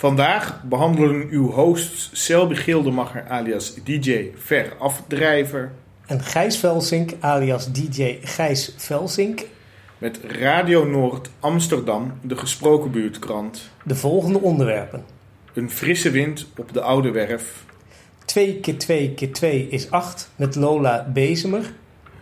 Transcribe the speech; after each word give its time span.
Vandaag 0.00 0.62
behandelen 0.62 1.28
uw 1.30 1.50
hosts 1.50 2.10
Selby 2.12 2.54
Gildemacher 2.54 3.24
alias 3.28 3.74
DJ 3.84 4.30
Ver 4.36 4.76
Afdrijver 4.78 5.72
En 6.06 6.20
Gijs 6.20 6.56
Velsink 6.56 7.10
alias 7.18 7.72
DJ 7.72 8.18
Gijs 8.22 8.74
Velsink 8.76 9.40
met 9.98 10.20
Radio 10.22 10.84
Noord 10.84 11.30
Amsterdam, 11.40 12.12
de 12.22 12.36
gesproken 12.36 12.90
buurtkrant. 12.90 13.70
de 13.82 13.94
volgende 13.94 14.40
onderwerpen. 14.40 15.04
Een 15.54 15.70
frisse 15.70 16.10
wind 16.10 16.46
op 16.56 16.72
de 16.72 16.80
Oude 16.80 17.10
Werf. 17.10 17.64
2 18.24 18.60
keer 18.60 18.78
2 18.78 19.14
keer 19.14 19.32
2 19.32 19.68
is 19.68 19.90
8 19.90 20.30
met 20.36 20.54
Lola 20.54 21.10
Bezemer. 21.12 21.72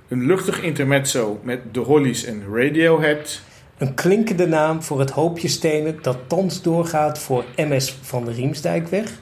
Een 0.08 0.26
luchtig 0.26 0.62
intermezzo 0.62 1.40
met 1.42 1.60
de 1.72 1.80
Hollies 1.80 2.24
en 2.24 2.42
Radiohead. 2.52 3.42
Een 3.78 3.94
klinkende 3.94 4.46
naam 4.46 4.82
voor 4.82 5.00
het 5.00 5.10
hoopje 5.10 5.48
stenen 5.48 5.98
dat 6.02 6.18
thans 6.26 6.62
doorgaat 6.62 7.18
voor 7.18 7.44
MS 7.56 7.98
van 8.02 8.24
de 8.24 8.32
Riemsdijkweg. 8.32 9.20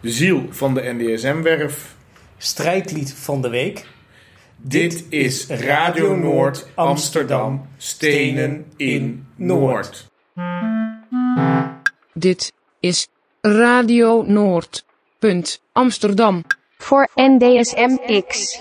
De 0.00 0.10
ziel 0.10 0.46
van 0.50 0.74
de 0.74 0.80
NDSM-werf. 0.82 1.96
Strijdlied 2.36 3.12
van 3.12 3.42
de 3.42 3.48
week. 3.48 3.86
Dit 4.56 5.04
is 5.08 5.46
Radio 5.46 6.16
Noord 6.16 6.66
Amsterdam, 6.74 7.68
Stenen 7.76 8.64
in 8.76 9.26
Noord. 9.36 10.08
Dit 12.14 12.52
is 12.80 13.08
Radio 13.40 14.22
Noord. 14.22 14.84
Punt 15.18 15.62
Amsterdam. 15.72 16.44
Voor 16.78 17.08
NDSMX. 17.14 18.58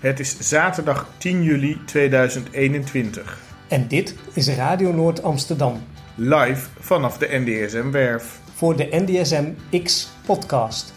Het 0.00 0.20
is 0.20 0.36
zaterdag 0.38 1.06
10 1.16 1.42
juli 1.42 1.80
2021. 1.84 3.38
En 3.68 3.88
dit 3.88 4.14
is 4.32 4.48
Radio 4.48 4.92
Noord 4.92 5.22
Amsterdam 5.22 5.82
Live 6.14 6.68
vanaf 6.78 7.18
de 7.18 7.28
NDSM-werf. 7.30 8.40
voor 8.54 8.76
de 8.76 8.88
NDSM 8.90 9.52
X 9.82 10.10
podcast. 10.26 10.94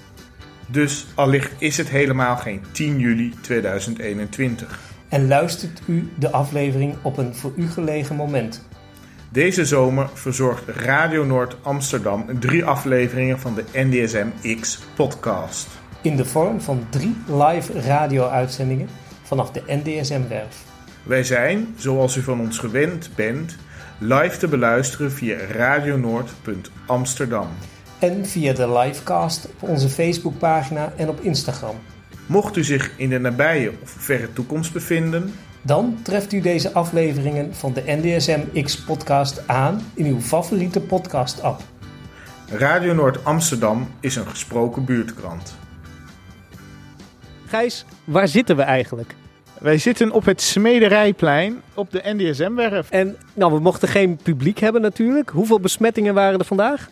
Dus 0.68 1.06
allicht 1.16 1.52
is 1.58 1.78
het 1.78 1.90
helemaal 1.90 2.38
geen 2.38 2.62
10 2.72 3.00
juli 3.00 3.34
2021. 3.42 4.80
En 5.10 5.28
luistert 5.28 5.82
u 5.88 6.12
de 6.20 6.32
aflevering 6.32 6.96
op 7.02 7.18
een 7.18 7.36
voor 7.36 7.54
u 7.56 7.68
gelegen 7.68 8.16
moment. 8.16 8.68
Deze 9.30 9.66
zomer 9.66 10.10
verzorgt 10.14 10.68
Radio 10.68 11.24
Noord 11.24 11.58
Amsterdam 11.62 12.40
drie 12.40 12.66
afleveringen 12.66 13.40
van 13.40 13.56
de 13.56 13.64
NDSM 13.74 14.58
X 14.60 14.80
podcast. 14.96 15.83
In 16.04 16.16
de 16.16 16.26
vorm 16.26 16.62
van 16.62 16.86
drie 16.90 17.16
live 17.28 17.82
radio-uitzendingen 17.82 18.90
vanaf 19.22 19.52
de 19.52 19.64
NDSM-werf. 19.68 20.64
Wij 21.04 21.24
zijn, 21.24 21.68
zoals 21.78 22.16
u 22.16 22.22
van 22.22 22.40
ons 22.40 22.58
gewend 22.58 23.10
bent, 23.16 23.58
live 23.98 24.38
te 24.38 24.48
beluisteren 24.48 25.12
via 25.12 25.38
radionoord.amsterdam. 25.52 27.48
En 28.00 28.26
via 28.26 28.54
de 28.54 28.72
livecast 28.72 29.46
op 29.46 29.70
onze 29.70 29.90
Facebookpagina 29.90 30.94
en 30.96 31.10
op 31.10 31.20
Instagram. 31.20 31.76
Mocht 32.26 32.58
u 32.58 32.64
zich 32.64 32.92
in 32.98 33.10
de 33.10 33.20
nabije 33.20 33.72
of 33.82 33.90
verre 33.90 34.34
toekomst 34.34 34.74
bevinden, 34.74 35.34
Dan 35.62 36.00
treft 36.02 36.34
u 36.34 36.42
deze 36.42 36.74
afleveringen 36.74 37.56
van 37.56 37.74
de 37.74 37.84
NDSM 37.86 38.64
X-podcast 38.64 39.48
aan 39.48 39.82
in 39.94 40.06
uw 40.06 40.20
favoriete 40.20 40.82
podcast-app. 40.82 41.62
Radio 42.50 42.94
Noord 42.94 43.26
Amsterdam 43.26 43.88
is 44.00 44.16
een 44.16 44.28
gesproken 44.28 44.86
buurtkrant. 44.86 45.62
Gijs, 47.54 47.86
waar 48.04 48.28
zitten 48.28 48.56
we 48.56 48.62
eigenlijk? 48.62 49.16
Wij 49.60 49.78
zitten 49.78 50.12
op 50.12 50.26
het 50.26 50.42
Smederijplein 50.42 51.62
op 51.74 51.92
de 51.92 52.02
NDSM-werf. 52.04 52.90
En 52.90 53.18
nou, 53.34 53.54
we 53.54 53.60
mochten 53.60 53.88
geen 53.88 54.16
publiek 54.24 54.60
hebben 54.60 54.82
natuurlijk. 54.82 55.30
Hoeveel 55.30 55.60
besmettingen 55.60 56.14
waren 56.14 56.40
er 56.40 56.46
vandaag? 56.46 56.90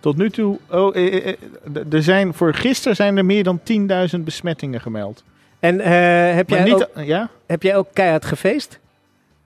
Tot 0.00 0.16
nu 0.16 0.30
toe, 0.30 0.58
oh, 0.70 0.96
eh, 0.96 1.14
eh, 1.14 1.28
eh, 1.74 1.92
er 1.92 2.02
zijn, 2.02 2.34
voor 2.34 2.54
gisteren 2.54 2.96
zijn 2.96 3.16
er 3.16 3.24
meer 3.24 3.44
dan 3.44 3.60
10.000 4.16 4.20
besmettingen 4.24 4.80
gemeld. 4.80 5.24
En 5.58 5.78
heb, 6.34 6.50
jij 6.50 6.64
niet, 6.64 6.74
ook, 6.74 7.04
ja? 7.04 7.30
heb 7.46 7.62
jij 7.62 7.76
ook 7.76 7.88
keihard 7.92 8.24
gefeest? 8.24 8.78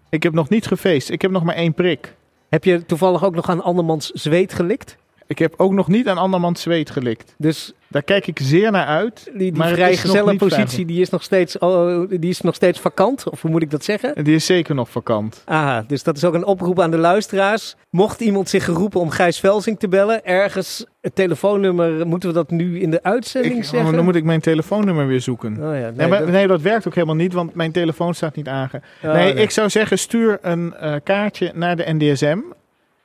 Ik 0.08 0.22
heb 0.22 0.32
nog 0.32 0.48
niet 0.48 0.66
gefeest. 0.66 1.10
Ik 1.10 1.22
heb 1.22 1.30
nog 1.30 1.42
maar 1.42 1.54
één 1.54 1.74
prik. 1.74 2.14
Heb 2.48 2.64
je 2.64 2.86
toevallig 2.86 3.24
ook 3.24 3.34
nog 3.34 3.48
aan 3.48 3.62
andermans 3.62 4.10
zweet 4.10 4.54
gelikt? 4.54 4.96
Ik 5.28 5.38
heb 5.38 5.54
ook 5.56 5.72
nog 5.72 5.88
niet 5.88 6.08
aan 6.08 6.18
andermans 6.18 6.62
zweet 6.62 6.90
gelikt. 6.90 7.34
Dus 7.38 7.72
Daar 7.88 8.02
kijk 8.02 8.26
ik 8.26 8.38
zeer 8.42 8.70
naar 8.70 8.86
uit. 8.86 9.24
die, 9.24 9.34
die 9.38 9.52
Maar 9.52 9.68
het 9.68 9.76
is 9.78 9.78
nog 9.78 9.86
vrijgezelle 9.86 10.30
niet 10.30 10.38
positie 10.40 10.66
veilig. 10.68 10.86
die 10.86 11.00
is, 11.00 11.10
nog 11.10 11.22
steeds, 11.22 11.58
oh, 11.58 12.08
die 12.08 12.30
is 12.30 12.40
nog 12.40 12.54
steeds 12.54 12.80
vakant? 12.80 13.30
Of 13.30 13.42
hoe 13.42 13.50
moet 13.50 13.62
ik 13.62 13.70
dat 13.70 13.84
zeggen? 13.84 14.14
En 14.14 14.24
Die 14.24 14.34
is 14.34 14.46
zeker 14.46 14.74
nog 14.74 14.90
vakant. 14.90 15.42
Aha, 15.44 15.84
dus 15.86 16.02
dat 16.02 16.16
is 16.16 16.24
ook 16.24 16.34
een 16.34 16.44
oproep 16.44 16.80
aan 16.80 16.90
de 16.90 16.96
luisteraars. 16.98 17.76
Mocht 17.90 18.20
iemand 18.20 18.48
zich 18.48 18.64
geroepen 18.64 19.00
om 19.00 19.10
Gijs 19.10 19.40
Velsing 19.40 19.78
te 19.78 19.88
bellen, 19.88 20.24
ergens 20.24 20.86
het 21.00 21.14
telefoonnummer, 21.14 22.06
moeten 22.06 22.28
we 22.28 22.34
dat 22.34 22.50
nu 22.50 22.80
in 22.80 22.90
de 22.90 23.02
uitzending 23.02 23.56
Ik, 23.56 23.64
zeggen? 23.64 23.88
oh, 23.88 23.94
dan 23.94 24.04
moet 24.04 24.14
ik 24.16 24.24
mijn 24.24 24.40
telefoonnummer 24.40 25.06
weer 25.06 25.20
zoeken. 25.20 25.52
Oh 25.52 25.58
ja, 25.58 25.70
nee, 25.70 25.92
Nee, 25.92 26.08
maar, 26.08 26.18
dat- 26.18 26.28
nee, 26.28 26.46
dat 26.46 26.62
werkt 26.62 26.86
ook 26.86 26.94
helemaal 26.94 27.16
niet, 27.16 27.32
want 27.32 27.54
mijn 27.54 27.72
telefoon 27.72 28.14
staat 28.14 28.36
niet 28.36 28.48
aange. 28.48 28.80
oh, 29.04 29.12
nee, 29.12 29.34
ik 29.34 29.50
zou 29.50 29.68
zeggen, 29.68 29.98
stuur 29.98 30.38
een 30.42 30.74
eh, 30.74 30.94
kaartje 31.04 31.50
naar 31.54 31.76
de 31.76 31.84
NDSM 31.86 32.38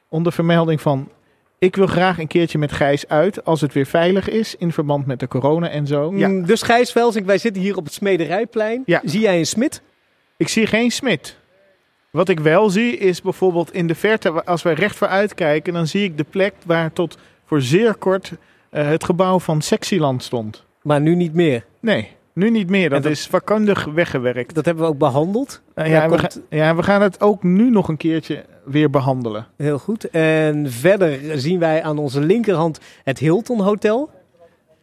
onder 0.10 0.32
vermelding 0.32 0.82
van... 0.82 1.10
Ik 1.64 1.76
wil 1.76 1.88
graag 1.88 2.20
een 2.20 2.28
keertje 2.28 2.58
met 2.58 2.72
Gijs 2.72 3.08
uit 3.08 3.46
als 3.46 3.62
het 3.62 3.74
weer 3.74 3.86
veilig 3.86 4.30
is 4.30 4.56
in 4.56 4.72
verband 4.72 5.06
met 5.06 5.20
de 5.20 5.28
corona 5.28 5.70
en 5.70 5.88
zo. 5.88 6.14
Ja, 6.16 6.28
Mm, 6.28 6.46
Dus 6.46 6.62
Gijs 6.62 6.92
Velsing, 6.92 7.26
wij 7.26 7.38
zitten 7.38 7.62
hier 7.62 7.78
op 7.78 7.84
het 7.84 7.94
Smederijplein. 7.94 8.84
Ja. 8.86 9.02
Zie 9.06 9.20
jij 9.22 9.38
een 9.40 9.46
smid? 9.46 9.82
ik 10.38 10.48
zie 10.48 10.66
geen 10.68 10.92
smid. 10.92 11.38
Wat 12.10 12.30
ik 12.30 12.40
wel 12.40 12.70
zie 12.70 12.98
is 12.98 13.22
bijvoorbeeld 13.22 13.74
in 13.74 13.88
de 13.88 13.96
verte, 13.96 14.44
als 14.46 14.62
wij 14.62 14.74
recht 14.74 14.96
vooruit 14.96 15.34
kijken, 15.34 15.74
dan 15.74 15.88
zie 15.88 16.04
ik 16.04 16.18
de 16.18 16.26
plek 16.30 16.54
waar 16.66 16.94
tot 16.94 17.18
voor 17.46 17.62
zeer 17.62 17.96
kort 17.96 18.32
eh, 18.70 18.88
het 18.88 19.04
gebouw 19.04 19.40
van 19.40 19.62
Sexyland 19.62 20.24
stond. 20.24 20.64
Maar 20.82 21.02
nu 21.02 21.16
niet 21.16 21.34
meer. 21.34 21.66
Nee, 21.80 22.10
nu 22.34 22.50
niet 22.50 22.70
meer. 22.70 22.90
Dat, 22.90 23.06
is 23.06 23.28
vakkundig 23.28 23.86
weggewerkt. 23.86 24.56
Dat 24.56 24.66
hebben 24.66 24.84
we 24.84 24.90
ook 24.90 24.98
behandeld. 24.98 25.62
Daar 25.74 25.90
ja, 25.90 26.02
we 26.04 26.08
komt- 26.10 26.20
gaan, 26.34 26.42
ja, 26.50 26.76
we 26.76 26.84
gaan 26.84 27.02
het 27.02 27.22
ook 27.22 27.44
nu 27.44 27.70
nog 27.70 27.88
een 27.88 27.98
keertje 27.98 28.44
weer 28.66 28.90
behandelen. 28.90 29.48
Heel 29.58 29.80
goed. 29.80 30.10
En 30.10 30.72
verder 30.72 31.40
zien 31.40 31.60
wij 31.60 31.84
aan 31.84 31.98
onze 31.98 32.20
linkerhand 32.20 32.80
het 33.04 33.20
Hilton 33.20 33.60
Hotel. 33.60 34.10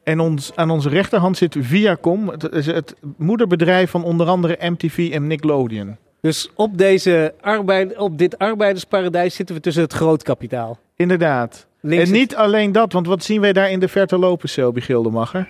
En 0.02 0.20
ons, 0.20 0.52
aan 0.54 0.70
onze 0.70 0.88
rechterhand 0.88 1.36
zit 1.36 1.56
Viacom, 1.58 2.28
het, 2.28 2.52
is 2.52 2.66
het 2.66 2.94
moederbedrijf 3.16 3.90
van 3.90 4.04
onder 4.04 4.26
andere 4.26 4.58
MTV 4.60 5.10
en 5.12 5.26
Nickelodeon. 5.26 5.96
Dus 6.20 6.50
op, 6.54 6.78
deze 6.78 7.34
arbeid, 7.40 7.96
op 7.96 8.18
dit 8.18 8.38
arbeidersparadijs 8.38 9.34
zitten 9.34 9.54
we 9.54 9.60
tussen 9.60 9.82
het 9.82 9.92
grootkapitaal. 9.92 10.78
Inderdaad. 10.96 11.66
Links 11.80 12.04
en 12.04 12.12
niet 12.12 12.36
alleen 12.36 12.72
dat, 12.72 12.92
want 12.92 13.06
wat 13.06 13.24
zien 13.24 13.40
wij 13.40 13.52
daar 13.52 13.70
in 13.70 13.80
de 13.80 13.88
verte 13.88 14.18
lopen, 14.18 14.48
Selby 14.48 14.80
Gildemacher? 14.80 15.48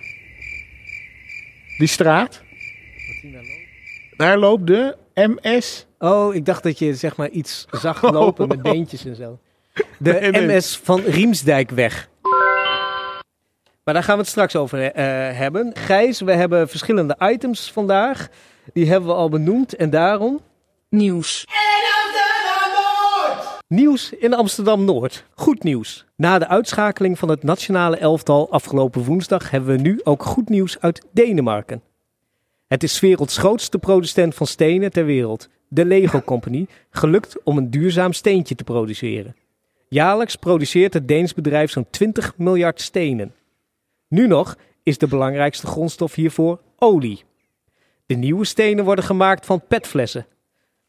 Die 1.77 1.87
straat. 1.87 2.41
Daar 4.17 4.37
loopt 4.37 4.67
de 4.67 4.95
MS. 5.13 5.87
Oh, 6.03 6.35
ik 6.35 6.45
dacht 6.45 6.63
dat 6.63 6.79
je 6.79 6.95
zeg 6.95 7.15
maar 7.15 7.29
iets 7.29 7.65
zag 7.71 8.01
lopen 8.11 8.47
met 8.47 8.61
beentjes 8.61 9.05
en 9.05 9.15
zo. 9.15 9.39
De 9.97 10.11
Nee, 10.13 10.31
nee. 10.31 10.55
MS 10.55 10.77
van 10.83 10.99
Riemsdijkweg. 10.99 12.09
Maar 13.83 13.93
daar 13.93 14.03
gaan 14.03 14.15
we 14.15 14.21
het 14.21 14.29
straks 14.29 14.55
over 14.55 14.91
eh, 14.91 15.03
hebben. 15.37 15.71
Gijs, 15.73 16.21
we 16.21 16.33
hebben 16.33 16.69
verschillende 16.69 17.15
items 17.19 17.71
vandaag. 17.71 18.29
Die 18.73 18.89
hebben 18.89 19.09
we 19.09 19.15
al 19.15 19.29
benoemd 19.29 19.75
en 19.75 19.89
daarom 19.89 20.41
Nieuws. 20.89 21.45
Nieuws 23.67 24.13
in 24.13 24.33
Amsterdam-Noord. 24.33 25.25
Goed 25.33 25.63
nieuws. 25.63 26.05
Na 26.15 26.39
de 26.39 26.47
uitschakeling 26.47 27.19
van 27.19 27.29
het 27.29 27.43
nationale 27.43 27.97
elftal 27.97 28.51
afgelopen 28.51 29.03
woensdag 29.03 29.49
hebben 29.51 29.75
we 29.75 29.81
nu 29.81 29.99
ook 30.03 30.23
goed 30.23 30.49
nieuws 30.49 30.79
uit 30.79 31.05
Denemarken. 31.13 31.81
Het 32.67 32.83
is 32.83 32.95
's 32.95 32.99
werelds 32.99 33.37
grootste 33.37 33.79
producent 33.79 34.35
van 34.35 34.47
stenen 34.47 34.91
ter 34.91 35.05
wereld, 35.05 35.49
de 35.73 35.85
Lego 35.85 36.21
Company, 36.21 36.67
gelukt 36.89 37.43
om 37.43 37.57
een 37.57 37.69
duurzaam 37.69 38.13
steentje 38.13 38.55
te 38.55 38.63
produceren. 38.63 39.35
Jaarlijks 39.87 40.35
produceert 40.35 40.93
het 40.93 41.07
Deens 41.07 41.33
bedrijf 41.33 41.71
zo'n 41.71 41.87
20 41.89 42.37
miljard 42.37 42.81
stenen. 42.81 43.33
Nu 44.07 44.27
nog 44.27 44.57
is 44.83 44.97
de 44.97 45.07
belangrijkste 45.07 45.67
grondstof 45.67 46.15
hiervoor 46.15 46.59
olie. 46.77 47.23
De 48.05 48.15
nieuwe 48.15 48.45
stenen 48.45 48.85
worden 48.85 49.05
gemaakt 49.05 49.45
van 49.45 49.61
petflessen. 49.67 50.25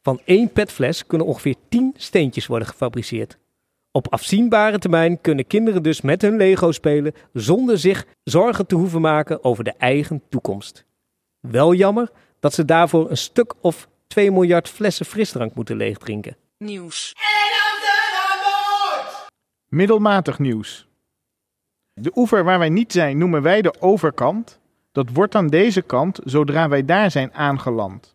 Van 0.03 0.21
één 0.25 0.53
petfles 0.53 1.07
kunnen 1.07 1.27
ongeveer 1.27 1.55
10 1.69 1.95
steentjes 1.97 2.47
worden 2.47 2.69
gefabriceerd. 2.69 3.39
Op 3.91 4.13
afzienbare 4.13 4.79
termijn 4.79 5.21
kunnen 5.21 5.47
kinderen 5.47 5.83
dus 5.83 6.01
met 6.01 6.23
hun 6.23 6.37
Lego 6.37 6.73
spelen 6.73 7.15
zonder 7.33 7.79
zich 7.79 8.07
zorgen 8.25 8.67
te 8.67 8.75
hoeven 8.75 9.01
maken 9.01 9.45
over 9.45 9.65
de 9.65 9.75
eigen 9.79 10.23
toekomst. 10.29 10.85
Wel 11.41 11.75
jammer 11.75 12.11
dat 12.41 12.55
ze 12.55 12.65
daarvoor 12.65 13.11
een 13.11 13.17
stuk 13.17 13.55
of 13.61 13.89
2 14.13 14.31
miljard 14.31 14.69
flessen 14.69 15.07
frisdrank 15.07 15.55
moeten 15.55 15.77
leegdrinken. 15.77 16.37
Nieuws. 16.59 17.15
Middelmatig 19.69 20.39
nieuws. 20.39 20.87
De 21.95 22.11
oever 22.15 22.45
waar 22.45 22.59
wij 22.59 22.69
niet 22.69 22.93
zijn 22.93 23.19
noemen 23.19 23.43
wij 23.43 23.63
de 23.63 23.75
overkant. 23.81 24.61
Dat 24.93 25.09
wordt 25.13 25.35
aan 25.35 25.47
deze 25.47 25.83
kant 25.83 26.21
zodra 26.25 26.69
wij 26.69 26.85
daar 26.85 27.11
zijn 27.11 27.35
aangeland. 27.35 28.15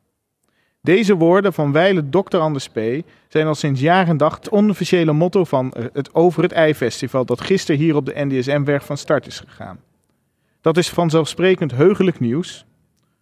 Deze 0.82 1.16
woorden 1.16 1.54
van 1.54 1.72
wijle 1.72 2.10
Dr. 2.10 2.38
Anders 2.38 2.70
P. 2.70 2.80
zijn 3.28 3.48
al 3.48 3.56
sinds 3.56 3.82
jaar 3.82 4.08
en 4.08 4.18
dag 4.18 4.36
het 4.36 4.50
onofficiële 4.50 5.14
motto 5.14 5.44
van 5.44 5.72
eh, 5.72 5.86
het 5.94 6.14
Over 6.16 6.44
het 6.44 6.52
Ei-festival 6.52 7.26
dat 7.26 7.42
gisteren 7.42 7.82
hier 7.82 7.96
op 7.96 8.06
de 8.06 8.26
NDSM-werf 8.26 8.86
van 8.86 8.98
start 8.98 9.28
is 9.28 9.40
gegaan. 9.40 9.80
Dat 10.62 10.78
is 10.78 10.90
vanzelfsprekend 10.90 11.72
heugelijk 11.72 12.20
nieuws. 12.20 12.66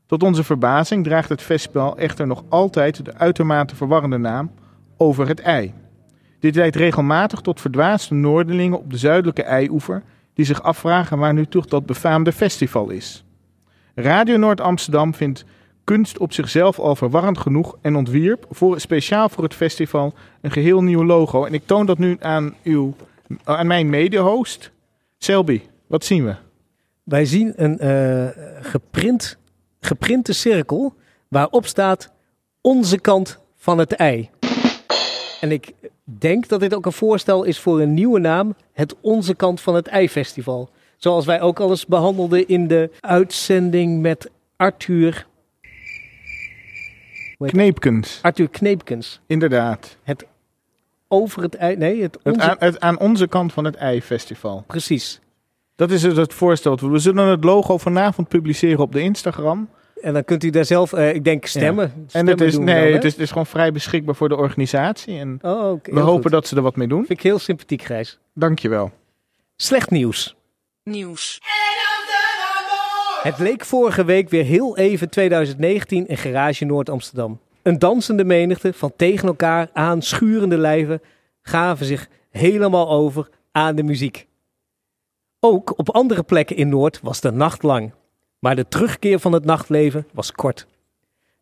Tot 0.05 0.23
onze 0.23 0.43
verbazing 0.43 1.03
draagt 1.03 1.29
het 1.29 1.41
festival 1.41 1.97
echter 1.97 2.27
nog 2.27 2.43
altijd 2.49 3.05
de 3.05 3.13
uitermate 3.13 3.75
verwarrende 3.75 4.17
naam 4.17 4.51
Over 4.97 5.27
het 5.27 5.39
Ei. 5.39 5.73
Dit 6.39 6.55
leidt 6.55 6.75
regelmatig 6.75 7.41
tot 7.41 7.61
verdwaasde 7.61 8.15
Noorderlingen 8.15 8.79
op 8.79 8.91
de 8.91 8.97
zuidelijke 8.97 9.43
Eioever 9.43 10.03
die 10.33 10.45
zich 10.45 10.63
afvragen 10.63 11.17
waar 11.17 11.33
nu 11.33 11.45
toch 11.45 11.65
dat 11.65 11.85
befaamde 11.85 12.31
festival 12.31 12.89
is. 12.89 13.25
Radio 13.95 14.37
Noord 14.37 14.61
Amsterdam 14.61 15.13
vindt 15.13 15.45
kunst 15.83 16.17
op 16.17 16.33
zichzelf 16.33 16.79
al 16.79 16.95
verwarrend 16.95 17.37
genoeg 17.37 17.77
en 17.81 17.95
ontwierp 17.95 18.45
voor, 18.49 18.79
speciaal 18.79 19.29
voor 19.29 19.43
het 19.43 19.53
festival 19.53 20.13
een 20.41 20.51
geheel 20.51 20.83
nieuw 20.83 21.03
logo. 21.03 21.45
En 21.45 21.53
ik 21.53 21.65
toon 21.65 21.85
dat 21.85 21.97
nu 21.97 22.17
aan, 22.19 22.53
uw, 22.63 22.95
aan 23.43 23.67
mijn 23.67 23.89
mede-host. 23.89 24.71
Selby, 25.17 25.61
wat 25.87 26.05
zien 26.05 26.25
we? 26.25 26.35
Wij 27.03 27.25
zien 27.25 27.53
een 27.55 27.79
eh, 27.79 28.27
geprint, 28.61 29.37
geprinte 29.85 30.33
cirkel 30.33 30.93
waarop 31.27 31.65
staat 31.65 32.11
onze 32.61 32.99
kant 32.99 33.39
van 33.57 33.77
het 33.77 33.91
ei. 33.91 34.29
En 35.41 35.51
ik 35.51 35.73
denk 36.03 36.47
dat 36.47 36.59
dit 36.59 36.73
ook 36.73 36.85
een 36.85 36.91
voorstel 36.91 37.43
is 37.43 37.59
voor 37.59 37.81
een 37.81 37.93
nieuwe 37.93 38.19
naam, 38.19 38.55
het 38.73 38.95
Onze 39.01 39.35
Kant 39.35 39.61
van 39.61 39.75
het 39.75 39.87
Ei 39.87 40.09
Festival. 40.09 40.69
Zoals 40.97 41.25
wij 41.25 41.41
ook 41.41 41.59
al 41.59 41.69
eens 41.69 41.85
behandelden 41.85 42.47
in 42.47 42.67
de 42.67 42.89
uitzending 42.99 44.01
met 44.01 44.29
Arthur, 44.55 45.27
Kneepkens, 47.37 48.19
Arthur 48.21 48.49
Kneepkens. 48.49 49.19
inderdaad. 49.27 49.97
Over 51.07 51.41
het 51.41 51.55
ei, 51.55 51.75
nee, 51.75 52.01
het 52.01 52.17
Het 52.23 52.35
onze, 52.35 52.49
aan, 52.49 52.55
het 52.59 52.79
aan 52.79 52.99
onze 52.99 53.27
kant 53.27 53.53
van 53.53 53.63
het 53.63 53.75
ei-festival. 53.75 54.63
precies. 54.67 55.19
Dat 55.75 55.91
is 55.91 56.01
dus 56.01 56.17
het 56.17 56.33
voorstel. 56.33 56.77
We 56.89 56.99
zullen 56.99 57.27
het 57.27 57.43
logo 57.43 57.77
vanavond 57.77 58.27
publiceren 58.27 58.79
op 58.79 58.91
de 58.91 58.99
Instagram. 59.01 59.69
En 60.01 60.13
dan 60.13 60.23
kunt 60.23 60.43
u 60.43 60.49
daar 60.49 60.65
zelf, 60.65 60.93
eh, 60.93 61.13
ik 61.13 61.23
denk, 61.23 61.45
stemmen. 61.45 61.83
En 61.95 62.05
Stemmen 62.07 62.33
het 62.33 62.41
is, 62.41 62.57
nee, 62.57 62.83
dan, 62.83 62.93
het 62.93 63.03
is, 63.03 63.11
het 63.11 63.21
is 63.21 63.29
gewoon 63.29 63.45
vrij 63.45 63.71
beschikbaar 63.71 64.15
voor 64.15 64.29
de 64.29 64.35
organisatie. 64.35 65.19
En 65.19 65.39
Oh, 65.41 65.71
oké, 65.71 65.93
we 65.93 65.99
hopen 65.99 66.21
goed. 66.21 66.31
dat 66.31 66.47
ze 66.47 66.55
er 66.55 66.61
wat 66.61 66.75
mee 66.75 66.87
doen. 66.87 67.05
Vind 67.05 67.19
ik 67.19 67.25
heel 67.25 67.39
sympathiek, 67.39 67.81
Gijs. 67.81 68.19
Dankjewel. 68.33 68.91
Slecht 69.55 69.89
nieuws. 69.89 70.35
Nieuws. 70.83 71.39
Het 73.21 73.39
leek 73.39 73.65
vorige 73.65 74.03
week 74.03 74.29
weer 74.29 74.43
heel 74.43 74.77
even 74.77 75.09
2019 75.09 76.07
in 76.07 76.17
Garage 76.17 76.65
Noord 76.65 76.89
Amsterdam. 76.89 77.39
Een 77.63 77.79
dansende 77.79 78.23
menigte 78.23 78.73
van 78.73 78.93
tegen 78.95 79.27
elkaar 79.27 79.69
aan 79.73 80.01
schurende 80.01 80.57
lijven 80.57 81.01
gaven 81.41 81.85
zich 81.85 82.07
helemaal 82.31 82.89
over 82.89 83.29
aan 83.51 83.75
de 83.75 83.83
muziek. 83.83 84.27
Ook 85.47 85.77
op 85.77 85.89
andere 85.89 86.23
plekken 86.23 86.55
in 86.55 86.69
Noord 86.69 86.99
was 87.01 87.21
de 87.21 87.31
nacht 87.31 87.63
lang. 87.63 87.93
Maar 88.39 88.55
de 88.55 88.67
terugkeer 88.67 89.19
van 89.19 89.31
het 89.31 89.45
nachtleven 89.45 90.07
was 90.13 90.31
kort. 90.31 90.67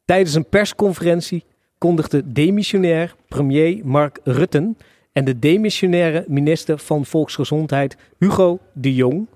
Tijdens 0.06 0.34
een 0.34 0.50
persconferentie 0.50 1.44
kondigde 1.78 2.32
demissionair 2.32 3.16
premier 3.28 3.86
Mark 3.86 4.20
Rutten 4.24 4.78
en 5.14 5.26
de 5.26 5.40
demissionaire 5.40 6.26
minister 6.28 6.78
van 6.78 7.06
Volksgezondheid 7.06 7.98
Hugo 8.18 8.60
de 8.74 8.96
Jong 8.96 9.28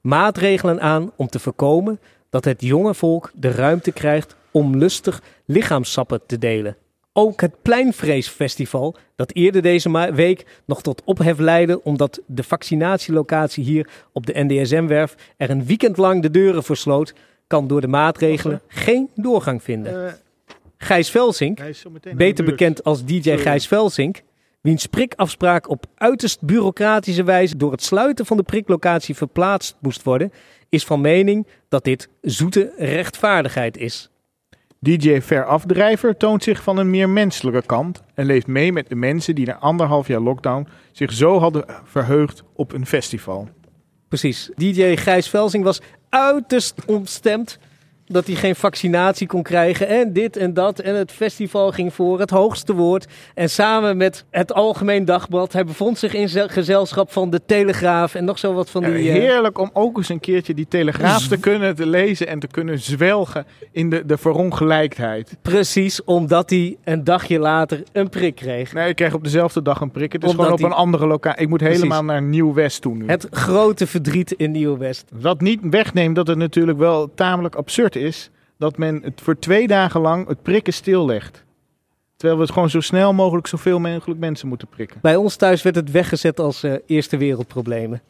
maatregelen 0.00 0.80
aan 0.80 1.10
om 1.16 1.26
te 1.26 1.38
voorkomen 1.38 2.00
dat 2.30 2.44
het 2.44 2.62
jonge 2.62 2.94
volk 2.94 3.30
de 3.34 3.50
ruimte 3.50 3.92
krijgt 3.92 4.36
om 4.50 4.76
lustig 4.76 5.22
lichaamsappen 5.44 6.20
te 6.26 6.38
delen. 6.38 6.76
Ook 7.20 7.40
het 7.40 7.62
Pleinvreesfestival, 7.62 8.96
dat 9.16 9.34
eerder 9.34 9.62
deze 9.62 10.12
week 10.14 10.44
nog 10.64 10.82
tot 10.82 11.02
ophef 11.04 11.38
leidde 11.38 11.82
omdat 11.82 12.20
de 12.26 12.42
vaccinatielocatie 12.42 13.64
hier 13.64 13.88
op 14.12 14.26
de 14.26 14.32
NDSM-werf 14.44 15.14
er 15.36 15.50
een 15.50 15.64
weekend 15.66 15.96
lang 15.96 16.22
de 16.22 16.30
deuren 16.30 16.62
voor 16.64 16.76
sloot, 16.76 17.14
kan 17.46 17.66
door 17.66 17.80
de 17.80 17.88
maatregelen 17.88 18.60
geen 18.68 19.10
doorgang 19.14 19.62
vinden. 19.62 20.18
Gijs 20.78 21.10
Velsink, 21.10 21.60
beter 22.14 22.44
bekend 22.44 22.84
als 22.84 23.04
DJ 23.04 23.20
Sorry. 23.22 23.38
Gijs 23.38 23.66
Velsink, 23.66 24.22
wiens 24.60 24.86
prikafspraak 24.86 25.68
op 25.68 25.84
uiterst 25.94 26.42
bureaucratische 26.42 27.22
wijze 27.22 27.56
door 27.56 27.72
het 27.72 27.82
sluiten 27.82 28.26
van 28.26 28.36
de 28.36 28.42
priklocatie 28.42 29.16
verplaatst 29.16 29.76
moest 29.80 30.02
worden, 30.02 30.32
is 30.68 30.84
van 30.84 31.00
mening 31.00 31.46
dat 31.68 31.84
dit 31.84 32.08
zoete 32.20 32.72
rechtvaardigheid 32.76 33.76
is. 33.76 34.10
DJ 34.82 35.20
Verafdrijver 35.20 36.16
toont 36.16 36.42
zich 36.42 36.62
van 36.62 36.76
een 36.76 36.90
meer 36.90 37.08
menselijke 37.08 37.66
kant 37.66 38.02
en 38.14 38.26
leeft 38.26 38.46
mee 38.46 38.72
met 38.72 38.88
de 38.88 38.94
mensen 38.94 39.34
die 39.34 39.46
na 39.46 39.58
anderhalf 39.58 40.06
jaar 40.06 40.20
lockdown 40.20 40.68
zich 40.92 41.12
zo 41.12 41.38
hadden 41.38 41.64
verheugd 41.84 42.42
op 42.54 42.72
een 42.72 42.86
festival. 42.86 43.48
Precies. 44.08 44.50
DJ 44.54 44.96
Gijs 44.96 45.28
Velsing 45.28 45.64
was 45.64 45.80
uiterst 46.08 46.84
ontstemd 46.84 47.58
dat 48.12 48.26
hij 48.26 48.34
geen 48.36 48.56
vaccinatie 48.56 49.26
kon 49.26 49.42
krijgen 49.42 49.88
en 49.88 50.12
dit 50.12 50.36
en 50.36 50.54
dat. 50.54 50.78
En 50.78 50.94
het 50.94 51.12
festival 51.12 51.70
ging 51.72 51.94
voor 51.94 52.20
het 52.20 52.30
hoogste 52.30 52.74
woord. 52.74 53.06
En 53.34 53.50
samen 53.50 53.96
met 53.96 54.24
het 54.30 54.52
Algemeen 54.52 55.04
Dagblad, 55.04 55.52
hij 55.52 55.64
bevond 55.64 55.98
zich 55.98 56.14
in 56.14 56.28
ze- 56.28 56.48
gezelschap 56.48 57.12
van 57.12 57.30
de 57.30 57.40
Telegraaf 57.46 58.14
en 58.14 58.24
nog 58.24 58.38
zo 58.38 58.52
wat 58.52 58.70
van 58.70 58.82
die... 58.82 58.92
eh, 58.92 59.12
Heerlijk 59.12 59.58
om 59.58 59.70
ook 59.72 59.96
eens 59.96 60.08
een 60.08 60.20
keertje 60.20 60.54
die 60.54 60.68
telegraaf 60.68 61.28
te 61.28 61.36
kunnen 61.38 61.74
te 61.76 61.86
lezen 61.86 62.26
en 62.26 62.38
te 62.38 62.46
kunnen 62.46 62.78
zwelgen 62.78 63.46
in 63.72 63.90
de, 63.90 64.06
de 64.06 64.16
verongelijkheid. 64.60 65.36
Precies, 65.42 66.04
omdat 66.04 66.50
hij 66.50 66.76
een 66.84 67.04
dagje 67.04 67.38
later 67.38 67.82
een 67.92 68.08
prik 68.08 68.34
kreeg. 68.34 68.72
Nee, 68.72 68.88
ik 68.88 68.96
krijg 68.96 69.14
op 69.14 69.24
dezelfde 69.24 69.62
dag 69.62 69.80
een 69.80 69.90
prik. 69.90 70.12
Het 70.12 70.22
is 70.22 70.30
Omdat 70.30 70.46
gewoon 70.46 70.60
op 70.60 70.66
die- 70.68 70.76
een 70.76 70.82
andere 70.82 71.06
locatie. 71.06 71.42
Ik 71.42 71.48
moet 71.48 71.58
Precies. 71.58 71.76
helemaal 71.76 72.04
naar 72.04 72.22
Nieuw-West 72.22 72.82
toe 72.82 72.94
nu. 72.94 73.04
Het 73.06 73.26
grote 73.30 73.86
verdriet 73.86 74.32
in 74.32 74.50
Nieuw-West. 74.50 75.04
Wat 75.20 75.40
niet 75.40 75.60
wegneemt 75.62 76.16
dat 76.16 76.26
het 76.26 76.38
natuurlijk 76.38 76.78
wel 76.78 77.10
tamelijk 77.14 77.54
absurd 77.54 77.96
is 77.96 77.99
dat 78.58 78.78
men 78.78 79.00
het 79.02 79.20
voor 79.20 79.38
twee 79.38 79.66
dagen 79.66 80.00
lang 80.00 80.28
het 80.28 80.42
prikken 80.42 80.72
stillegt. 80.72 81.44
Terwijl 82.16 82.38
we 82.40 82.44
het 82.44 82.54
gewoon 82.54 82.70
zo 82.70 82.80
snel 82.80 83.12
mogelijk 83.12 83.46
zoveel 83.46 83.78
mogelijk 83.78 84.20
mensen 84.20 84.48
moeten 84.48 84.68
prikken. 84.68 84.98
Bij 85.02 85.16
ons 85.16 85.36
thuis 85.36 85.62
werd 85.62 85.76
het 85.76 85.90
weggezet 85.90 86.40
als 86.40 86.62
eh, 86.62 86.74
eerste 86.86 87.16
wereldproblemen. 87.16 88.02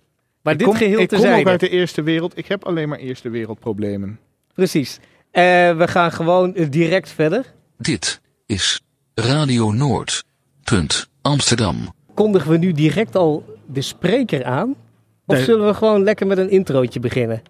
Maar 0.43 0.53
ik 0.53 0.59
dit 0.59 0.69
kom, 0.69 0.77
geheel 0.77 0.99
ik 0.99 1.09
kom 1.09 1.19
ook 1.19 1.47
uit 1.47 1.61
de 1.61 1.69
eerste 1.69 2.03
wereld. 2.03 2.39
Ik 2.39 2.47
heb 2.47 2.65
alleen 2.65 2.89
maar 2.89 2.99
eerste 2.99 3.29
wereldproblemen. 3.29 4.19
Precies. 4.55 4.99
Eh, 5.31 5.43
we 5.77 5.89
gaan 5.89 6.13
gewoon 6.13 6.55
eh, 6.55 6.71
direct 6.71 7.09
verder. 7.09 7.45
Dit 7.79 8.21
is 8.47 8.81
Radio 9.15 9.73
Noord. 9.73 10.25
Punt 10.65 11.09
Amsterdam. 11.23 11.77
Kondigen 12.15 12.51
we 12.51 12.57
nu 12.57 12.73
direct 12.73 13.17
al 13.17 13.45
de 13.67 13.81
spreker 13.81 14.45
aan? 14.45 14.71
Of 15.27 15.37
Nee. 15.37 15.45
zullen 15.45 15.67
we 15.67 15.75
gewoon 15.75 16.03
lekker 16.03 16.27
met 16.27 16.39
een 16.39 16.51
introotje 16.51 17.01
beginnen? 17.01 17.43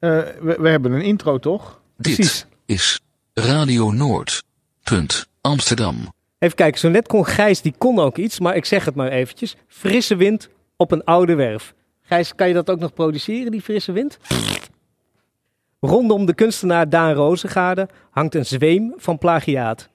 Eh, 0.00 0.18
we, 0.40 0.56
we 0.58 0.68
hebben 0.68 0.92
een 0.92 1.02
intro 1.02 1.38
toch? 1.38 1.80
Dit 1.96 2.14
Precies. 2.14 2.46
is 2.66 3.00
Radio 3.34 3.90
Noord. 3.90 4.42
Punt 4.82 5.26
Amsterdam. 5.40 5.96
Even 6.38 6.56
kijken, 6.56 6.80
zo 6.80 6.88
net 6.88 7.08
kon 7.08 7.26
Gijs, 7.26 7.60
die 7.60 7.74
kon 7.78 7.98
ook 7.98 8.16
iets, 8.16 8.40
maar 8.40 8.56
ik 8.56 8.64
zeg 8.64 8.84
het 8.84 8.94
maar 8.94 9.08
eventjes. 9.08 9.56
Frisse 9.66 10.16
wind 10.16 10.48
op 10.76 10.92
een 10.92 11.04
oude 11.04 11.34
werf. 11.34 11.74
Gijs, 12.02 12.34
kan 12.34 12.48
je 12.48 12.54
dat 12.54 12.70
ook 12.70 12.78
nog 12.78 12.92
produceren, 12.92 13.50
die 13.50 13.62
frisse 13.62 13.92
wind? 13.92 14.18
Rondom 15.80 16.26
de 16.26 16.34
kunstenaar 16.34 16.88
Daan 16.88 17.14
Rozengaarde 17.14 17.88
hangt 18.10 18.34
een 18.34 18.46
zweem 18.46 18.94
van 18.96 19.18
plagiaat. 19.18 19.88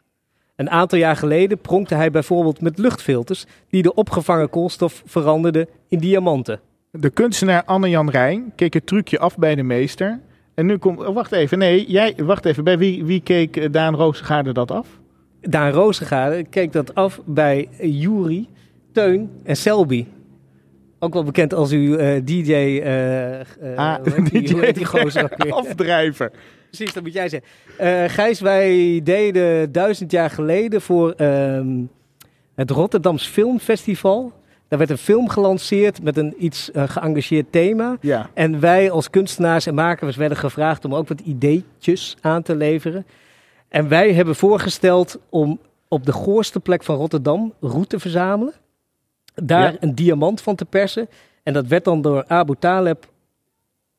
Een 0.56 0.70
aantal 0.70 0.98
jaar 0.98 1.16
geleden 1.16 1.60
pronkte 1.60 1.96
hij 1.96 2.12
bijvoorbeeld 2.12 2.62
met 2.62 2.78
luchtfilters 2.78 3.46
die 3.70 3.82
de 3.82 3.94
opgevangen 3.94 4.50
koolstof 4.50 5.04
veranderden 5.06 5.68
in 5.88 6.00
diamanten. 6.00 6.60
De 7.00 7.10
kunstenaar 7.10 7.64
Anne-Jan 7.64 8.10
Rijn 8.10 8.52
keek 8.56 8.74
het 8.74 8.86
trucje 8.86 9.20
af 9.20 9.38
bij 9.38 9.56
de 9.56 9.64
meester. 9.64 10.20
En 10.54 10.66
nu 10.66 10.78
komt... 10.78 11.00
oh, 11.00 11.14
wacht 11.16 11.32
even, 11.32 11.58
nee, 11.58 11.86
jij... 11.88 12.14
Wacht 12.18 12.46
even, 12.46 12.64
bij 12.64 12.78
wie, 12.78 13.06
wie 13.06 13.22
keek 13.22 13.58
eh, 13.58 13.72
Daan 13.72 13.96
Roosgaarde 13.96 14.54
dat 14.54 14.72
af? 14.72 14.88
Daan 15.42 15.72
Rozengaarde 15.72 16.44
keek 16.44 16.72
dat 16.72 16.96
af 16.96 17.22
bij 17.26 17.68
Jury, 17.82 18.48
Teun 18.92 19.30
en 19.44 19.56
Selby. 19.58 20.06
Ook 21.00 21.14
wel 21.14 21.24
bekend 21.24 21.54
als 21.54 21.72
uw 21.72 21.96
eh, 21.96 22.22
DJ. 22.26 22.52
eh, 22.54 23.40
eh, 23.40 23.46
Ah, 23.76 24.04
die, 24.32 24.60
heet 24.60 24.76
die 24.76 24.86
gozer? 24.86 25.30
Afdrijver. 25.50 26.32
Precies, 26.68 26.94
dat 26.94 27.04
moet 27.04 27.14
jij 27.14 27.30
zeggen. 27.30 27.50
Eh, 27.78 28.04
Gijs, 28.08 28.40
wij 28.40 29.02
deden 29.04 29.72
duizend 29.72 30.12
jaar 30.12 30.30
geleden 30.30 30.82
voor 30.82 31.12
ehm, 31.12 31.84
het 32.56 32.72
Rotterdams 32.72 33.28
Filmfestival. 33.28 34.34
Daar 34.76 34.88
werd 34.88 35.00
een 35.00 35.06
film 35.06 35.30
gelanceerd 35.30 36.04
met 36.04 36.18
een 36.18 36.36
iets 36.38 36.72
eh, 36.72 36.84
geëngageerd 36.90 37.52
thema. 37.52 37.98
Ja. 38.02 38.30
En 38.34 38.60
wij 38.60 38.92
als 38.92 39.10
kunstenaars 39.10 39.66
en 39.66 39.74
makers 39.74 40.16
werden 40.16 40.38
gevraagd 40.38 40.86
om 40.86 40.96
ook 40.96 41.08
wat 41.08 41.20
ideetjes 41.20 42.16
aan 42.22 42.42
te 42.42 42.56
leveren. 42.56 43.06
En 43.68 43.88
wij 43.88 44.14
hebben 44.14 44.36
voorgesteld 44.36 45.20
om 45.30 45.60
op 45.88 46.06
de 46.06 46.12
goorste 46.12 46.60
plek 46.60 46.84
van 46.84 46.96
Rotterdam 46.96 47.54
roet 47.60 47.90
te 47.90 48.00
verzamelen. 48.00 48.54
Daar 49.36 49.72
Ja. 49.72 49.78
een 49.80 49.96
diamant 49.96 50.42
van 50.42 50.56
te 50.56 50.66
persen. 50.66 51.08
En 51.44 51.54
dat 51.54 51.68
werd 51.68 51.84
dan 51.84 52.02
door 52.02 52.24
Abu 52.28 52.56
Taleb 52.60 53.08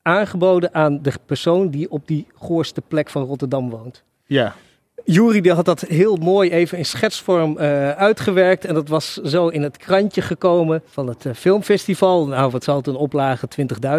aangeboden 0.01 0.73
aan 0.73 1.01
de 1.01 1.13
persoon 1.25 1.69
die 1.69 1.91
op 1.91 2.07
die 2.07 2.27
goorste 2.35 2.81
plek 2.81 3.09
van 3.09 3.23
Rotterdam 3.23 3.69
woont. 3.69 4.03
Ja. 4.25 4.55
Jury 5.03 5.41
die 5.41 5.51
had 5.51 5.65
dat 5.65 5.81
heel 5.81 6.15
mooi 6.15 6.51
even 6.51 6.77
in 6.77 6.85
schetsvorm 6.85 7.57
eh, 7.57 7.91
uitgewerkt. 7.91 8.65
En 8.65 8.73
dat 8.73 8.87
was 8.87 9.13
zo 9.13 9.47
in 9.47 9.61
het 9.61 9.77
krantje 9.77 10.21
gekomen 10.21 10.81
van 10.85 11.07
het 11.07 11.25
eh, 11.25 11.33
filmfestival. 11.33 12.27
Nou, 12.27 12.51
wat 12.51 12.63
zal 12.63 12.75
het 12.75 12.87
een 12.87 12.95
oplage? 12.95 13.47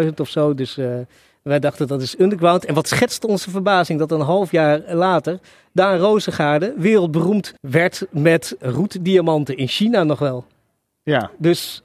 20.000 0.03 0.09
of 0.15 0.29
zo. 0.29 0.53
Dus 0.53 0.77
eh, 0.77 0.93
wij 1.41 1.59
dachten 1.59 1.87
dat 1.87 2.01
is 2.01 2.19
underground. 2.19 2.65
En 2.65 2.73
wat 2.73 2.87
schetste 2.87 3.27
onze 3.27 3.49
verbazing 3.49 3.99
dat 3.99 4.11
een 4.11 4.21
half 4.21 4.51
jaar 4.51 4.81
later 4.87 5.39
Daan 5.71 5.97
Rozengaarde 5.97 6.73
wereldberoemd 6.77 7.53
werd 7.61 8.05
met 8.11 8.55
roetdiamanten 8.59 9.57
in 9.57 9.67
China 9.67 10.03
nog 10.03 10.19
wel. 10.19 10.45
Ja, 11.03 11.31
Dus 11.37 11.83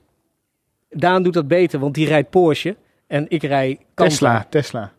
Daan 0.90 1.22
doet 1.22 1.34
dat 1.34 1.48
beter, 1.48 1.78
want 1.78 1.94
die 1.94 2.06
rijdt 2.06 2.30
Porsche. 2.30 2.76
En 3.06 3.26
ik 3.28 3.42
rij. 3.42 3.78
Tesla, 3.94 4.46
Tesla. 4.50 4.92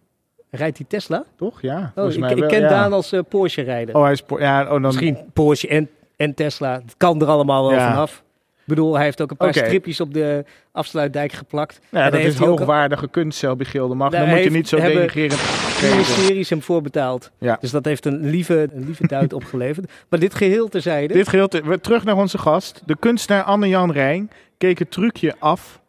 Rijdt 0.55 0.77
hij 0.77 0.85
Tesla? 0.89 1.23
Toch? 1.37 1.61
Ja, 1.61 1.91
Oh, 1.95 2.11
ik, 2.13 2.29
ik 2.29 2.47
ken 2.47 2.61
ja. 2.61 2.67
Daan 2.67 2.93
als 2.93 3.11
eh, 3.11 3.19
Porsche 3.29 3.61
rijder. 3.61 3.95
Oh, 3.95 4.03
hij 4.03 4.11
is... 4.11 4.21
po- 4.21 4.39
Ja, 4.39 4.63
oh, 4.63 4.69
dan... 4.69 4.81
Misschien 4.81 5.17
Porsche 5.33 5.67
en, 5.67 5.89
en 6.15 6.33
Tesla. 6.33 6.73
Het 6.73 6.93
kan 6.97 7.21
er 7.21 7.27
allemaal 7.27 7.67
wel 7.69 7.77
Ja. 7.79 7.89
vanaf. 7.91 8.23
Ik 8.57 8.71
bedoel, 8.73 8.95
hij 8.95 9.03
heeft 9.03 9.21
ook 9.21 9.31
een 9.31 9.37
paar 9.37 9.53
stripjes 9.53 10.01
op 10.01 10.13
de 10.13 10.45
afsluitdijk 10.71 11.31
geplakt. 11.31 11.79
Ja, 11.89 12.05
En 12.05 12.11
dat 12.11 12.19
is 12.19 12.37
hij 12.39 12.47
ook 12.47 12.57
hoogwaardige 12.57 13.07
kunst, 13.07 13.37
Selby 13.37 13.63
Gildenmag. 13.63 14.11
Daar 14.11 14.25
Dan 14.25 14.29
moet 14.35 14.43
je 14.43 14.49
niet 14.49 14.67
zo 14.67 14.77
denigrerend 14.77 15.39
De 15.79 15.87
ministeries 15.91 16.49
hem 16.49 16.61
voorbetaald. 16.61 17.31
Ja. 17.39 17.57
Dus 17.61 17.71
dat 17.71 17.85
heeft 17.85 18.05
een 18.05 18.25
lieve, 18.29 18.67
een 18.73 18.85
lieve 18.85 19.07
duit 19.07 19.33
opgeleverd. 19.39 19.91
Maar 20.09 20.19
dit 20.19 20.33
geheel 20.35 20.67
terzijde. 20.67 21.13
Dit 21.13 21.27
gedeelte, 21.29 21.61
we- 21.63 21.79
terug 21.79 22.03
naar 22.03 22.15
onze 22.17 22.37
gast. 22.37 22.81
De 22.85 22.95
kunstenaar 22.99 23.43
Anne-Jan 23.43 23.91
Rijn 23.91 24.29
keek 24.57 24.79
het 24.79 24.91
trucje 24.91 25.35
af 25.39 25.79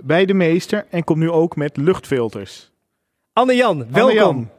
bij 0.00 0.24
de 0.24 0.34
meester 0.34 0.86
en 0.90 1.04
komt 1.04 1.18
nu 1.18 1.30
ook 1.30 1.56
met 1.56 1.76
luchtfilters. 1.76 2.67
Anne-Jan, 3.38 3.86
welkom. 3.90 4.50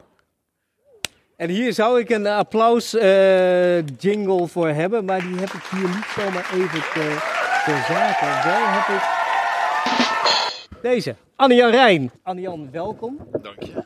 En 1.36 1.48
hier 1.48 1.72
zou 1.72 2.00
ik 2.00 2.10
een 2.10 2.26
applaus 2.26 2.94
eh, 2.94 3.86
jingle 3.86 4.46
voor 4.46 4.68
hebben. 4.68 5.04
Maar 5.04 5.20
die 5.20 5.36
heb 5.36 5.48
ik 5.48 5.62
hier 5.70 5.88
niet 5.88 6.06
zomaar 6.16 6.50
even 6.54 6.80
te, 6.80 7.16
ter 7.64 7.76
zake. 7.88 8.48
Wel 8.48 8.66
heb 8.66 8.96
ik 8.96 9.02
deze. 10.82 11.14
Anne-Jan 11.36 11.70
Rijn. 11.70 12.10
Anne-Jan, 12.22 12.68
welkom. 12.72 13.18
Dank 13.42 13.62
je. 13.62 13.82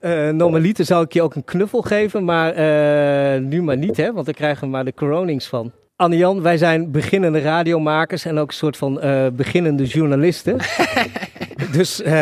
Eh 0.00 0.28
normaliter 0.28 0.84
zou 0.84 1.04
ik 1.04 1.12
je 1.12 1.22
ook 1.22 1.34
een 1.34 1.44
knuffel 1.44 1.82
geven, 1.82 2.24
maar 2.24 2.52
eh, 2.52 3.40
nu 3.40 3.62
maar 3.62 3.76
niet, 3.76 3.96
hè, 3.96 4.12
want 4.12 4.24
dan 4.24 4.34
krijgen 4.34 4.64
we 4.64 4.70
maar 4.70 4.84
de 4.84 4.94
coronings 4.94 5.46
van. 5.46 5.72
Anne-Jan, 5.96 6.42
wij 6.42 6.56
zijn 6.56 6.90
beginnende 6.90 7.40
radiomakers 7.40 8.24
en 8.24 8.38
ook 8.38 8.48
een 8.48 8.54
soort 8.54 8.76
van 8.76 9.00
eh, 9.00 9.26
beginnende 9.32 9.84
journalisten. 9.84 10.56
dus 11.72 12.02
eh, 12.02 12.12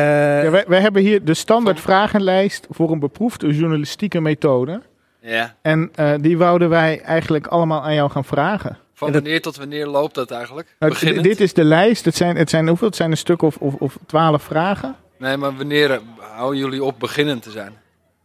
ja, 0.42 0.50
wij, 0.50 0.64
wij 0.68 0.80
hebben 0.80 1.02
hier 1.02 1.24
de 1.24 1.34
standaard 1.34 1.80
vragenlijst 1.80 2.66
voor 2.70 2.90
een 2.92 2.98
beproefde 2.98 3.54
journalistieke 3.54 4.20
methode. 4.20 4.82
Ja. 5.20 5.54
En 5.62 5.90
eh, 5.94 6.12
die 6.20 6.38
wouden 6.38 6.68
wij 6.68 7.00
eigenlijk 7.00 7.46
allemaal 7.46 7.82
aan 7.82 7.94
jou 7.94 8.10
gaan 8.10 8.24
vragen. 8.24 8.78
Van 8.94 9.12
dat- 9.12 9.22
wanneer 9.22 9.42
tot 9.42 9.56
wanneer 9.56 9.86
loopt 9.86 10.14
dat 10.14 10.30
eigenlijk? 10.30 10.76
Nou, 10.78 11.20
dit 11.20 11.40
is 11.40 11.52
de 11.54 11.64
lijst. 11.64 12.04
Het 12.04 12.16
zijn, 12.16 12.36
het 12.36 12.50
zijn, 12.50 12.68
hoeveel? 12.68 12.86
Het 12.86 12.96
zijn 12.96 13.10
een 13.10 13.16
stuk 13.16 13.42
of, 13.42 13.56
of, 13.56 13.74
of 13.74 13.98
twaalf 14.06 14.42
vragen. 14.42 14.96
Nee, 15.18 15.36
maar 15.36 15.56
wanneer 15.56 15.90
eh, 15.90 15.98
houden 16.18 16.58
jullie 16.60 16.84
op 16.84 16.98
beginnend 16.98 17.42
te 17.42 17.50
zijn? 17.50 17.72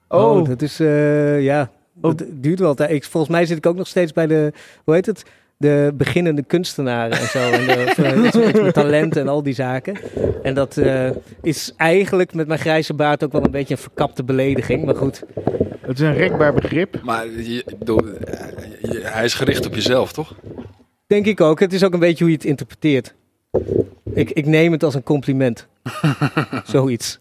oh, 0.07 0.37
Oh, 0.37 0.47
dat 0.47 0.61
is, 0.61 0.79
eh, 0.79 1.41
ja, 1.43 1.69
dat 1.93 2.23
duurt 2.29 2.59
wel. 2.59 2.75
volgens 2.75 3.27
mij 3.27 3.45
zit 3.45 3.57
ik 3.57 3.65
ook 3.65 3.75
nog 3.75 3.87
steeds 3.87 4.11
bij 4.13 4.27
de, 4.27 4.53
hoe 4.83 4.93
heet 4.93 5.05
het? 5.05 5.23
De 5.57 5.91
beginnende 5.95 6.43
kunstenaren 6.43 7.17
en 7.17 7.27
zo. 7.27 7.39
En 7.51 7.65
de, 7.67 7.83
of, 7.87 7.97
eh, 8.37 8.67
talenten 8.81 9.21
en 9.21 9.27
al 9.27 9.43
die 9.43 9.53
zaken. 9.53 9.97
En 10.43 10.53
dat 10.53 10.77
eh, 10.77 11.09
is 11.41 11.73
eigenlijk 11.77 12.33
met 12.33 12.47
mijn 12.47 12.59
grijze 12.59 12.93
baard 12.93 13.23
ook 13.23 13.31
wel 13.31 13.45
een 13.45 13.51
beetje 13.51 13.73
een 13.73 13.79
verkapte 13.81 14.23
belediging. 14.23 14.85
Maar 14.85 14.95
goed, 14.95 15.23
het 15.81 15.99
is 15.99 15.99
een 15.99 16.13
rekbaar 16.13 16.53
begrip. 16.53 16.99
Maar 17.03 17.25
je, 17.27 17.63
ik 17.65 17.77
bedoel, 17.79 18.07
eh, 18.07 18.47
je- 18.81 19.01
hij 19.03 19.23
is 19.25 19.33
gericht 19.33 19.65
op 19.65 19.75
jezelf, 19.75 20.11
toch? 20.13 20.35
Denk 21.07 21.25
ik 21.25 21.41
ook. 21.41 21.59
Het 21.59 21.73
is 21.73 21.83
ook 21.83 21.93
een 21.93 21.99
beetje 21.99 22.23
hoe 22.23 22.31
je 22.33 22.37
het 22.39 22.47
interpreteert. 22.47 23.13
Ik, 24.13 24.31
ik 24.31 24.45
neem 24.45 24.71
het 24.71 24.83
als 24.83 24.93
een 24.95 25.03
compliment. 25.03 25.67
Zoiets. 26.65 27.19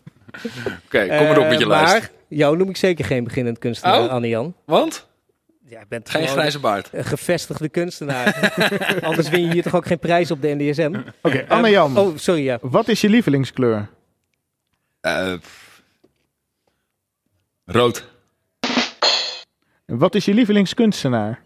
Oké, 0.86 1.06
kom 1.06 1.26
erop 1.26 1.48
met 1.48 1.58
je 1.58 1.64
Eh, 1.64 1.70
maar 1.70 1.84
lijst. 1.90 2.10
jou 2.28 2.56
noem 2.56 2.68
ik 2.68 2.76
zeker 2.76 3.04
geen 3.04 3.24
beginnend 3.24 3.58
kunstenaar, 3.58 4.02
Oh? 4.02 4.08
Anne-Jan. 4.10 4.54
Want? 4.66 5.08
Bent 5.88 6.10
Geen 6.10 6.28
grijze 6.28 6.58
baard. 6.60 6.88
een 6.92 7.04
gevestigde 7.04 7.68
kunstenaar. 7.68 8.52
Anders 9.08 9.28
win 9.28 9.40
je 9.44 9.52
hier 9.52 9.62
toch 9.62 9.74
ook 9.74 9.86
geen 9.86 9.98
prijs 9.98 10.30
op 10.30 10.42
de 10.42 10.54
NDSM? 10.54 11.00
Oké, 11.22 11.44
Anne-Jan. 11.48 11.96
Oh, 11.98 12.16
sorry, 12.16 12.42
ja. 12.44 12.58
Wat 12.60 12.88
is 12.88 13.00
je 13.00 13.08
lievelingskleur? 13.08 13.88
Eh, 15.00 15.32
pff. 15.38 15.82
rood. 17.64 18.08
En 19.86 19.98
Wat 19.98 20.14
is 20.14 20.24
je 20.24 20.34
lievelingskunstenaar? 20.34 21.42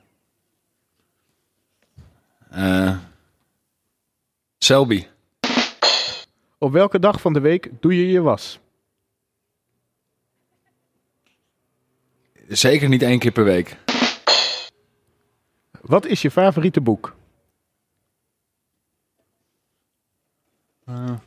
Eh 2.50 2.96
Selby. 4.58 5.06
Op 6.58 6.72
welke 6.72 6.98
dag 6.98 7.20
van 7.20 7.32
de 7.32 7.40
week 7.40 7.70
doe 7.80 7.96
je 7.96 8.10
je 8.10 8.20
was? 8.20 8.58
Zeker 12.48 12.88
niet 12.88 13.02
één 13.02 13.18
keer 13.18 13.30
per 13.32 13.44
week. 13.44 13.76
Wat 15.86 16.06
is 16.06 16.22
je 16.22 16.30
favoriete 16.30 16.80
boek? 16.80 17.16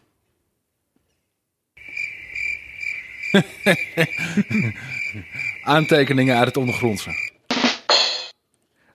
Aantekeningen 5.64 6.38
uit 6.38 6.48
het 6.48 6.58
ondergrondse. 6.58 7.12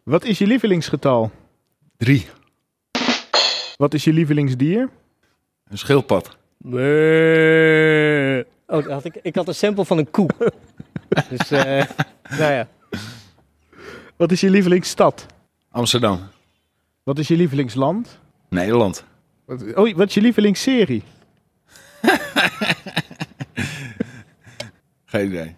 Wat 0.03 0.25
is 0.25 0.39
je 0.39 0.47
lievelingsgetal? 0.47 1.31
Drie. 1.97 2.27
Wat 3.77 3.95
is 3.95 4.05
je 4.05 4.13
lievelingsdier? 4.13 4.91
Een 5.69 5.79
schildpad. 5.79 6.37
Nee. 6.59 8.45
Oh, 8.45 8.47
dat 8.67 8.87
had 8.87 9.05
ik, 9.05 9.19
ik 9.23 9.35
had 9.35 9.49
een 9.49 9.55
sample 9.55 9.85
van 9.85 9.99
een 9.99 10.11
koe. 10.11 10.29
dus, 11.31 11.51
eh, 11.51 11.85
nou 12.29 12.53
ja. 12.53 12.69
Wat 14.17 14.33
is 14.33 14.41
je 14.41 14.51
lievelingsstad? 14.51 15.27
Amsterdam. 15.75 16.21
Wat 17.03 17.19
is 17.19 17.29
je 17.29 17.37
lievelingsland? 17.37 18.19
Nederland. 18.49 19.05
Wat, 19.45 19.75
oh, 19.75 19.95
wat 19.97 20.09
is 20.09 20.15
je 20.15 20.21
lievelingsserie? 20.21 21.03
Geen 25.05 25.27
idee. 25.27 25.57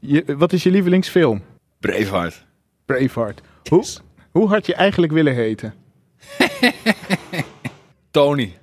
Je, 0.00 0.36
wat 0.36 0.52
is 0.52 0.62
je 0.62 0.70
lievelingsfilm? 0.70 1.42
Braveheart. 1.80 2.44
Braveheart. 2.84 3.40
Hoe, 3.68 3.84
hoe 4.30 4.48
had 4.48 4.66
je 4.66 4.74
eigenlijk 4.74 5.12
willen 5.12 5.34
heten? 5.34 5.74
Tony. 8.10 8.56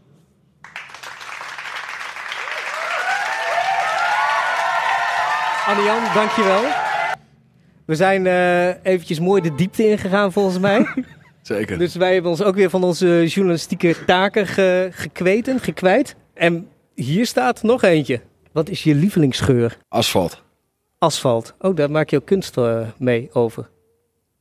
Anne-Jan, 5.66 6.14
dankjewel. 6.14 6.79
We 7.90 7.96
zijn 7.96 8.28
eh 8.28 8.68
eventjes 8.84 9.20
mooi 9.20 9.42
de 9.42 9.56
diepte 9.56 9.90
ingegaan 9.90 10.32
volgens 10.32 10.60
mij. 10.60 10.88
Zeker. 11.42 11.78
Dus 11.78 11.96
wij 11.96 12.14
hebben 12.14 12.32
ons 12.32 12.44
ook 12.44 12.56
weer 12.56 12.70
van 12.70 12.84
onze 12.84 13.26
journalistieke 13.28 13.96
taken 14.06 14.48
ge, 14.48 14.90
gekweten, 14.92 15.60
gekwijt. 15.60 16.16
En 16.34 16.68
hier 16.96 17.26
staat 17.26 17.64
nog 17.64 17.84
eentje. 17.84 18.22
Wat 18.52 18.70
is 18.70 18.84
je 18.84 18.96
lievelingsgeur? 18.96 19.78
Asfalt. 19.88 20.44
Asfalt. 20.98 21.54
Oh, 21.60 21.76
daar 21.76 21.92
maak 21.92 22.10
je 22.10 22.16
ook 22.16 22.26
kunst 22.26 22.58
eh, 22.58 22.88
mee 22.98 23.30
over. 23.34 23.70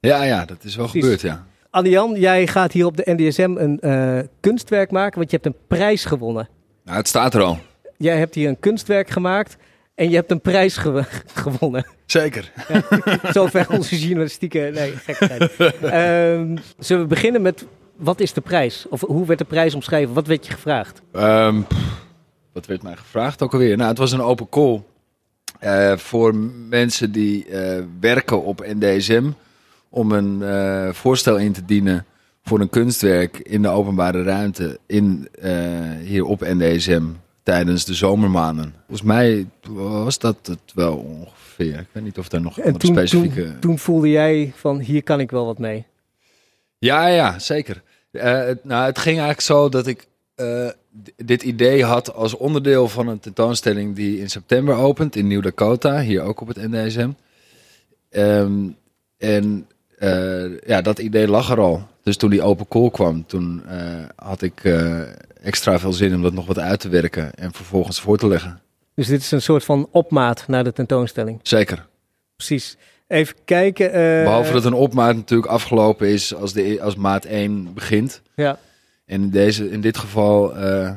Ja, 0.00 0.22
ja, 0.22 0.44
dat 0.44 0.64
is 0.64 0.76
wel 0.76 0.84
Precies. 0.84 1.02
gebeurd, 1.02 1.20
ja. 1.20 1.46
Anne-Jan, 1.70 2.14
jij 2.14 2.46
gaat 2.46 2.72
hier 2.72 2.86
op 2.86 2.96
de 2.96 3.14
NDSM 3.16 3.54
een 3.56 3.80
eh, 3.80 4.18
kunstwerk 4.40 4.90
maken, 4.90 5.18
want 5.18 5.30
je 5.30 5.36
hebt 5.42 5.48
een 5.48 5.62
prijs 5.68 6.04
gewonnen. 6.04 6.48
Nou, 6.84 6.96
het 6.96 7.08
staat 7.08 7.34
er 7.34 7.42
al. 7.42 7.58
Jij 7.96 8.18
hebt 8.18 8.34
hier 8.34 8.48
een 8.48 8.60
kunstwerk 8.60 9.10
gemaakt 9.10 9.56
en 9.98 10.10
je 10.10 10.14
hebt 10.14 10.30
een 10.30 10.40
prijs 10.40 10.76
ge- 10.76 11.04
gewonnen. 11.44 11.86
Zeker. 12.06 12.52
Zover 13.32 13.66
onze 13.70 13.98
journalistieke... 14.00 14.70
Nee, 14.74 14.92
gekkigheid. 14.92 15.56
Ehm, 15.82 16.56
zullen 16.78 17.02
we 17.02 17.08
beginnen 17.08 17.42
met, 17.42 17.66
wat 17.96 18.20
is 18.20 18.32
de 18.32 18.40
prijs? 18.40 18.86
Of 18.88 19.00
hoe 19.00 19.26
werd 19.26 19.38
de 19.38 19.44
prijs 19.44 19.74
omschreven? 19.74 20.14
Wat 20.14 20.26
werd 20.26 20.46
je 20.46 20.52
gevraagd? 20.52 21.02
Ehm, 21.12 21.62
pff, 21.62 22.06
wat 22.52 22.66
werd 22.66 22.82
mij 22.82 22.96
gevraagd 22.96 23.42
ook 23.42 23.52
alweer? 23.52 23.76
Nou, 23.76 23.88
het 23.88 23.98
was 23.98 24.12
een 24.12 24.20
open 24.20 24.48
call 24.48 24.82
eh, 25.58 25.96
voor 25.96 26.34
mensen 26.68 27.12
die 27.12 27.46
eh, 27.46 27.82
werken 28.00 28.42
op 28.42 28.66
NDSM 28.66 29.30
om 29.88 30.12
een 30.12 30.42
eh, 30.42 30.92
voorstel 30.92 31.36
in 31.36 31.52
te 31.52 31.64
dienen 31.64 32.04
voor 32.42 32.60
een 32.60 32.70
kunstwerk 32.70 33.38
in 33.38 33.62
de 33.62 33.68
openbare 33.68 34.22
ruimte 34.22 34.78
in, 34.86 35.28
hier 36.02 36.24
op 36.24 36.40
NDSM 36.40 37.02
tijdens 37.48 37.84
de 37.84 37.94
zomermaanden. 37.94 38.74
Volgens 38.86 39.06
mij 39.06 39.46
was 39.68 40.18
dat 40.18 40.36
het 40.42 40.72
wel 40.74 40.96
ongeveer. 40.96 41.78
Ik 41.78 41.86
weet 41.92 42.04
niet 42.04 42.18
of 42.18 42.28
daar 42.28 42.40
nog 42.40 42.58
En 42.58 42.76
toen, 42.78 42.90
specifieke... 42.90 43.42
toen, 43.42 43.58
toen 43.58 43.78
voelde 43.78 44.10
jij 44.10 44.52
van, 44.56 44.78
hier 44.78 45.02
kan 45.02 45.20
ik 45.20 45.30
wel 45.30 45.46
wat 45.46 45.58
mee. 45.58 45.86
Ja, 46.78 47.06
ja, 47.06 47.38
zeker. 47.38 47.82
Eh, 48.10 48.44
het, 48.44 48.64
nou, 48.64 48.86
het 48.86 48.98
ging 48.98 49.16
eigenlijk 49.16 49.40
zo 49.40 49.68
dat 49.68 49.86
ik 49.86 50.06
eh, 50.34 50.68
dit 51.16 51.42
idee 51.42 51.84
had 51.84 52.14
als 52.14 52.34
onderdeel 52.34 52.88
van 52.88 53.08
een 53.08 53.20
tentoonstelling 53.20 53.96
die 53.96 54.20
in 54.20 54.30
september 54.30 54.74
opent 54.74 55.16
in 55.16 55.26
Nieuw 55.26 55.40
Dakota, 55.40 56.00
hier 56.00 56.22
ook 56.22 56.40
op 56.40 56.48
het 56.48 56.70
NDSM. 56.70 57.10
Ehm, 58.10 58.68
En 59.18 59.66
eh, 59.98 60.60
ja, 60.60 60.80
dat 60.80 60.98
idee 60.98 61.28
lag 61.28 61.50
er 61.50 61.60
al. 61.60 61.86
Dus 62.02 62.16
toen 62.16 62.30
die 62.30 62.42
open 62.42 62.68
call 62.68 62.90
kwam, 62.90 63.26
toen 63.26 63.62
had 64.16 64.42
ik 64.42 64.62
extra 65.42 65.78
veel 65.78 65.92
zin 65.92 66.14
om 66.14 66.22
dat 66.22 66.32
nog 66.32 66.46
wat 66.46 66.58
uit 66.58 66.80
te 66.80 66.88
werken 66.88 67.34
en 67.34 67.52
vervolgens 67.52 68.00
voor 68.00 68.18
te 68.18 68.28
leggen. 68.28 68.60
Dus 68.94 69.06
dit 69.06 69.20
is 69.20 69.30
een 69.30 69.42
soort 69.42 69.64
van 69.64 69.88
opmaat 69.90 70.44
naar 70.48 70.64
de 70.64 70.72
tentoonstelling. 70.72 71.40
Zeker. 71.42 71.86
Precies. 72.36 72.76
Even 73.06 73.36
kijken. 73.44 73.92
eh, 73.92 74.24
Behalve 74.24 74.52
dat 74.52 74.64
een 74.64 74.72
opmaat 74.72 75.14
natuurlijk 75.16 75.50
afgelopen 75.50 76.08
is 76.08 76.34
als, 76.34 76.52
de, 76.52 76.78
als 76.82 76.94
maat 76.96 77.24
1 77.24 77.74
begint. 77.74 78.22
Ja. 78.36 78.58
En 79.04 79.22
in, 79.22 79.30
deze, 79.30 79.70
in 79.70 79.80
dit 79.80 79.96
geval 79.98 80.56
eh, 80.56 80.92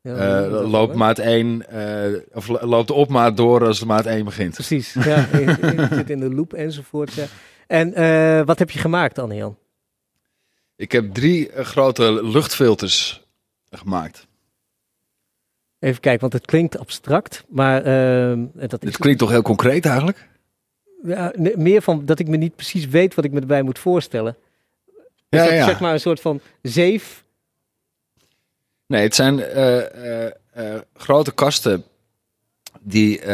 Ja, 0.00 0.42
eh, 0.44 0.70
loopt 0.70 0.94
maat 0.94 1.18
1, 1.18 1.68
eh, 1.68 2.18
of 2.32 2.48
lo- 2.48 2.66
loopt 2.66 2.86
de 2.88 2.94
opmaat 2.94 3.36
door 3.36 3.66
als 3.66 3.78
de 3.78 3.86
maat 3.86 4.06
1 4.06 4.24
begint. 4.24 4.54
Precies. 4.54 4.92
Ja, 4.92 5.26
je, 5.32 5.86
zit 5.92 6.10
in 6.10 6.20
de 6.20 6.34
loop 6.34 6.52
enzovoort. 6.52 7.12
Ja. 7.12 7.24
En 7.66 8.44
wat 8.46 8.58
heb 8.58 8.70
je 8.70 8.78
gemaakt, 8.78 9.18
Anne-Jan? 9.18 9.56
Ik 10.76 10.92
heb 10.92 11.14
drie 11.14 11.50
grote 11.54 12.20
luchtfilters 12.24 13.21
gemaakt. 13.72 14.26
Even 15.78 16.00
kijken, 16.00 16.20
want 16.20 16.32
het 16.32 16.46
klinkt 16.46 16.78
abstract, 16.78 17.44
maar 17.48 17.82
ehm, 17.84 18.46
dat 18.54 18.72
is 18.72 18.78
Dit 18.90 18.96
klinkt 18.98 19.18
toch 19.18 19.30
heel 19.30 19.42
concreet 19.42 19.86
eigenlijk? 19.86 20.28
ja, 21.04 21.32
meer 21.36 21.82
van 21.82 22.04
dat 22.04 22.18
ik 22.18 22.28
me 22.28 22.36
niet 22.36 22.56
precies 22.56 22.86
weet 22.86 23.14
wat 23.14 23.24
ik 23.24 23.32
me 23.32 23.40
erbij 23.40 23.62
moet 23.62 23.78
voorstellen. 23.78 24.36
Is 25.28 25.38
Ja, 25.38 25.44
dat 25.44 25.52
ja. 25.54 25.64
zeg 25.64 25.80
maar 25.80 25.92
een 25.92 26.00
soort 26.00 26.20
van 26.20 26.40
zeef? 26.62 27.24
Nee, 28.86 29.02
het 29.02 29.14
zijn 29.14 29.40
eh, 29.40 30.26
eh, 30.26 30.80
grote 30.94 31.32
kasten 31.32 31.84
die 32.80 33.26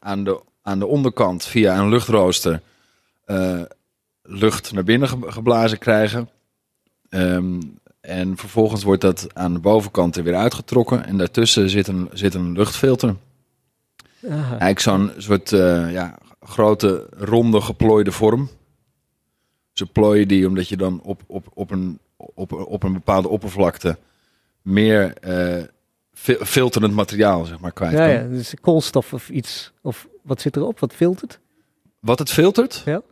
aan, 0.00 0.24
de, 0.24 0.40
aan 0.62 0.78
de 0.78 0.86
onderkant 0.86 1.44
via 1.44 1.78
een 1.78 1.88
luchtrooster 1.88 2.60
lucht 4.22 4.72
naar 4.72 4.84
binnen 4.84 5.08
ge- 5.08 5.32
geblazen 5.32 5.78
krijgen. 5.78 6.28
Ehm, 7.08 7.60
en 8.00 8.36
vervolgens 8.36 8.82
wordt 8.82 9.00
dat 9.00 9.26
aan 9.34 9.52
de 9.52 9.58
bovenkant 9.58 10.16
er 10.16 10.22
weer 10.22 10.36
uitgetrokken. 10.36 11.06
En 11.06 11.18
daartussen 11.18 11.70
zit 11.70 11.88
een, 11.88 12.08
zit 12.12 12.34
een 12.34 12.52
luchtfilter. 12.52 13.16
Aha. 14.30 14.48
Eigenlijk 14.48 14.80
zo'n 14.80 15.10
soort 15.16 15.52
eh, 15.52 15.92
ja, 15.92 16.18
grote, 16.40 17.06
ronde, 17.16 17.60
geplooide 17.60 18.12
vorm. 18.12 18.48
Ze 19.72 19.86
plooien 19.86 20.28
die 20.28 20.46
omdat 20.46 20.68
je 20.68 20.76
dan 20.76 21.00
op, 21.02 21.22
op, 21.26 21.46
op, 21.54 21.70
een, 21.70 21.98
op, 22.16 22.52
op 22.52 22.82
een 22.82 22.92
bepaalde 22.92 23.28
oppervlakte 23.28 23.98
meer 24.62 25.12
eh, 25.16 25.64
fil- 26.12 26.44
filterend 26.44 26.94
materiaal 26.94 27.44
zeg 27.44 27.60
maar, 27.60 27.72
kwijt 27.72 27.92
Ja, 27.92 27.98
kan. 27.98 28.08
ja, 28.08 28.22
dus 28.28 28.54
koolstof 28.60 29.12
of 29.12 29.30
iets. 29.30 29.72
Of 29.82 30.08
wat 30.22 30.40
zit 30.40 30.56
erop? 30.56 30.78
Wat 30.78 30.92
filtert? 30.94 31.38
Wat 32.00 32.18
het 32.18 32.30
filtert? 32.30 32.82
Ja. 32.84 33.02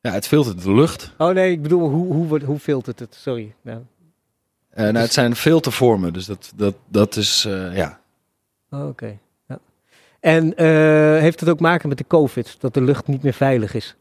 Ja, 0.00 0.10
het 0.12 0.26
filtert 0.26 0.62
de 0.62 0.72
lucht. 0.74 1.14
Oh 1.18 1.30
nee, 1.34 1.50
ik 1.52 1.62
bedoel, 1.62 1.88
hoe, 1.90 2.12
hoe, 2.14 2.44
hoe 2.44 2.58
filtert 2.58 2.98
het? 2.98 3.14
Sorry. 3.14 3.54
Ja. 3.62 3.82
Eh, 4.80 4.86
nou, 4.86 5.04
het 5.04 5.12
zijn 5.12 5.36
filtervormen, 5.36 6.12
dus 6.12 6.26
dat, 6.26 6.52
dat, 6.56 6.74
dat 6.88 7.16
is, 7.16 7.44
eh, 7.44 7.76
ja. 7.76 8.00
Oh, 8.70 8.88
Oké. 8.88 9.18
Ja. 9.48 9.58
En 10.20 10.56
eh, 10.56 10.66
heeft 11.20 11.40
het 11.40 11.48
ook 11.48 11.60
maken 11.60 11.88
met 11.88 11.98
de 11.98 12.06
COVID? 12.06 12.56
Dat 12.58 12.74
de 12.74 12.82
lucht 12.82 13.06
niet 13.06 13.22
meer 13.22 13.32
veilig 13.32 13.74
is? 13.74 13.96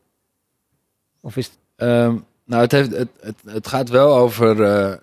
Of 1.21 1.37
is 1.37 1.45
het... 1.45 1.57
Ehm, 1.75 2.15
nou, 2.45 2.61
het, 2.61 2.71
heeft, 2.71 2.91
het, 2.91 3.09
het, 3.21 3.35
het 3.45 3.67
gaat 3.67 3.89
wel 3.89 4.15
over, 4.15 5.01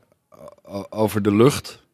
over 0.88 1.22
de 1.22 1.34
lucht. 1.34 1.84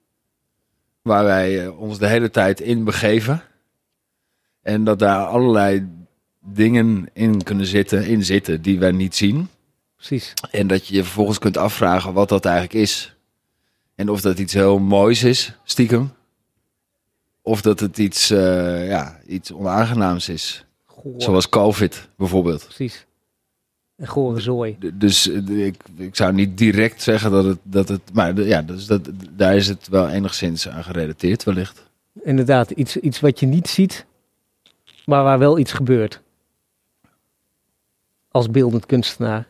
Waar 1.03 1.25
wij 1.25 1.67
ons 1.69 1.99
de 1.99 2.07
hele 2.07 2.31
tijd 2.31 2.61
in 2.61 2.85
begeven. 2.85 3.43
En 4.63 4.85
dat 4.85 4.99
daar 4.99 5.27
allerlei 5.27 5.89
dingen 6.41 7.09
in 7.13 7.43
kunnen 7.43 7.67
zitten, 7.67 8.07
in 8.07 8.25
zitten 8.25 8.63
die 8.63 8.79
wij 8.79 8.93
niet 8.93 9.15
zien. 9.15 9.49
Precies. 9.97 10.33
En 10.51 10.67
dat 10.67 10.87
je 10.87 10.95
je 10.95 11.03
vervolgens 11.03 11.39
kunt 11.39 11.57
afvragen 11.57 12.13
wat 12.13 12.29
dat 12.29 12.45
eigenlijk 12.45 12.75
is. 12.75 13.15
En 14.03 14.09
of 14.11 14.21
dat 14.21 14.39
iets 14.39 14.53
heel 14.53 14.79
moois 14.79 15.23
is, 15.23 15.53
stiekem. 15.65 16.13
Of 17.43 17.63
dat 17.63 17.81
het 17.81 17.99
iets, 17.99 18.31
eh, 18.31 18.89
ja, 18.89 19.21
iets 19.27 19.53
onaangenaams 19.53 20.29
is. 20.29 20.65
Goor. 20.87 21.15
Zoals 21.23 21.49
COVID 21.49 22.09
bijvoorbeeld. 22.17 22.65
Precies. 22.65 23.07
En 23.97 24.07
gore 24.07 24.41
zooi. 24.41 24.77
D- 24.79 25.01
Dus 25.01 25.29
eh, 25.31 25.67
ik, 25.67 25.83
ik 25.97 26.17
zou 26.17 26.33
niet 26.33 26.59
direct 26.59 27.03
zeggen 27.03 27.31
dat 27.31 27.45
het. 27.45 27.59
Dat 27.63 27.89
het 27.89 28.01
maar 28.13 28.41
ja, 28.41 28.63
dus 28.63 28.87
dat, 28.87 29.11
daar 29.31 29.57
is 29.57 29.69
het 29.69 29.89
wel 29.89 30.09
enigszins 30.09 30.69
aan 30.69 30.85
gerelateerd, 30.85 31.45
wellicht. 31.45 31.83
Inderdaad, 32.23 32.71
iets, 32.71 32.97
iets 32.97 33.21
wat 33.21 33.41
je 33.41 33.47
niet 33.47 33.69
ziet, 33.69 34.07
maar 35.07 35.23
waar 35.23 35.39
wel 35.39 35.59
iets 35.59 35.73
gebeurt. 35.73 36.21
Als 38.31 38.51
beeldend 38.51 38.87
kunstenaar. 38.87 39.47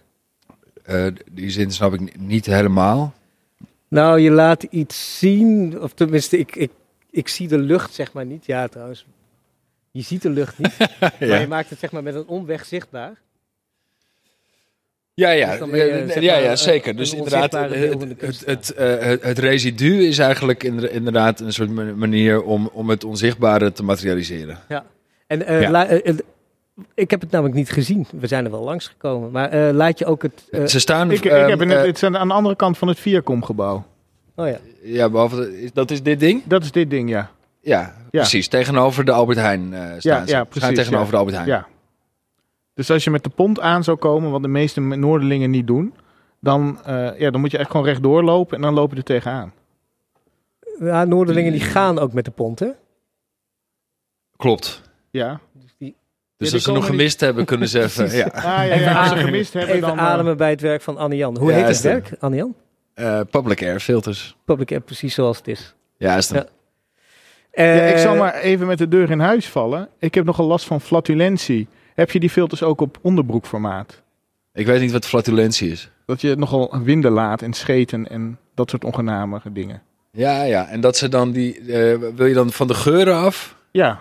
Eh, 0.82 1.06
die 1.30 1.50
zin 1.50 1.70
snap 1.70 1.92
ik 1.94 2.00
ni- 2.00 2.12
niet 2.26 2.46
helemaal. 2.46 3.14
Nou, 3.92 4.20
je 4.20 4.30
laat 4.30 4.62
iets 4.62 5.18
zien, 5.18 5.80
of 5.80 5.92
tenminste, 5.92 6.38
ik, 6.38 6.56
ik, 6.56 6.70
ik 7.10 7.28
zie 7.28 7.48
de 7.48 7.58
lucht 7.58 7.94
zeg 7.94 8.12
maar 8.12 8.26
niet. 8.26 8.46
Ja, 8.46 8.68
trouwens, 8.68 9.06
je 9.90 10.02
ziet 10.02 10.22
de 10.22 10.30
lucht 10.30 10.58
niet, 10.58 10.76
maar 11.20 11.40
je 11.40 11.46
maakt 11.48 11.70
het 11.70 11.78
zeg 11.78 11.92
maar 11.92 12.02
met 12.02 12.14
een 12.14 12.26
omweg 12.26 12.64
zichtbaar. 12.64 13.20
Ja, 15.14 15.30
ja, 15.30 15.56
Dus 15.56 15.70
je, 15.70 16.04
zeg 16.08 16.22
ja, 16.22 16.32
maar, 16.32 16.42
ja 16.42 16.56
zeker. 16.56 16.96
Dus 16.96 17.12
inderdaad, 17.14 17.52
het, 17.52 18.42
het, 18.46 18.70
eh, 18.74 18.98
het, 18.98 19.22
het 19.22 19.38
residu 19.38 20.06
is 20.06 20.18
eigenlijk 20.18 20.62
inder- 20.62 20.90
inderdaad 20.90 21.40
een 21.40 21.52
soort 21.52 21.70
ma- 21.70 21.94
manier 21.94 22.42
om, 22.42 22.70
om 22.72 22.90
het 22.90 23.04
onzichtbare 23.04 23.72
te 23.72 23.82
materialiseren. 23.82 24.58
En 25.26 25.60
Ja. 25.60 25.70
la- 25.70 25.86
eh, 25.86 26.08
eh, 26.08 26.18
ik 26.94 27.10
heb 27.10 27.20
het 27.20 27.30
namelijk 27.30 27.56
niet 27.56 27.70
gezien. 27.70 28.06
We 28.12 28.26
zijn 28.26 28.44
er 28.44 28.50
wel 28.50 28.62
langs 28.62 28.88
gekomen. 28.88 29.30
Maar 29.30 29.48
eh, 29.50 29.74
laat 29.74 29.98
je 29.98 30.06
ook 30.06 30.22
het. 30.22 30.48
eh, 30.50 30.64
Ze 30.66 30.80
staan. 30.80 31.10
Ik, 31.10 31.24
ik 31.24 31.30
ehm, 31.32 31.48
heb 31.50 31.60
in 31.62 31.68
het, 31.70 31.78
eh, 31.78 31.84
het 31.86 31.96
is 31.96 32.02
aan 32.02 32.28
de 32.28 32.34
andere 32.34 32.56
kant 32.56 32.78
van 32.78 32.88
het 32.88 32.98
Viacom-gebouw. 33.00 33.84
oh 34.34 34.46
ja. 34.48 34.58
ja, 34.82 35.10
behalve 35.10 35.36
dat- 35.36 35.48
is- 35.48 35.72
dat 35.72 35.90
is 35.90 36.02
dit 36.02 36.20
ding. 36.20 36.42
Dat 36.44 36.62
is 36.64 36.72
dit 36.72 36.90
ding, 36.90 37.08
ja. 37.10 37.30
Ja, 37.60 37.94
precies. 38.10 38.48
Tegenover 38.48 39.04
de 39.04 39.12
Albert 39.12 39.38
Heijn 39.38 39.74
eh 39.74 39.80
staan 39.80 39.90
Ja, 39.96 39.98
ze. 39.98 40.10
ja, 40.10 40.20
Ze 40.20 40.26
staan 40.26 40.46
precies, 40.46 40.76
tegenover 40.76 41.04
ja. 41.06 41.10
de 41.10 41.16
Albert 41.16 41.36
Heijn. 41.36 41.48
ja. 41.48 41.66
Dus 42.74 42.90
als 42.90 43.04
je 43.04 43.10
met 43.10 43.24
de 43.24 43.30
pont 43.30 43.60
aan 43.60 43.84
zou 43.84 43.96
komen, 43.96 44.30
wat 44.30 44.42
de 44.42 44.48
meeste 44.48 44.80
Noorderlingen 44.80 45.50
niet 45.50 45.66
doen, 45.66 45.94
dan, 46.40 46.78
eh, 46.84 47.18
ja, 47.18 47.30
dan 47.30 47.40
moet 47.40 47.50
je 47.50 47.58
echt 47.58 47.70
gewoon 47.70 47.86
rechtdoor 47.86 48.22
lopen 48.24 48.56
en 48.56 48.62
dan 48.62 48.74
loop 48.74 48.90
je 48.90 48.96
er 48.96 49.02
tegenaan. 49.04 49.52
ja, 50.78 51.04
Noorderlingen 51.04 51.52
die 51.52 51.60
gaan 51.60 51.98
ook 51.98 52.12
met 52.12 52.24
de 52.24 52.30
pont, 52.30 52.58
hè? 52.58 52.68
Klopt. 54.36 54.82
Ja. 55.10 55.40
Dus 56.42 56.52
als 56.54 56.62
ze 56.62 56.72
nog 56.72 56.86
gemist 56.86 57.20
hebben, 57.20 57.44
kunnen 57.44 57.68
ze 57.68 57.82
even. 57.84 58.10
Ja. 58.16 58.26
Ah, 58.26 58.42
ja, 58.42 58.62
Even 58.64 58.80
ja, 58.80 58.86
als 58.98 59.06
ze 59.08 59.12
ademen. 59.12 59.24
gemist 59.24 59.52
hebben, 59.52 59.74
even 59.74 59.88
dan... 59.88 59.98
eh, 59.98 60.04
ademen 60.04 60.36
bij 60.36 60.50
het 60.50 60.60
werk 60.60 60.82
van 60.82 60.96
Anne-Jan. 60.96 61.38
Hoe 61.38 61.50
Ja, 61.50 61.56
heet 61.56 61.66
het 61.68 61.80
werk, 61.80 62.10
Anne-Jan? 62.18 62.54
Eh, 62.94 63.20
public 63.30 63.62
air 63.62 63.80
filters. 63.80 64.36
Public 64.44 64.72
app, 64.72 64.86
precies 64.86 65.14
zoals 65.14 65.36
het 65.36 65.48
is. 65.48 65.74
Ja, 65.96 66.16
is. 66.16 66.28
Ja. 66.28 66.46
ja, 67.52 67.64
ik 67.64 67.94
Eh, 67.94 68.00
zal 68.00 68.16
maar 68.16 68.34
even 68.34 68.66
met 68.66 68.78
de 68.78 68.88
deur 68.88 69.10
in 69.10 69.20
huis 69.20 69.48
vallen. 69.48 69.88
Ik 69.98 70.14
heb 70.14 70.24
nogal 70.24 70.46
last 70.46 70.66
van 70.66 70.80
flatulentie. 70.80 71.68
Heb 71.94 72.10
je 72.10 72.20
die 72.20 72.30
filters 72.30 72.62
ook 72.62 72.80
op 72.80 72.98
onderbroekformaat? 73.02 74.02
Ik 74.54 74.66
weet 74.66 74.80
niet 74.80 74.92
wat 74.92 75.06
flatulentie 75.06 75.70
is. 75.70 75.90
Dat 76.06 76.20
je 76.20 76.36
nogal 76.36 76.82
winden 76.82 77.10
laat 77.12 77.42
en 77.42 77.52
scheten 77.52 78.08
en 78.08 78.38
dat 78.54 78.70
soort 78.70 78.84
ongenamige 78.84 79.52
dingen. 79.52 79.82
Ja, 80.10 80.42
ja. 80.42 80.68
En 80.68 80.80
dat 80.80 80.96
ze 80.96 81.08
dan 81.08 81.32
die. 81.32 81.58
eh, 81.58 81.98
wil 82.16 82.26
je 82.26 82.34
dan 82.34 82.50
van 82.52 82.66
de 82.66 82.74
geuren 82.74 83.16
af? 83.16 83.56
Ja, 83.70 84.00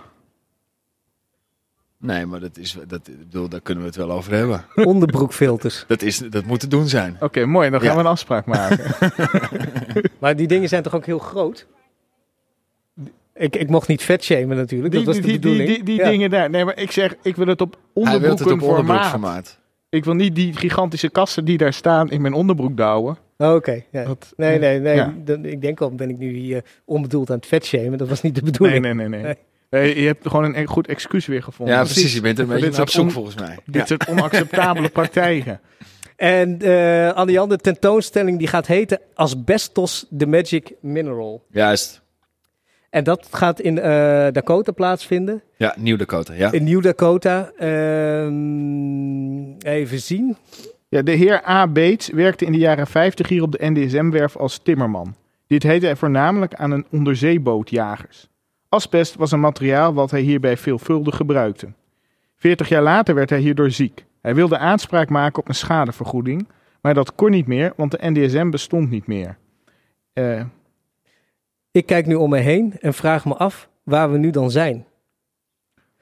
Nee, 2.01 2.25
maar 2.25 2.39
dat 2.39 2.57
is. 2.57 2.77
Dat, 2.87 3.07
ik 3.07 3.17
bedoel, 3.19 3.49
daar 3.49 3.61
kunnen 3.61 3.83
we 3.83 3.89
het 3.89 3.97
wel 3.99 4.11
over 4.11 4.33
hebben. 4.33 4.65
Onderbroekfilters. 4.93 5.83
Dat, 5.87 6.01
is, 6.01 6.17
dat 6.17 6.45
moet 6.45 6.59
te 6.59 6.67
doen 6.67 6.87
zijn. 6.87 7.17
oké, 7.19 7.45
mooi. 7.45 7.69
Dan 7.69 7.79
gaan 7.79 7.89
Ja. 7.89 7.95
we 7.95 7.99
een 8.01 8.05
afspraak 8.05 8.45
maken. 8.45 8.79
Maar 10.19 10.35
die 10.35 10.47
dingen 10.47 10.69
zijn 10.69 10.83
toch 10.83 10.95
ook 10.95 11.05
heel 11.05 11.19
groot? 11.19 11.67
Ik, 13.33 13.55
ik 13.55 13.69
mocht 13.69 13.87
niet 13.87 14.03
vet 14.03 14.23
shamen 14.23 14.57
natuurlijk, 14.57 14.93
die 14.93 15.03
dat 15.03 15.15
was 15.15 15.23
de 15.23 15.29
die, 15.31 15.39
die, 15.39 15.39
bedoeling. 15.39 15.69
die, 15.75 15.83
die 15.83 15.95
Ja. 15.97 16.09
dingen 16.09 16.29
daar. 16.29 16.49
Nee, 16.49 16.65
maar 16.65 16.77
ik 16.79 16.91
zeg, 16.91 17.15
ik 17.21 17.35
wil 17.35 17.47
het 17.47 17.61
op 17.61 17.71
het 17.71 17.79
onderbroekenformaat. 17.93 19.59
Ik 19.89 20.05
wil 20.05 20.13
niet 20.13 20.35
die 20.35 20.53
gigantische 20.55 21.09
kasten 21.09 21.45
die 21.45 21.57
daar 21.57 21.73
staan 21.73 22.09
in 22.09 22.21
mijn 22.21 22.33
onderbroek 22.33 22.77
douwen. 22.77 23.17
Oh, 23.37 23.53
Oké, 23.53 23.83
ja. 23.91 24.05
Nee, 24.37 24.59
nee, 24.59 24.79
nee. 24.79 24.95
Ja. 24.95 25.13
Ik 25.41 25.61
denk 25.61 25.81
al, 25.81 25.95
ben 25.95 26.09
ik 26.09 26.17
nu 26.17 26.29
hier 26.33 26.63
onbedoeld 26.85 27.29
aan 27.29 27.35
het 27.35 27.45
vet 27.45 27.65
shamen. 27.65 27.97
Dat 27.97 28.07
was 28.09 28.21
niet 28.21 28.35
de 28.35 28.41
bedoeling. 28.43 28.81
Nee, 28.83 28.93
nee, 28.93 29.07
nee, 29.07 29.21
nee. 29.21 29.27
Nee. 29.33 29.37
Nee, 29.71 30.01
je 30.01 30.07
hebt 30.07 30.27
gewoon 30.27 30.43
een 30.43 30.55
e- 30.55 30.65
goed 30.65 30.87
excuus 30.87 31.25
weer 31.25 31.43
gevonden. 31.43 31.75
Ja, 31.75 31.81
precies. 31.83 32.13
Je 32.13 32.21
bent 32.21 32.37
er 32.37 32.43
een 32.43 32.49
beetje 32.49 32.65
dit 32.65 32.79
op 32.79 32.89
soort 32.89 32.91
zoek 32.91 33.11
volgens 33.11 33.35
mij. 33.35 33.57
Dit 33.65 33.87
soort 33.87 34.07
onacceptabele 34.07 34.89
praktijken. 34.99 35.59
En 36.15 36.59
eh 36.61 37.11
Anne-Jan, 37.13 37.49
de 37.49 37.57
tentoonstelling 37.57 38.37
die 38.37 38.47
gaat 38.47 38.67
heten 38.67 38.99
Asbestos, 39.13 40.05
the 40.17 40.25
Magic 40.25 40.73
Mineral. 40.81 41.45
Juist. 41.51 42.01
En 42.89 43.03
dat 43.03 43.27
gaat 43.31 43.59
in 43.59 43.79
eh, 43.79 44.27
Dakota 44.31 44.71
plaatsvinden. 44.71 45.41
Ja, 45.57 45.75
Nieuw 45.77 45.97
Dakota. 45.97 46.33
Ja. 46.33 46.51
In 46.51 46.63
New 46.63 46.83
Dakota. 46.83 47.51
Ehm, 48.41 49.51
even 49.59 49.99
zien. 49.99 50.37
Ja, 50.89 51.01
de 51.01 51.11
heer 51.11 51.47
A. 51.49 51.67
Bates 51.67 52.09
werkte 52.09 52.45
in 52.45 52.51
de 52.51 52.57
jaren 52.57 52.87
50 52.87 53.27
hier 53.27 53.41
op 53.41 53.51
de 53.51 53.69
NDSM-werf 53.69 54.37
als 54.37 54.59
timmerman. 54.63 55.15
Dit 55.47 55.63
heette 55.63 55.85
hij 55.85 55.95
voornamelijk 55.95 56.53
aan 56.53 56.71
een 56.71 56.85
onderzeebootjagers. 56.91 58.29
Asbest 58.71 59.15
was 59.15 59.31
een 59.31 59.39
materiaal 59.39 59.93
wat 59.93 60.11
hij 60.11 60.21
hierbij 60.21 60.57
veelvuldig 60.57 61.15
gebruikte. 61.15 61.73
Veertig 62.35 62.69
jaar 62.69 62.81
later 62.81 63.15
werd 63.15 63.29
hij 63.29 63.39
hierdoor 63.39 63.71
ziek. 63.71 64.05
Hij 64.21 64.35
wilde 64.35 64.57
aanspraak 64.57 65.09
maken 65.09 65.39
op 65.39 65.47
een 65.47 65.55
schadevergoeding, 65.55 66.47
maar 66.81 66.93
dat 66.93 67.15
kon 67.15 67.29
niet 67.31 67.47
meer, 67.47 67.73
want 67.75 67.91
de 67.91 68.09
NDSM 68.09 68.49
bestond 68.49 68.89
niet 68.89 69.07
meer. 69.07 69.37
Eh, 70.13 70.41
Ik 71.71 71.85
kijk 71.85 72.05
nu 72.05 72.15
om 72.15 72.29
me 72.29 72.37
heen 72.37 72.73
en 72.79 72.93
vraag 72.93 73.25
me 73.25 73.35
af 73.35 73.69
waar 73.83 74.11
we 74.11 74.17
nu 74.17 74.29
dan 74.29 74.51
zijn. 74.51 74.85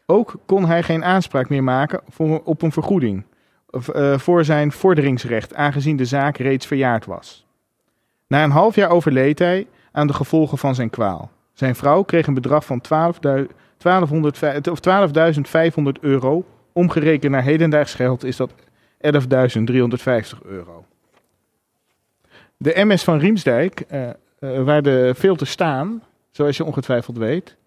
ook 0.06 0.36
kon 0.46 0.66
hij 0.66 0.84
geen 0.84 1.04
aanspraak 1.04 1.50
meer 1.50 1.64
maken 1.64 2.02
voor, 2.10 2.42
op 2.44 2.62
een 2.62 2.72
vergoeding 2.72 3.26
of, 3.70 3.88
eh, 3.90 4.18
voor 4.18 4.46
zijn 4.46 4.72
vorderingsrecht, 4.72 5.56
aangezien 5.56 5.96
de 5.98 6.06
zaak 6.06 6.38
reeds 6.38 6.66
verjaard 6.66 7.06
was. 7.06 7.46
Na 8.28 8.44
een 8.44 8.52
half 8.52 8.76
jaar 8.76 8.90
overleed 8.90 9.40
hij 9.40 9.68
aan 9.92 10.08
de 10.08 10.14
gevolgen 10.14 10.58
van 10.58 10.76
zijn 10.76 10.90
kwaal. 10.90 11.32
Zijn 11.60 11.76
vrouw 11.76 12.04
kreeg 12.04 12.28
een 12.28 12.34
bedrag 12.34 12.65
van 12.65 12.82
12.000 12.82 13.48
1200 13.78 14.67
of 14.67 14.80
12.500 14.80 16.00
euro. 16.02 16.45
Omgerekend 16.74 17.32
naar 17.32 17.43
hedendaags 17.43 17.93
geld 17.93 18.24
is 18.24 18.36
dat 18.36 18.52
11.350 18.52 20.41
euro. 20.45 20.86
De 22.58 22.74
MS 22.76 23.04
van 23.04 23.19
Riemsdijk, 23.19 23.80
eh, 23.80 24.10
eh, 24.10 24.63
waar 24.63 24.82
de 24.82 25.13
filters 25.17 25.52
staan, 25.52 26.04
zoals 26.32 26.58
je 26.58 26.63
ongetwijfeld 26.63 27.17
weet. 27.17 27.58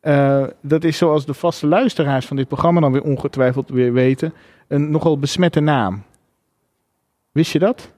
eh, 0.00 0.44
dat 0.60 0.84
is 0.84 0.96
zoals 0.96 1.26
de 1.26 1.34
vaste 1.34 1.66
luisteraars 1.66 2.26
van 2.26 2.36
dit 2.36 2.48
programma 2.48 2.80
dan 2.80 2.92
weer 2.92 3.02
ongetwijfeld 3.02 3.68
weer 3.68 3.92
weten. 3.92 4.34
Een 4.68 4.90
nogal 4.90 5.18
besmette 5.18 5.60
naam. 5.60 6.02
Wist 7.32 7.52
je 7.52 7.58
dat? 7.58 7.92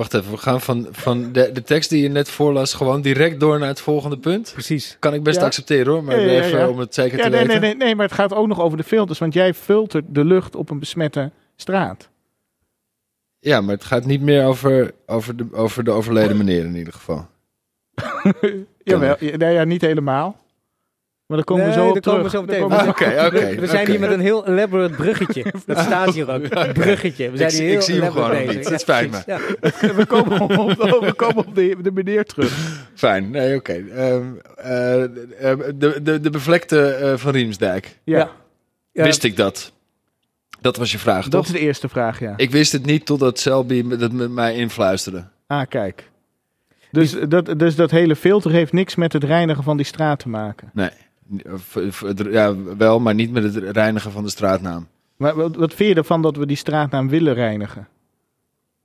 Wacht 0.00 0.14
even, 0.14 0.30
we 0.30 0.36
gaan 0.36 0.60
van, 0.60 0.88
van 0.90 1.32
de, 1.32 1.52
de 1.52 1.62
tekst 1.62 1.90
die 1.90 2.02
je 2.02 2.08
net 2.08 2.30
voorlas 2.30 2.74
gewoon 2.74 3.00
direct 3.00 3.40
door 3.40 3.58
naar 3.58 3.68
het 3.68 3.80
volgende 3.80 4.18
punt. 4.18 4.50
Precies. 4.52 4.96
Kan 4.98 5.14
ik 5.14 5.22
best 5.22 5.38
Ja. 5.40 5.44
accepteren 5.44 5.92
hoor, 5.92 6.04
maar 6.04 6.20
Ja, 6.20 6.26
ja, 6.26 6.32
ja, 6.32 6.44
even 6.44 6.70
om 6.70 6.78
het 6.78 6.94
zeker 6.94 7.18
te 7.18 7.28
nee, 7.28 7.30
weten. 7.46 7.48
nee, 7.48 7.58
nee, 7.60 7.74
nee, 7.76 7.94
maar 7.94 8.06
het 8.06 8.14
gaat 8.14 8.34
ook 8.34 8.46
nog 8.46 8.60
over 8.60 8.76
de 8.78 8.84
filters. 8.84 9.18
Want 9.18 9.34
jij 9.34 9.54
filtert 9.54 10.04
de 10.08 10.24
lucht 10.24 10.56
op 10.56 10.70
een 10.70 10.78
besmette 10.78 11.30
straat. 11.56 12.08
Ja, 13.38 13.60
maar 13.60 13.74
het 13.74 13.84
gaat 13.84 14.04
niet 14.04 14.20
meer 14.20 14.44
over, 14.44 14.94
over, 15.06 15.36
de, 15.36 15.46
over 15.52 15.84
de 15.84 15.90
overleden 15.90 16.36
meneer 16.36 16.64
in 16.64 16.76
ieder 16.76 16.92
geval. 16.92 17.26
Jawel, 18.82 19.16
ja, 19.38 19.64
niet 19.64 19.80
helemaal. 19.80 20.39
Maar 21.30 21.38
daar 21.38 21.48
komen 21.48 21.66
we 21.66 21.72
zo 21.72 21.86
op 21.88 21.92
daar 21.92 22.02
terug. 22.02 22.16
komen 22.16 22.30
we 22.30 22.36
zo 22.36 22.42
meteen. 22.42 22.78
Ah, 22.78 22.88
oké. 23.26 23.60
we 23.60 23.66
zijn 23.66 23.86
hier 23.90 24.00
met 24.00 24.10
een 24.10 24.20
heel 24.20 24.46
elaborate 24.46 24.94
bruggetje. 24.94 25.44
Dat 25.66 25.78
staat 25.78 26.14
hier 26.14 26.30
ook. 26.30 26.48
Bruggetje. 26.72 27.30
We 27.30 27.36
zijn 27.36 27.50
Ik- 27.50 27.56
hier 27.58 27.66
ik 27.66 27.72
heel 27.72 27.82
zie 27.82 28.00
hem 28.02 28.12
gewoon 28.12 28.30
bezig. 28.30 28.54
niet. 28.56 28.68
Het 28.68 28.80
spijt 28.80 29.10
precies. 29.10 29.26
me. 29.26 29.32
Ja. 29.88 29.94
we 29.94 30.06
komen 30.06 30.40
op, 30.40 30.58
op- 30.58 31.00
we 31.04 31.12
komen 31.16 31.36
op 31.46 31.54
de, 31.54 31.76
de 31.82 31.90
meneer 31.92 32.24
terug. 32.24 32.86
Fijn, 32.94 33.30
nee, 33.30 33.56
oké. 33.56 33.72
Ehm, 33.72 34.22
eh, 34.56 35.02
eh, 35.04 35.08
de, 35.74 36.00
de, 36.02 36.20
de 36.20 36.30
bevlekte 36.30 36.86
eh, 36.86 37.16
van 37.16 37.32
Riemsdijk. 37.32 37.98
Ja, 38.04 38.30
Ja. 38.92 39.02
Wist 39.04 39.24
ik 39.24 39.36
dat? 39.36 39.72
Dat 40.60 40.76
was 40.76 40.92
je 40.92 40.98
vraag, 40.98 41.22
dat 41.22 41.30
toch? 41.32 41.44
is 41.44 41.50
de 41.52 41.58
eerste 41.58 41.88
vraag, 41.88 42.20
ja. 42.20 42.32
Ik 42.36 42.50
wist 42.50 42.72
het 42.72 42.84
niet 42.86 43.06
totdat 43.06 43.38
Selby 43.38 43.96
dat 43.96 44.12
met 44.12 44.30
mij 44.30 44.54
influisterde. 44.54 45.24
Ah, 45.46 45.62
kijk. 45.68 46.08
Dus 46.90 47.16
dat, 47.28 47.58
dus 47.58 47.74
dat 47.76 47.90
hele 47.90 48.16
filter 48.16 48.50
heeft 48.50 48.72
niks 48.72 48.94
met 48.94 49.12
het 49.12 49.24
reinigen 49.24 49.62
van 49.64 49.76
die 49.76 49.86
straat 49.86 50.18
te 50.18 50.28
maken. 50.28 50.70
Nee. 50.74 50.90
Ja, 52.30 52.54
wel, 52.76 53.00
maar 53.00 53.14
niet 53.14 53.32
met 53.32 53.54
het 53.54 53.56
reinigen 53.76 54.12
van 54.12 54.24
de 54.24 54.30
straatnaam. 54.30 54.86
Maar 55.16 55.34
wat, 55.34 55.56
wat 55.56 55.74
vind 55.74 55.88
je 55.88 55.94
ervan 55.94 56.22
dat 56.22 56.36
we 56.36 56.46
die 56.46 56.56
straatnaam 56.56 57.08
willen 57.08 57.34
reinigen? 57.34 57.88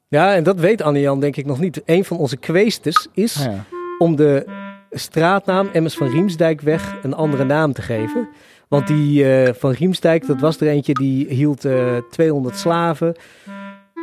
Ja, 0.07 0.33
en 0.35 0.43
dat 0.43 0.59
weet 0.59 0.81
Anne-Jan 0.81 1.19
denk 1.19 1.35
ik 1.35 1.45
nog 1.45 1.59
niet. 1.59 1.81
Een 1.85 2.05
van 2.05 2.17
onze 2.17 2.37
kwestes 2.37 3.07
is 3.13 3.37
Ah, 3.39 3.45
ja. 3.53 3.65
om 3.97 4.15
de 4.15 4.45
straatnaam 4.91 5.69
Emmers 5.73 5.95
van 5.95 6.07
Riemsdijkweg 6.09 6.95
een 7.03 7.13
andere 7.13 7.43
naam 7.43 7.73
te 7.73 7.81
geven. 7.81 8.29
Want 8.67 8.87
die 8.87 9.33
eh, 9.33 9.53
van 9.53 9.71
Riemsdijk, 9.71 10.27
dat 10.27 10.39
was 10.39 10.59
er 10.61 10.67
eentje 10.67 10.93
die 10.93 11.27
hield 11.27 11.65
eh 11.65 11.97
200 12.09 12.57
slaven. 12.57 13.15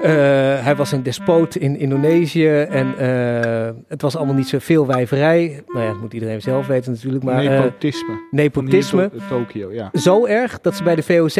Eh, 0.03 0.11
hij 0.65 0.77
was 0.77 0.93
een 0.93 1.03
despoot 1.03 1.55
in 1.55 1.79
Indonesië 1.79 2.49
en 2.49 2.99
eh, 2.99 3.71
het 3.89 4.03
was 4.03 4.17
allemaal 4.17 4.35
niet 4.35 4.49
zoveel 4.49 4.87
wijverij. 4.87 5.63
Nou 5.67 5.85
ja, 5.85 5.91
dat 5.93 6.01
moet 6.01 6.13
iedereen 6.13 6.41
zelf 6.41 6.67
weten 6.67 6.93
natuurlijk. 6.93 7.25
Maar 7.25 7.45
eh, 7.45 7.51
Nepotisme. 7.51 8.21
Nepotisme. 8.31 9.11
Tokio, 9.29 9.73
ja. 9.73 9.91
Zo 9.93 10.27
erg 10.27 10.61
dat 10.61 10.75
ze 10.77 10.83
bij 10.83 10.95
de 10.95 11.03
VOC 11.03 11.35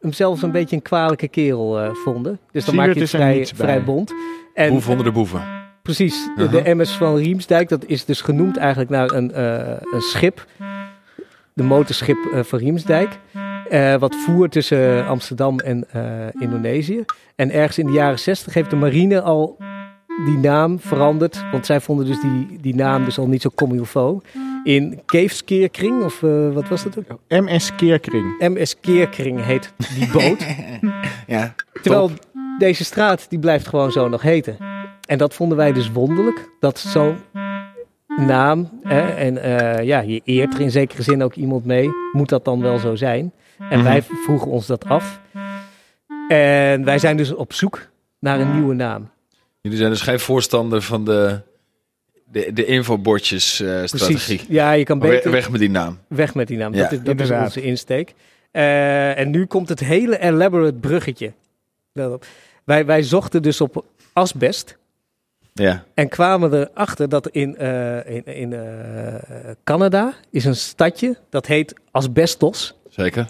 hem 0.00 0.12
zelfs 0.12 0.42
een 0.42 0.50
beetje 0.50 0.76
een 0.76 0.82
kwalijke 0.82 1.28
kerel 1.28 1.80
eh, 1.80 1.90
vonden. 1.92 2.38
Dus 2.52 2.64
dan 2.64 2.74
maak 2.74 2.84
je 2.86 3.00
het 3.00 3.14
is 3.14 3.52
vrij, 3.54 3.84
bond. 3.84 4.14
En, 4.54 4.70
Boef 4.70 4.88
onder 4.88 5.04
de 5.04 5.12
boeven. 5.12 5.42
Precies, 5.82 6.28
de, 6.36 6.42
Uh-huh. 6.42 6.64
de 6.64 6.74
MS 6.74 6.90
van 6.90 7.16
Riemsdijk, 7.16 7.68
dat 7.68 7.84
is 7.86 8.04
dus 8.04 8.20
genoemd 8.20 8.56
eigenlijk 8.56 8.90
naar 8.90 9.10
een, 9.10 9.32
eh, 9.32 9.68
een 9.92 10.00
schip. 10.00 10.46
De 11.52 11.62
motorschip 11.62 12.18
van 12.32 12.58
Riemsdijk. 12.58 13.18
Eh, 13.70 13.94
wat 13.94 14.16
voer 14.16 14.48
tussen 14.48 15.06
Amsterdam 15.06 15.58
en 15.58 15.84
eh, 15.92 16.02
Indonesië. 16.38 17.04
En 17.36 17.50
ergens 17.50 17.78
in 17.78 17.86
de 17.86 17.92
jaren 17.92 18.18
60 18.18 18.54
heeft 18.54 18.70
de 18.70 18.76
marine 18.76 19.20
al 19.20 19.56
die 20.24 20.38
naam 20.38 20.80
veranderd. 20.80 21.44
Want 21.52 21.66
zij 21.66 21.80
vonden 21.80 22.06
dus 22.06 22.20
die, 22.20 22.58
die 22.60 22.74
naam 22.74 23.04
dus 23.04 23.18
al 23.18 23.28
niet 23.28 23.42
zo 23.42 23.50
comme 23.54 23.74
il 23.74 23.84
faut. 23.84 24.24
In 24.64 25.00
Keefskeerkring, 25.06 26.04
of 26.04 26.22
eh, 26.22 26.52
wat 26.52 26.68
was 26.68 26.82
dat 26.82 26.98
ook? 26.98 27.20
MS 27.28 27.74
Keerkring. 27.74 28.38
MS 28.38 28.80
Keerkring 28.80 29.44
heet 29.44 29.72
die 29.94 30.10
boot. 30.12 30.46
Ja. 31.26 31.54
Terwijl 31.82 32.10
deze 32.58 32.84
straat, 32.84 33.26
die 33.28 33.38
blijft 33.38 33.66
gewoon 33.66 33.92
zo 33.92 34.08
nog 34.08 34.22
heten. 34.22 34.56
En 35.06 35.18
dat 35.18 35.34
vonden 35.34 35.56
wij 35.56 35.72
dus 35.72 35.92
wonderlijk, 35.92 36.48
dat 36.60 36.78
zo'n 36.78 37.16
naam, 38.16 38.68
hè, 38.82 39.00
en 39.00 39.42
eh, 39.42 39.84
ja, 39.84 40.00
je 40.00 40.20
eert 40.24 40.54
er 40.54 40.60
in 40.60 40.70
zekere 40.70 41.02
zin 41.02 41.22
ook 41.22 41.34
iemand 41.34 41.64
mee, 41.64 41.90
moet 42.12 42.28
dat 42.28 42.44
dan 42.44 42.60
wel 42.60 42.78
zo 42.78 42.94
zijn? 42.94 43.32
En 43.70 43.82
wij 43.84 44.02
vroegen 44.02 44.50
ons 44.50 44.66
dat 44.66 44.84
af. 44.84 45.20
En 46.28 46.84
wij 46.84 46.98
zijn 46.98 47.16
dus 47.16 47.32
op 47.34 47.52
zoek 47.52 47.88
naar 48.18 48.40
een 48.40 48.54
nieuwe 48.54 48.74
naam. 48.74 49.10
Jullie 49.60 49.78
zijn 49.78 49.90
dus 49.90 50.00
geen 50.00 50.20
voorstander 50.20 50.82
van 50.82 51.04
de, 51.04 51.40
de, 52.24 52.52
de 52.52 52.64
infobordjes 52.64 53.60
eh, 53.60 53.68
strategie. 53.84 54.14
Precies. 54.16 54.44
Ja, 54.48 54.72
je 54.72 54.84
kan 54.84 55.00
We- 55.00 55.08
beter 55.08 55.30
Weg 55.30 55.50
met 55.50 55.60
die 55.60 55.70
naam. 55.70 55.98
weg 56.08 56.34
met 56.34 56.48
die 56.48 56.56
naam. 56.56 56.74
Ja, 56.74 56.82
dat 56.82 56.92
is, 56.92 57.02
dat 57.02 57.20
is 57.20 57.30
onze 57.30 57.62
insteek. 57.62 58.14
Eh, 58.50 59.18
en 59.18 59.30
nu 59.30 59.46
komt 59.46 59.68
het 59.68 59.80
hele 59.80 60.18
elaborate 60.18 60.72
bruggetje. 60.78 61.32
Wij, 62.64 62.86
wij 62.86 63.02
zochten 63.02 63.42
dus 63.42 63.60
op 63.60 63.84
asbest. 64.12 64.76
Ja. 65.52 65.84
En 65.94 66.08
kwamen 66.08 66.52
erachter 66.54 67.08
dat 67.08 67.28
in, 67.28 67.56
eh, 67.56 68.06
in, 68.16 68.24
in 68.26 68.52
eh, 68.52 69.14
Canada 69.64 70.14
is 70.30 70.44
een 70.44 70.56
stadje 70.56 71.16
dat 71.30 71.46
heet 71.46 71.74
Asbestos. 71.90 72.74
Zeker. 72.98 73.26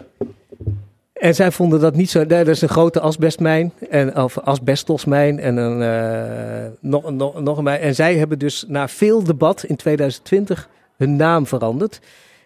En 1.13 1.35
zij 1.35 1.51
vonden 1.51 1.79
dat 1.79 1.95
niet 1.95 2.09
zo. 2.09 2.25
Dat 2.25 2.47
is 2.47 2.61
een 2.61 2.69
grote 2.69 2.99
asbestmijn. 2.99 3.73
En, 3.89 4.15
of 4.17 4.37
asbestosmijn. 4.37 5.39
En 5.39 5.57
een, 5.57 5.81
eh, 5.81 6.71
nog, 6.81 7.11
nog, 7.11 7.41
nog 7.41 7.57
een 7.57 7.63
mijn. 7.63 7.79
En 7.79 7.95
zij 7.95 8.15
hebben 8.17 8.39
dus 8.39 8.65
na 8.67 8.87
veel 8.87 9.23
debat 9.23 9.63
in 9.63 9.75
2020 9.75 10.69
hun 10.97 11.15
naam 11.15 11.47
veranderd. 11.47 11.99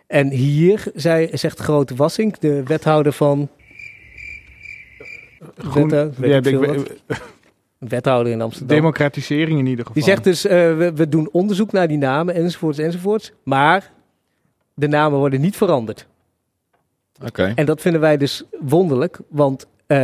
En 0.07 0.29
hier 0.29 0.83
zei, 0.95 1.29
zegt 1.31 1.59
Grote 1.59 1.95
Wassink, 1.95 2.39
de 2.41 2.63
wethouder 2.63 3.11
van. 3.13 3.49
Groen, 5.57 5.89
Wethouder, 5.89 6.13
weet 6.21 6.29
ja, 6.29 6.37
ik 6.37 6.45
ik- 6.45 6.63
veel 6.63 6.75
wat. 7.07 7.21
wethouder 7.77 8.33
in 8.33 8.41
Amsterdam. 8.41 8.75
democratisering 8.77 9.59
in 9.59 9.65
ieder 9.65 9.85
geval. 9.85 9.93
Die 9.93 10.03
zegt 10.03 10.23
dus, 10.23 10.45
eh, 10.45 10.77
we, 10.77 10.91
we 10.95 11.09
doen 11.09 11.29
onderzoek 11.31 11.71
naar 11.71 11.87
die 11.87 11.97
namen 11.97 12.35
enzovoorts 12.35 12.77
enzovoorts. 12.77 13.31
Maar 13.43 13.91
de 14.73 14.87
namen 14.87 15.19
worden 15.19 15.41
niet 15.41 15.55
veranderd. 15.55 16.07
Oké. 17.21 17.51
En 17.55 17.65
dat 17.65 17.81
vinden 17.81 18.01
wij 18.01 18.17
dus 18.17 18.43
wonderlijk. 18.59 19.19
Want 19.29 19.67
eh, 19.87 19.97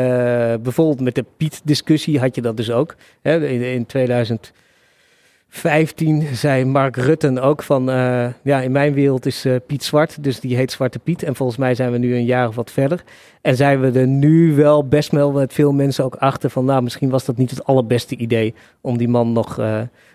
bijvoorbeeld 0.62 1.02
met 1.02 1.16
de 1.16 1.26
Piet-discussie 1.38 2.20
had 2.20 2.36
je 2.36 2.42
dat 2.42 2.58
dus 2.58 2.72
ook. 2.72 2.96
Hè, 3.22 3.48
in, 3.48 3.62
in 3.62 3.86
2015 3.86 6.28
zei 6.34 6.66
Mark 6.66 6.96
Rutten 6.96 7.42
ook 7.42 7.64
van... 7.64 7.90
eh, 7.90 8.28
ja, 8.44 8.62
in 8.62 8.72
mijn 8.72 8.94
wereld 8.94 9.26
is 9.26 9.46
eh, 9.46 9.56
Piet 9.66 9.84
zwart, 9.84 10.24
dus 10.24 10.40
die 10.40 10.56
heet 10.56 10.72
Zwarte 10.72 11.00
Piet. 11.00 11.24
En 11.24 11.36
volgens 11.36 11.58
mij 11.58 11.76
zijn 11.76 11.92
we 11.92 11.98
nu 11.98 12.16
een 12.16 12.26
jaar 12.26 12.48
of 12.48 12.56
wat 12.56 12.72
verder. 12.72 13.04
En 13.42 13.56
zijn 13.56 13.80
we 13.80 14.00
er 14.00 14.08
nu 14.08 14.56
wel 14.56 14.88
best 14.88 15.12
wel 15.12 15.32
met 15.32 15.54
veel 15.54 15.72
mensen 15.72 16.04
ook 16.04 16.16
achter 16.16 16.50
van... 16.50 16.66
nou, 16.66 16.84
misschien 16.84 17.10
was 17.10 17.26
dat 17.26 17.38
niet 17.38 17.50
het 17.50 17.64
allerbeste 17.64 18.16
idee 18.16 18.54
om 18.82 18.98
die 18.98 19.10
man 19.10 19.32
nog... 19.32 19.62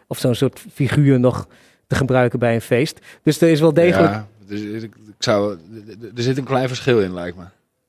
of 0.09 0.19
zo'n 0.19 0.35
soort 0.35 0.65
figuur 0.73 1.21
nog 1.21 1.47
te 1.87 1.95
gebruiken 1.95 2.39
bij 2.39 2.55
een 2.55 2.61
feest. 2.61 3.01
Dus 3.23 3.41
er 3.41 3.49
is 3.49 3.61
wel 3.61 3.75
degelijk... 3.75 4.13
Ja, 4.13 4.29
dus 4.47 4.61
ik, 4.61 4.83
ik 4.83 5.15
zou, 5.19 5.59
er 6.17 6.23
zit 6.23 6.39
een 6.39 6.45
klein 6.45 6.69
verschil 6.69 7.01
in, 7.01 7.15
lijkt 7.15 7.37
me. 7.37 7.45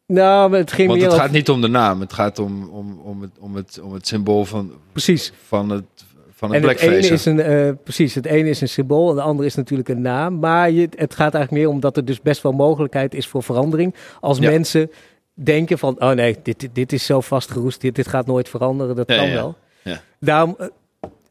Nou, 0.08 0.50
maar 0.50 0.60
het 0.60 0.72
ging 0.72 0.89
Want 0.89 1.02
het 1.02 1.13
gaat 1.13 1.32
niet 1.32 1.50
om 1.50 1.62
de 1.62 1.68
naam. 1.68 2.00
Het 2.00 2.13
gaat 2.13 2.39
om, 2.39 2.70
om, 2.70 3.00
om, 3.04 3.22
het, 3.22 3.32
om, 3.39 3.56
het, 3.56 3.80
om 3.84 3.94
het 3.94 4.08
symbool 4.08 4.46
van, 4.46 4.72
Precies. 4.91 5.34
van 5.48 5.70
het, 5.70 5.84
van 6.32 6.54
het 6.54 6.63
En 6.63 6.70
het 6.70 6.80
ene 6.80 6.98
is 6.98 7.26
een, 7.26 7.39
eh, 7.39 7.70
precies, 7.84 8.15
het 8.15 8.26
ene 8.26 8.50
is 8.50 8.62
een 8.62 8.70
symbool 8.70 9.10
en 9.10 9.15
de 9.15 9.22
andere 9.22 9.48
is 9.48 9.56
natuurlijk 9.56 9.89
een 9.89 10.02
naam. 10.02 10.39
Maar 10.39 10.72
je, 10.72 10.89
het 10.96 11.15
gaat 11.15 11.34
eigenlijk 11.34 11.63
meer 11.63 11.74
om 11.74 11.80
dat 11.80 11.98
er 11.98 12.06
dus 12.06 12.22
best 12.22 12.41
wel 12.41 12.52
mogelijkheid 12.52 13.13
is 13.13 13.28
voor 13.28 13.44
verandering. 13.44 13.96
Als 14.20 14.38
Ja. 14.38 14.50
mensen 14.50 14.91
denken 15.34 15.78
van, 15.78 16.02
oh 16.02 16.12
nee, 16.12 16.38
dit, 16.44 16.70
dit, 16.74 16.94
is 16.94 17.06
zo 17.06 17.22
vastgeroest, 17.22 17.82
dit, 17.82 17.96
dit 17.96 18.08
gaat 18.08 18.26
nooit 18.26 18.50
veranderen, 18.50 18.96
dat 18.96 19.10
Ja, 19.10 19.18
kan 19.18 19.28
ja. 19.28 19.34
wel. 19.34 19.56
Ja. 19.82 20.02
Daarom 20.20 20.56
eh, 20.60 20.68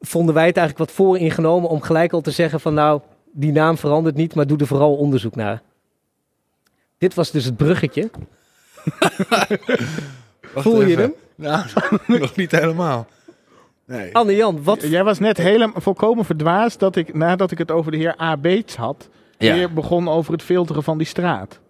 vonden 0.00 0.34
wij 0.34 0.46
het 0.46 0.56
eigenlijk 0.56 0.88
wat 0.88 0.96
vooringenomen 0.96 1.68
om 1.68 1.80
gelijk 1.80 2.12
al 2.12 2.20
te 2.20 2.30
zeggen 2.30 2.60
van, 2.60 2.74
nou, 2.74 3.00
die 3.34 3.52
naam 3.52 3.78
verandert 3.78 4.16
niet, 4.16 4.34
maar 4.34 4.46
doe 4.46 4.58
er 4.58 4.66
vooral 4.66 4.96
onderzoek 4.96 5.34
naar. 5.36 5.62
Dit 6.98 7.14
was 7.14 7.30
dus 7.30 7.44
het 7.44 7.56
bruggetje. 7.56 8.10
Voel 10.54 10.80
je 10.82 10.86
even. 10.86 11.02
hem? 11.02 11.12
Nou, 11.36 11.64
nog 12.20 12.36
niet 12.36 12.50
helemaal. 12.50 13.06
Nee. 13.86 14.14
Anne-Jan, 14.14 14.62
wat... 14.62 14.82
Jij 14.82 15.04
was 15.04 15.18
net 15.18 15.36
helemaal 15.36 15.80
volkomen 15.80 16.24
verdwaasd 16.24 16.78
dat 16.78 16.96
ik, 16.96 17.14
nadat 17.14 17.50
ik 17.50 17.58
het 17.58 17.70
over 17.70 17.90
de 17.92 17.96
heer 17.98 18.20
A. 18.20 18.36
Beets 18.36 18.76
had, 18.76 19.08
Ja. 19.38 19.54
weer 19.54 19.72
begon 19.72 20.08
over 20.08 20.32
het 20.32 20.42
filteren 20.42 20.82
van 20.82 20.98
die 20.98 21.06
straat. 21.06 21.60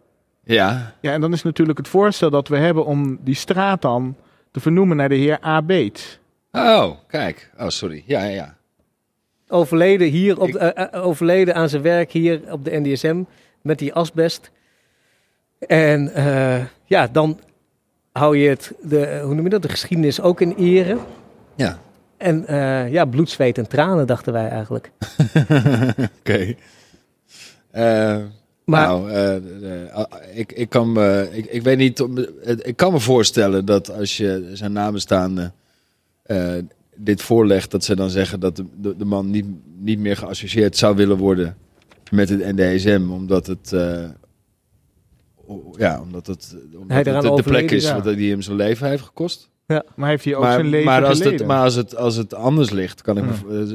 Ja. 0.44 0.94
Ja, 1.00 1.12
en 1.12 1.20
dan 1.20 1.32
is 1.32 1.42
natuurlijk 1.42 1.78
het 1.78 1.88
voorstel 1.88 2.30
dat 2.30 2.48
we 2.48 2.56
hebben 2.56 2.84
om 2.84 3.18
die 3.20 3.34
straat 3.34 3.82
dan 3.82 4.16
te 4.50 4.60
vernoemen 4.60 4.96
naar 4.96 5.08
de 5.08 5.14
heer 5.14 5.38
A. 5.44 5.62
Beets. 5.62 6.18
Oh, 6.52 6.90
kijk. 7.08 7.50
Oh, 7.58 7.68
sorry. 7.68 8.02
Ja, 8.06 8.22
ja, 8.24 8.28
ja. 8.30 8.56
Overleden 9.48 10.08
hier 10.08 10.40
op 10.40 10.52
de- 10.52 10.58
eh, 10.58 10.86
eh, 10.92 11.06
overleden 11.06 11.54
aan 11.54 11.68
zijn 11.68 11.82
werk 11.82 12.10
hier 12.12 12.40
op 12.50 12.64
de 12.64 12.70
NDSM 12.80 13.22
met 13.62 13.78
die 13.78 13.92
asbest. 13.94 14.50
En 15.58 16.14
eh, 16.14 16.64
ja, 16.84 17.06
dan 17.12 17.40
hou 18.12 18.36
je 18.38 18.48
het, 18.48 18.72
de, 18.82 19.20
hoe 19.24 19.34
noem 19.34 19.44
je 19.44 19.50
dat, 19.50 19.62
de 19.62 19.68
geschiedenis 19.68 20.20
ook 20.20 20.40
in 20.40 20.54
ere. 20.58 20.96
Ja. 21.54 21.78
En 22.16 22.46
eh, 22.46 22.92
ja, 22.92 23.04
bloed, 23.04 23.30
zweet 23.30 23.58
en 23.58 23.68
tranen 23.68 24.06
dachten 24.06 24.32
wij 24.32 24.48
eigenlijk. 24.48 24.90
Oké. 26.20 26.54
Maar 28.64 28.88
Nou, 28.88 29.12
ah, 29.92 30.04
ik, 30.34 30.52
ik, 30.52 30.68
kan 30.68 30.92
me, 30.92 31.28
ik, 31.32 31.46
ik 31.46 31.62
weet 31.62 31.78
niet, 31.78 32.04
ik 32.62 32.76
kan 32.76 32.92
me 32.92 33.00
voorstellen 33.00 33.64
dat 33.64 33.90
als 33.90 34.16
je 34.16 34.50
zijn 34.52 34.72
nabestaanden 34.72 35.54
eh 36.22 36.52
dit 36.96 37.22
voorlegt, 37.22 37.70
dat 37.70 37.84
ze 37.84 37.96
dan 37.96 38.10
zeggen 38.10 38.40
dat 38.40 38.56
de, 38.56 38.64
de, 38.80 38.96
de 38.96 39.04
man 39.04 39.30
niet, 39.30 39.46
niet 39.78 39.98
meer 39.98 40.16
geassocieerd 40.16 40.76
zou 40.76 40.96
willen 40.96 41.16
worden 41.16 41.56
met 42.10 42.28
het 42.28 42.56
NDSM, 42.56 43.02
omdat 43.10 43.46
het, 43.46 43.72
eh, 43.72 44.04
o- 45.46 45.72
ja, 45.76 46.00
omdat 46.00 46.26
het, 46.26 46.56
omdat 46.72 46.88
Hij 46.88 46.96
het 46.96 47.04
de, 47.04 47.12
de 47.12 47.20
plek 47.20 47.32
overleden 47.32 47.76
is 47.76 47.82
is, 47.84 47.88
ja. 47.90 48.00
wat 48.02 48.14
die 48.16 48.30
hem 48.30 48.42
zijn 48.42 48.56
leven 48.56 48.88
heeft 48.88 49.02
gekost. 49.02 49.50
Maar 49.94 50.08
heeft 50.08 50.24
hij 50.24 50.34
ook 50.34 50.42
Maar, 50.42 50.52
zijn 50.52 50.66
leven 50.66 50.86
maar, 50.86 51.04
als, 51.04 51.18
geleden? 51.18 51.38
het, 51.38 51.46
maar 51.48 51.62
als, 51.62 51.74
het, 51.74 51.96
als 51.96 52.16
het 52.16 52.34
anders 52.34 52.70
ligt, 52.70 53.02
kan 53.02 53.18
ik 53.18 53.24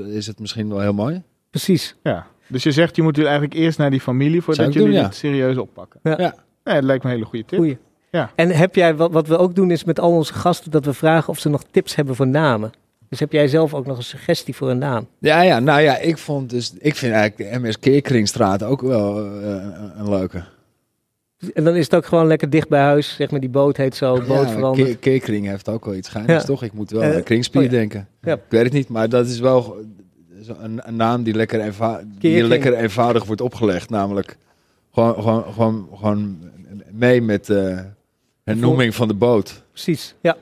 is 0.07 0.27
het 0.27 0.39
misschien 0.39 0.69
wel 0.69 0.79
heel 0.79 0.93
mooi. 0.93 1.21
precies. 1.49 1.95
Ja. 2.03 2.27
Dus 2.47 2.63
je 2.63 2.71
zegt, 2.71 2.95
je 2.95 3.01
moet 3.01 3.17
eigenlijk 3.23 3.53
eerst 3.53 3.77
naar 3.77 3.89
die 3.91 4.01
familie 4.01 4.41
voordat 4.41 4.73
jullie 4.73 4.87
doen, 4.89 4.97
ja. 4.97 5.03
dit 5.03 5.15
serieus 5.15 5.57
oppakken. 5.57 5.99
Ja. 6.03 6.15
Ja. 6.17 6.35
Ja, 6.63 6.73
dat 6.73 6.83
lijkt 6.83 7.03
me 7.03 7.09
een 7.09 7.15
hele 7.15 7.29
goede 7.29 7.45
tip. 7.45 7.57
Goeie. 7.59 7.77
Ja. 8.11 8.31
En 8.35 8.49
heb 8.49 8.75
jij, 8.75 8.95
wat, 8.95 9.11
wat 9.11 9.27
we 9.27 9.37
ook 9.37 9.55
doen 9.55 9.71
is 9.71 9.83
met 9.83 9.99
al 9.99 10.11
onze 10.11 10.33
gasten, 10.33 10.71
dat 10.71 10.85
we 10.85 10.93
vragen 10.93 11.29
of 11.29 11.39
ze 11.39 11.49
nog 11.49 11.63
tips 11.71 11.95
hebben 11.95 12.15
voor 12.15 12.27
namen. 12.27 12.71
Dus 13.09 13.19
heb 13.19 13.31
jij 13.31 13.47
zelf 13.47 13.73
ook 13.73 13.85
nog 13.85 13.97
een 13.97 14.03
suggestie 14.03 14.55
voor 14.55 14.69
een 14.69 14.77
naam? 14.77 15.07
Ja, 15.19 15.41
ja, 15.41 15.59
nou 15.59 15.81
ja, 15.81 15.97
ik 15.97 16.17
vond 16.17 16.49
dus, 16.49 16.73
ik 16.79 16.95
vind 16.95 17.13
eigenlijk 17.13 17.51
de 17.51 17.59
MS 17.59 17.79
Keerkringstraat 17.79 18.63
ook 18.63 18.81
wel 18.81 19.17
eh, 19.17 19.51
een, 19.95 20.09
leuke. 20.09 20.43
En 21.53 21.63
dan 21.63 21.75
is 21.75 21.83
het 21.83 21.95
ook 21.95 22.05
gewoon 22.05 22.27
lekker 22.27 22.49
dicht 22.49 22.69
bij 22.69 22.81
huis. 22.81 23.15
Zeg 23.15 23.31
maar, 23.31 23.39
die 23.39 23.49
boot 23.49 23.77
heet 23.77 23.95
zo, 23.95 24.13
boot 24.27 24.47
ja, 24.47 24.49
veranderd. 24.49 24.99
Keerkring 24.99 25.47
heeft 25.47 25.69
ook 25.69 25.85
wel 25.85 25.95
iets 25.95 26.11
Ja. 26.27 26.41
toch? 26.41 26.63
Ik 26.63 26.73
moet 26.73 26.91
wel 26.91 27.01
Eh, 27.01 27.15
aan 27.15 27.23
kringspier 27.23 27.61
oh 27.61 27.65
ja. 27.65 27.71
denken. 27.71 28.07
Ja. 28.21 28.33
Ik 28.33 28.41
weet 28.49 28.63
het 28.63 28.73
niet, 28.73 28.89
maar 28.89 29.09
dat 29.09 29.27
is 29.27 29.39
wel 29.39 29.77
zo 30.43 30.55
een, 30.61 30.81
een 30.83 30.95
naam 30.95 31.23
die 31.23 31.33
lekker, 31.33 31.73
die 32.19 32.43
lekker 32.43 32.73
eenvoudig 32.73 33.25
wordt 33.25 33.41
opgelegd. 33.41 33.89
Namelijk 33.89 34.37
gewoon, 34.91 35.13
gewoon, 35.13 35.43
gewoon, 35.53 35.89
gewoon 35.95 36.37
mee 36.91 37.21
met 37.21 37.45
de 37.45 37.83
hernoeming 38.43 38.95
van 38.95 39.07
de 39.07 39.13
boot. 39.13 39.63
Precies, 39.71 40.15
ja. 40.21 40.37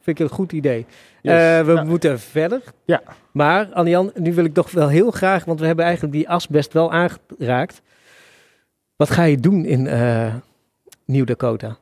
Vind 0.00 0.18
ik 0.20 0.28
een 0.28 0.34
goed 0.34 0.52
idee. 0.52 0.86
Yes. 1.22 1.32
Eh, 1.58 1.66
we 1.66 1.72
Ja. 1.72 1.82
moeten 1.84 2.20
verder. 2.20 2.60
Ja. 2.84 3.02
Maar, 3.32 3.66
Anjan, 3.72 4.10
nu 4.14 4.34
wil 4.34 4.44
ik 4.44 4.54
toch 4.54 4.70
wel 4.70 4.88
heel 4.88 5.10
graag, 5.10 5.44
want 5.44 5.60
we 5.60 5.66
hebben 5.66 5.84
eigenlijk 5.84 6.14
die 6.14 6.28
asbest 6.28 6.72
wel 6.72 6.92
aangeraakt. 6.92 7.80
Wat 8.96 9.10
ga 9.10 9.22
je 9.22 9.38
doen 9.40 9.64
in 9.64 9.86
eh 9.86 10.34
Nieuw-Dakota? 11.04 11.76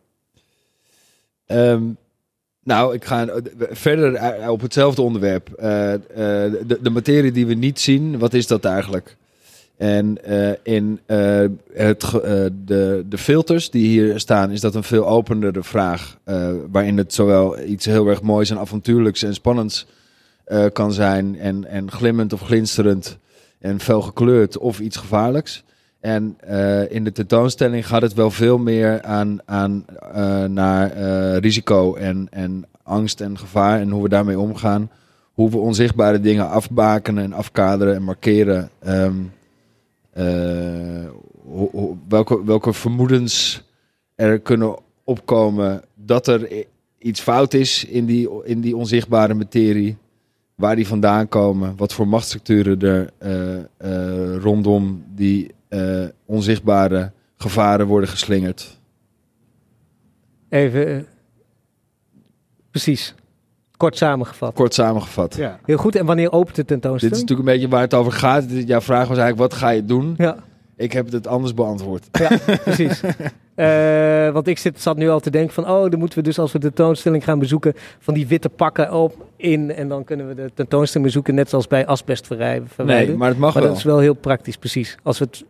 Ehm, 1.46 1.82
nou, 2.62 2.94
ik 2.94 3.04
ga 3.04 3.26
eh, 3.26 3.36
verder 3.70 4.50
op 4.50 4.60
hetzelfde 4.60 5.02
onderwerp. 5.02 5.48
Eh, 5.52 5.94
eh, 5.94 6.00
de, 6.66 6.78
de 6.82 6.90
materie 6.90 7.32
die 7.32 7.46
we 7.46 7.54
niet 7.54 7.80
zien, 7.80 8.18
wat 8.18 8.34
is 8.34 8.46
dat 8.46 8.64
eigenlijk? 8.64 9.16
En 9.76 10.24
eh, 10.24 10.52
in 10.62 11.00
eh, 11.06 11.44
het, 11.72 12.02
eh, 12.04 12.10
de, 12.64 13.04
de 13.08 13.18
filters 13.18 13.70
die 13.70 13.86
hier 13.86 14.20
staan, 14.20 14.50
is 14.50 14.60
dat 14.60 14.74
een 14.74 14.82
veel 14.82 15.08
openere 15.08 15.62
vraag. 15.62 16.18
waarin 16.70 16.98
het 16.98 17.14
zowel 17.14 17.60
iets 17.60 17.84
heel 17.84 18.06
erg 18.06 18.22
moois 18.22 18.50
en 18.50 18.58
avontuurlijks 18.58 19.22
en 19.22 19.34
spannends 19.34 19.86
kan 20.72 20.92
zijn. 20.92 21.38
En, 21.38 21.64
en 21.64 21.90
glimmend 21.90 22.32
of 22.32 22.40
glinsterend 22.40 23.18
en 23.58 23.80
fel 23.80 24.02
gekleurd 24.02 24.58
of 24.58 24.80
iets 24.80 24.96
gevaarlijks. 24.96 25.64
En 26.00 26.36
in 26.88 27.04
de 27.04 27.12
tentoonstelling 27.12 27.86
gaat 27.86 28.02
het 28.02 28.14
wel 28.14 28.30
veel 28.30 28.58
meer 28.58 29.02
aan, 29.02 29.38
aan 29.44 29.84
naar 30.52 30.92
risico 31.38 31.94
en, 31.94 32.26
en 32.30 32.64
angst 32.82 33.20
en 33.20 33.38
gevaar 33.38 33.80
en 33.80 33.90
hoe 33.90 34.02
we 34.02 34.08
daarmee 34.08 34.38
omgaan. 34.38 34.90
Hoe 35.34 35.50
we 35.50 35.58
onzichtbare 35.58 36.20
dingen 36.20 36.48
afbakenen 36.48 37.24
en 37.24 37.32
afkaderen 37.32 37.94
en 37.94 38.02
markeren. 38.02 38.70
Ehm, 38.78 39.14
eh, 40.16 41.08
welke, 42.08 42.44
welke 42.44 42.72
vermoedens 42.72 43.62
er 44.14 44.40
kunnen 44.40 44.76
opkomen 45.04 45.82
dat 45.94 46.26
er 46.26 46.66
iets 46.98 47.20
fout 47.20 47.54
is 47.54 47.84
in 47.84 48.06
die, 48.06 48.44
in 48.44 48.60
die 48.60 48.76
onzichtbare 48.76 49.34
materie. 49.34 49.96
Waar 50.54 50.76
die 50.76 50.86
vandaan 50.86 51.28
komen, 51.28 51.76
wat 51.76 51.92
voor 51.92 52.08
machtsstructuren 52.08 52.80
er 52.80 53.10
eh, 53.18 53.58
eh, 53.76 54.42
rondom 54.42 55.04
die 55.14 55.54
onzichtbare 56.26 57.12
gevaren 57.36 57.86
worden 57.86 58.08
geslingerd. 58.08 58.78
Even, 60.48 61.06
precies. 62.70 63.14
Kort 63.76 63.96
samengevat. 63.96 64.54
Kort 64.54 64.74
samengevat. 64.74 65.34
Ja. 65.36 65.58
Heel 65.64 65.76
goed. 65.76 65.96
En 65.96 66.06
wanneer 66.06 66.32
opent 66.32 66.54
de 66.56 66.62
Dit 66.62 66.70
is 66.70 66.80
tentoonstelling? 66.80 67.20
natuurlijk 67.20 67.48
een 67.48 67.54
beetje 67.54 67.68
waar 67.70 67.80
het 67.80 67.94
over 67.94 68.12
gaat. 68.12 68.48
Dit- 68.48 68.68
Jouw 68.68 68.80
vraag 68.80 69.08
was 69.08 69.18
eigenlijk, 69.18 69.50
wat 69.50 69.60
ga 69.60 69.68
je 69.68 69.84
doen? 69.84 70.14
Ja, 70.18 70.36
Ik 70.76 70.92
heb 70.92 71.10
het 71.12 71.26
anders 71.26 71.54
beantwoord. 71.54 72.08
ja 72.12 72.30
precies. 72.64 73.00
Eh, 73.56 74.30
want 74.30 74.46
ik 74.46 74.58
zit, 74.58 74.80
zat 74.80 74.96
nu 74.96 75.08
al 75.08 75.20
te 75.20 75.30
denken 75.30 75.54
van, 75.54 75.68
oh, 75.68 75.90
dan 75.90 75.98
moeten 75.98 76.18
we 76.18 76.24
dus 76.24 76.38
als 76.38 76.52
we 76.52 76.58
de 76.58 76.72
tentoonstelling 76.72 77.24
gaan 77.24 77.38
bezoeken, 77.38 77.72
van 77.98 78.14
die 78.14 78.26
witte 78.26 78.48
pakken 78.48 78.92
op 78.92 79.26
in. 79.36 79.72
En 79.74 79.88
dan 79.88 80.04
kunnen 80.04 80.28
we 80.28 80.34
de 80.34 80.50
tentoonstelling 80.54 81.06
bezoeken, 81.06 81.34
net 81.34 81.48
zoals 81.48 81.66
bij 81.66 81.86
asbest 81.86 82.26
verwijderen. 82.26 82.86
Nee, 82.86 83.16
maar 83.16 83.28
het 83.28 83.38
mag 83.38 83.52
Maar 83.54 83.62
wel. 83.62 83.70
dat 83.70 83.78
is 83.80 83.84
wel 83.86 83.98
heel 83.98 84.14
praktisch, 84.14 84.56
precies. 84.56 84.96
Als 85.02 85.18
we 85.18 85.24
het, 85.24 85.44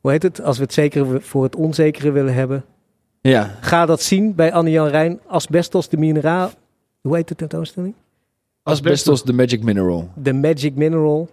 hoe 0.00 0.10
heet 0.10 0.22
het? 0.22 0.42
Als 0.42 0.56
we 0.56 0.62
het 0.62 0.72
zekere 0.72 1.20
voor 1.20 1.42
het 1.42 1.56
onzekere 1.56 2.10
willen 2.10 2.34
hebben, 2.34 2.64
Ja, 3.20 3.50
ga 3.60 3.86
dat 3.86 4.02
zien 4.02 4.34
bij 4.34 4.52
Anne-Jan 4.52 4.88
Rijn. 4.88 5.20
Asbestos, 5.26 5.88
de 5.88 5.96
mineraal. 5.96 6.50
Hoe 7.08 7.16
heet 7.16 7.28
de 7.28 7.34
tentoonstelling? 7.34 7.94
asbestos, 8.62 9.22
the 9.22 9.32
magic 9.32 9.62
mineral. 9.62 10.10
The 10.22 10.32
Magic 10.32 10.74
Mineral. 10.74 11.28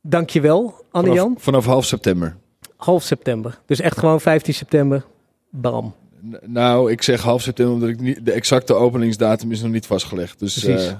Dankjewel, 0.00 0.74
Anne-Jan. 0.90 1.26
Vanaf, 1.26 1.42
vanaf 1.42 1.64
half 1.64 1.84
september. 1.84 2.36
Half 2.76 3.02
september. 3.02 3.58
Dus 3.66 3.80
echt 3.80 3.98
gewoon 3.98 4.20
15 4.20 4.54
september. 4.54 5.04
Bam. 5.50 5.94
N- 6.26 6.36
Nou, 6.46 6.90
ik 6.90 7.02
zeg 7.02 7.22
half 7.22 7.42
september 7.42 7.74
omdat 7.74 7.88
ik 7.88 8.00
niet, 8.00 8.24
de 8.24 8.32
exacte 8.32 8.74
openingsdatum 8.74 9.52
is 9.52 9.62
nog 9.62 9.70
niet 9.72 9.86
vastgelegd. 9.86 10.38
Dus 10.38 10.58
Precies. 10.58 10.86
eh, 10.86 10.92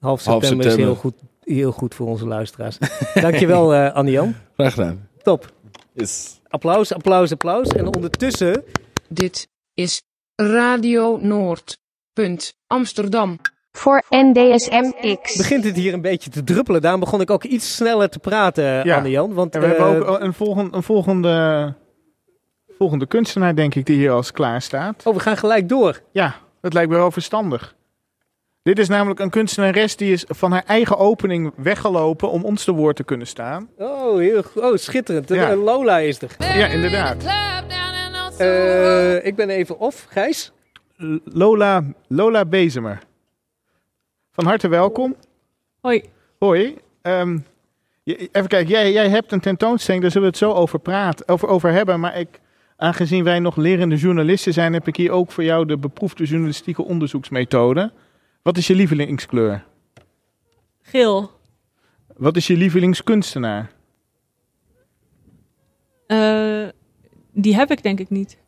Half 0.00 0.24
Half 0.24 0.40
september, 0.44 0.66
is 0.66 0.74
heel 0.76 0.94
goed, 0.94 1.14
heel 1.42 1.72
goed 1.72 1.94
voor 1.94 2.06
onze 2.06 2.26
luisteraars. 2.26 2.78
Dankjewel, 3.14 3.74
eh 3.74 3.94
Anne-Jan. 3.94 4.34
graag 4.56 4.72
gedaan. 4.74 5.08
Top. 5.22 5.52
Yes. 5.92 6.40
Applaus, 6.48 6.92
applaus, 6.92 7.32
applaus. 7.32 7.68
En 7.68 7.86
ondertussen 7.94 8.62
Dit 9.08 9.48
is 9.74 10.02
Radio 10.36 11.18
Noord. 11.22 11.78
Punt 12.12 12.54
Amsterdam. 12.66 13.38
Voor 13.72 14.02
NDSM-X. 14.08 15.36
begint 15.36 15.64
het 15.64 15.76
hier 15.76 15.92
een 15.92 16.00
beetje 16.00 16.30
te 16.30 16.44
druppelen. 16.44 16.80
Daarom 16.80 17.00
begon 17.00 17.20
ik 17.20 17.30
ook 17.30 17.44
iets 17.44 17.74
sneller 17.76 18.08
te 18.08 18.18
praten, 18.18 18.64
Ja. 18.64 18.96
Anne-Jan. 18.96 19.34
Want 19.34 19.54
En 19.54 19.60
we 19.60 19.66
eh, 19.66 19.72
hebben 19.78 20.06
ook 20.06 20.20
een, 20.20 20.32
volgende, 20.34 20.76
een 20.76 20.82
volgende, 20.82 21.74
volgende 22.78 23.06
kunstenaar, 23.06 23.54
denk 23.54 23.74
ik, 23.74 23.86
die 23.86 23.96
hier 23.96 24.10
als 24.10 24.32
klaar 24.32 24.62
staat. 24.62 25.06
oh, 25.06 25.14
we 25.14 25.20
gaan 25.20 25.36
gelijk 25.36 25.68
door. 25.68 26.00
Ja, 26.12 26.34
dat 26.60 26.72
lijkt 26.72 26.90
me 26.90 26.96
wel 26.96 27.10
verstandig. 27.10 27.74
Dit 28.62 28.78
is 28.78 28.88
namelijk 28.88 29.20
een 29.20 29.30
kunstenares 29.30 29.96
die 29.96 30.12
is 30.12 30.24
van 30.28 30.52
haar 30.52 30.64
eigen 30.66 30.96
opening 30.98 31.52
weggelopen 31.56 32.30
om 32.30 32.44
ons 32.44 32.64
te 32.64 32.72
woord 32.72 32.96
te 32.96 33.04
kunnen 33.04 33.26
staan. 33.26 33.68
Oh, 33.78 34.18
heel. 34.18 34.42
Oh, 34.54 34.76
schitterend. 34.76 35.28
Ja. 35.28 35.50
Eh, 35.50 35.62
Lola 35.62 35.98
is 35.98 36.22
er. 36.22 36.30
Ja, 36.38 36.66
inderdaad. 36.66 37.24
Eh, 38.38 39.26
ik 39.26 39.36
ben 39.36 39.50
even 39.50 39.78
off. 39.78 40.06
Gijs? 40.10 40.52
Lola, 41.24 41.84
Lola 42.08 42.44
Bezemer. 42.44 42.98
Van 44.30 44.44
harte 44.44 44.68
welkom. 44.68 45.16
Hoi. 45.80 46.02
Hoi. 46.38 46.78
Ehm, 47.02 47.38
even 48.04 48.48
kijken, 48.48 48.66
jij, 48.66 48.92
jij 48.92 49.08
hebt 49.08 49.32
een 49.32 49.40
tentoonstelling, 49.40 50.02
daar 50.02 50.12
zullen 50.12 50.30
we 50.30 50.36
het 50.38 50.44
zo 50.44 50.52
over, 50.52 50.78
praten, 50.78 51.28
over, 51.28 51.48
over 51.48 51.72
hebben. 51.72 52.00
Maar 52.00 52.18
ik, 52.18 52.40
aangezien 52.76 53.24
wij 53.24 53.38
nog 53.38 53.56
lerende 53.56 53.96
journalisten 53.96 54.52
zijn, 54.52 54.72
heb 54.72 54.88
ik 54.88 54.96
hier 54.96 55.10
ook 55.10 55.30
voor 55.30 55.44
jou 55.44 55.66
de 55.66 55.78
beproefde 55.78 56.24
journalistieke 56.24 56.84
onderzoeksmethode. 56.84 57.92
Wat 58.42 58.56
is 58.56 58.66
je 58.66 58.74
lievelingskleur? 58.74 59.64
Geel. 60.82 61.30
Wat 62.16 62.36
is 62.36 62.46
je 62.46 62.56
lievelingskunstenaar? 62.56 63.70
Eh, 66.06 66.68
die 67.32 67.54
heb 67.54 67.70
ik 67.70 67.82
denk 67.82 68.00
ik 68.00 68.10
niet. 68.10 68.38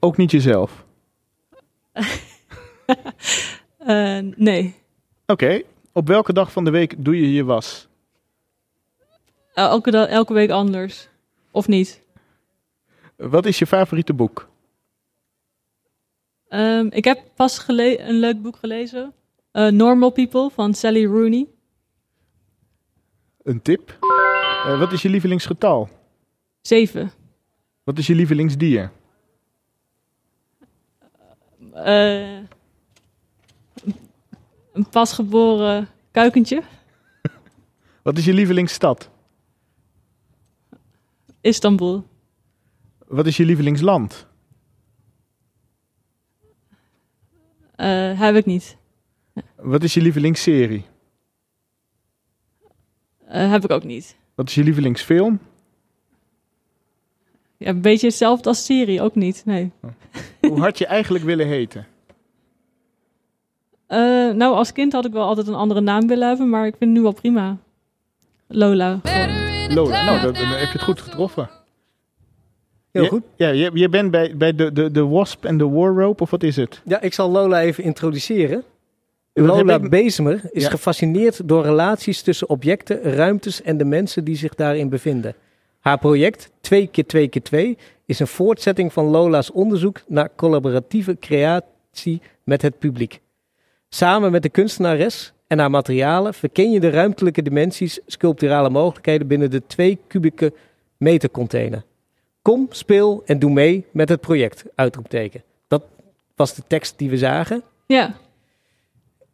Ook 0.00 0.16
niet 0.16 0.30
jezelf. 0.30 0.86
Eh, 3.78 4.18
nee. 4.36 4.74
Oké. 5.26 5.62
Op 5.92 6.06
welke 6.06 6.32
dag 6.32 6.52
van 6.52 6.64
de 6.64 6.70
week 6.70 6.94
doe 7.04 7.16
je 7.20 7.32
je 7.32 7.44
was? 7.44 7.88
Eh, 9.54 9.64
elke, 9.64 9.90
elke 10.06 10.32
week 10.32 10.50
anders. 10.50 11.08
Of 11.50 11.68
niet. 11.68 12.02
Wat 13.16 13.46
is 13.46 13.58
je 13.58 13.66
favoriete 13.66 14.14
boek? 14.14 14.48
Ehm, 16.48 16.86
ik 16.90 17.04
heb 17.04 17.22
pas 17.34 17.58
gele- 17.58 17.98
een 18.00 18.18
leuk 18.18 18.42
boek 18.42 18.56
gelezen. 18.56 19.12
Eh, 19.52 19.66
Normal 19.68 20.10
People 20.10 20.50
van 20.50 20.74
Sally 20.74 21.04
Rooney. 21.06 21.46
Een 23.42 23.62
tip? 23.62 23.96
Wat 24.78 24.92
is 24.92 25.02
je 25.02 25.08
lievelingsgetal? 25.08 25.88
Zeven. 26.60 27.10
Wat 27.84 27.98
is 27.98 28.06
je 28.06 28.14
lievelingsdier? 28.14 28.90
Eh, 31.84 32.38
een 34.72 34.88
pasgeboren 34.90 35.88
kuikentje. 36.10 36.62
Wat 38.02 38.18
is 38.18 38.24
je 38.24 38.32
lievelingsstad? 38.32 39.10
Istanbul. 41.40 42.06
Wat 43.06 43.26
is 43.26 43.36
je 43.36 43.44
lievelingsland? 43.44 44.26
Eh, 47.74 48.20
heb 48.20 48.34
ik 48.34 48.46
niet. 48.46 48.76
Wat 49.56 49.82
is 49.82 49.94
je 49.94 50.00
lievelingsserie? 50.00 50.84
Eh, 53.26 53.50
heb 53.50 53.64
ik 53.64 53.70
ook 53.70 53.84
niet. 53.84 54.16
Wat 54.34 54.48
is 54.48 54.54
je 54.54 54.64
lievelingsfilm? 54.64 55.40
Ja, 57.58 57.68
een 57.68 57.80
beetje 57.80 58.06
hetzelfde 58.06 58.48
als 58.48 58.64
Siri, 58.64 59.00
ook 59.00 59.14
niet. 59.14 59.42
Nee. 59.44 59.70
Hoe 60.48 60.60
had 60.60 60.78
je 60.78 60.86
eigenlijk 60.86 61.24
willen 61.24 61.46
heten? 61.46 61.86
Eh, 63.86 63.98
nou, 64.30 64.54
als 64.54 64.72
kind 64.72 64.92
had 64.92 65.04
ik 65.04 65.12
wel 65.12 65.24
altijd 65.24 65.46
een 65.46 65.54
andere 65.54 65.80
naam 65.80 66.06
willen 66.06 66.28
hebben, 66.28 66.48
maar 66.48 66.66
ik 66.66 66.74
vind 66.78 66.90
het 66.90 66.98
nu 66.98 67.00
wel 67.02 67.12
prima. 67.12 67.56
Lola. 68.46 69.00
gewoon. 69.02 69.74
Lola. 69.74 70.04
Nou, 70.04 70.20
dat- 70.20 70.34
dan 70.34 70.46
heb 70.46 70.66
je 70.66 70.72
het 70.72 70.82
goed 70.82 71.00
getroffen. 71.00 71.50
Heel 72.90 73.02
Je- 73.02 73.08
goed. 73.08 73.22
Ja, 73.36 73.48
je, 73.48 73.70
je 73.74 73.88
bent 73.88 74.10
bij, 74.10 74.36
bij 74.36 74.54
de, 74.54 74.72
de, 74.72 74.90
de 74.90 75.04
Wasp 75.06 75.44
en 75.44 75.58
de 75.58 75.68
Warrope, 75.68 76.22
of 76.22 76.30
wat 76.30 76.42
is 76.42 76.56
het? 76.56 76.80
Ja, 76.84 77.00
ik 77.00 77.14
zal 77.14 77.30
Lola 77.30 77.60
even 77.60 77.84
introduceren. 77.84 78.62
Lola 79.32 79.74
ik- 79.74 79.90
Bezemer 79.90 80.40
is 80.50 80.62
Ja. 80.62 80.70
gefascineerd 80.70 81.48
door 81.48 81.62
relaties 81.62 82.22
tussen 82.22 82.48
objecten, 82.48 83.02
ruimtes 83.02 83.62
en 83.62 83.76
de 83.78 83.84
mensen 83.84 84.24
die 84.24 84.36
zich 84.36 84.54
daarin 84.54 84.88
bevinden. 84.88 85.34
Haar 85.78 85.98
project 85.98 86.50
2 86.60 86.86
keer 86.86 87.06
2 87.06 87.28
keer 87.28 87.42
2 87.42 87.78
is 88.06 88.18
een 88.18 88.26
voortzetting 88.26 88.92
van 88.92 89.04
Lola's 89.04 89.52
onderzoek 89.52 90.00
naar 90.06 90.30
collaboratieve 90.36 91.16
creatie 91.20 92.22
met 92.44 92.62
het 92.62 92.78
publiek. 92.78 93.20
Samen 93.88 94.30
met 94.30 94.42
de 94.42 94.48
kunstenares 94.48 95.32
en 95.46 95.58
haar 95.58 95.70
materialen 95.70 96.34
verken 96.34 96.70
je 96.70 96.80
de 96.80 96.90
ruimtelijke 96.90 97.42
dimensies, 97.42 98.00
sculpturale 98.06 98.70
mogelijkheden 98.70 99.26
binnen 99.26 99.50
de 99.50 99.62
2 99.66 99.98
kubieke 100.06 100.52
meter 100.96 101.30
container. 101.30 101.84
Kom, 102.42 102.66
speel 102.70 103.22
en 103.26 103.38
doe 103.38 103.50
mee 103.50 103.84
met 103.90 104.08
het 104.08 104.20
project, 104.20 104.64
uitroepteken. 104.74 105.42
Dat 105.68 105.82
was 106.36 106.54
de 106.54 106.62
tekst 106.66 106.98
die 106.98 107.10
we 107.10 107.16
zagen. 107.16 107.62
Ja, 107.86 108.14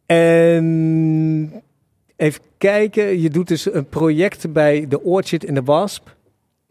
En 0.05 1.63
even 2.15 2.41
kijken, 2.57 3.21
je 3.21 3.29
doet 3.29 3.47
dus 3.47 3.73
een 3.73 3.89
project 3.89 4.53
bij 4.53 4.87
de 4.87 5.01
Orchid 5.01 5.43
in 5.43 5.53
de 5.53 5.63
Wasp. 5.63 6.15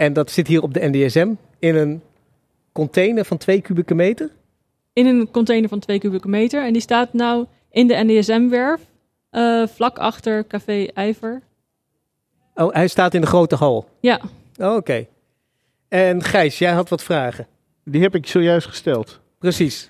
En 0.04 0.12
dat 0.12 0.30
zit 0.30 0.46
hier 0.46 0.62
op 0.62 0.74
de 0.74 0.88
NDSM 0.88 1.32
in 1.58 1.74
een 1.76 2.02
container 2.72 3.24
van 3.24 3.36
2 3.36 3.60
kubieke 3.60 3.94
meter. 3.94 4.30
in 4.92 5.06
een 5.06 5.30
container 5.30 5.68
van 5.68 5.78
2 5.78 5.98
kubieke 5.98 6.28
meter. 6.28 6.64
En 6.64 6.72
die 6.72 6.82
staat 6.82 7.12
nou 7.12 7.46
in 7.70 7.86
de 7.86 7.94
NDSM-werf, 8.04 8.80
eh, 9.30 9.66
vlak 9.66 9.98
achter 9.98 10.46
Café 10.46 10.86
IJver. 10.94 11.42
Oh, 12.54 12.72
hij 12.74 12.88
staat 12.88 13.14
in 13.14 13.20
de 13.20 13.26
grote 13.26 13.54
hal. 13.56 13.88
Ja, 14.00 14.20
Oh, 14.60 14.74
Oké. 14.76 15.06
En 15.88 16.22
Gijs, 16.22 16.58
jij 16.58 16.72
had 16.72 16.88
wat 16.88 17.02
vragen. 17.02 17.46
Die 17.84 18.02
heb 18.02 18.14
ik 18.14 18.26
zojuist 18.26 18.66
gesteld. 18.66 19.20
Precies. 19.38 19.88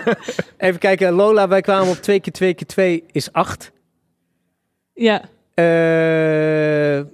even 0.56 0.80
kijken, 0.80 1.12
Lola, 1.12 1.48
wij 1.48 1.60
kwamen 1.60 1.88
op 1.90 1.96
2 1.96 2.20
keer 2.20 2.32
2 2.32 2.54
keer 2.54 2.66
2 2.66 3.04
is 3.12 3.32
8. 3.32 3.72
ja. 4.94 5.22
Eh, 5.54 7.04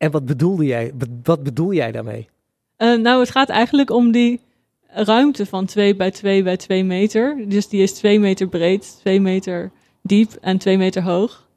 en 0.00 0.10
wat 0.10 0.24
bedoelde 0.24 0.64
jij? 0.64 0.92
Wat- 1.22 1.42
bedoel 1.42 1.72
jij 1.72 1.92
daarmee? 1.92 2.28
Eh, 2.76 2.98
nou, 2.98 3.20
het 3.20 3.30
gaat 3.30 3.48
eigenlijk 3.48 3.90
om 3.90 4.10
die 4.10 4.40
ruimte 4.86 5.46
van 5.46 5.66
2 5.66 5.96
bij 5.96 6.10
2 6.10 6.42
bij 6.42 6.56
2 6.56 6.84
meter. 6.84 7.44
Dus 7.48 7.68
die 7.68 7.82
is 7.82 7.92
2 7.92 8.20
meter 8.20 8.48
breed, 8.48 8.96
2 9.00 9.20
meter 9.20 9.70
diep 10.02 10.32
en 10.40 10.58
2 10.58 10.78
meter 10.78 11.02
hoog. 11.02 11.48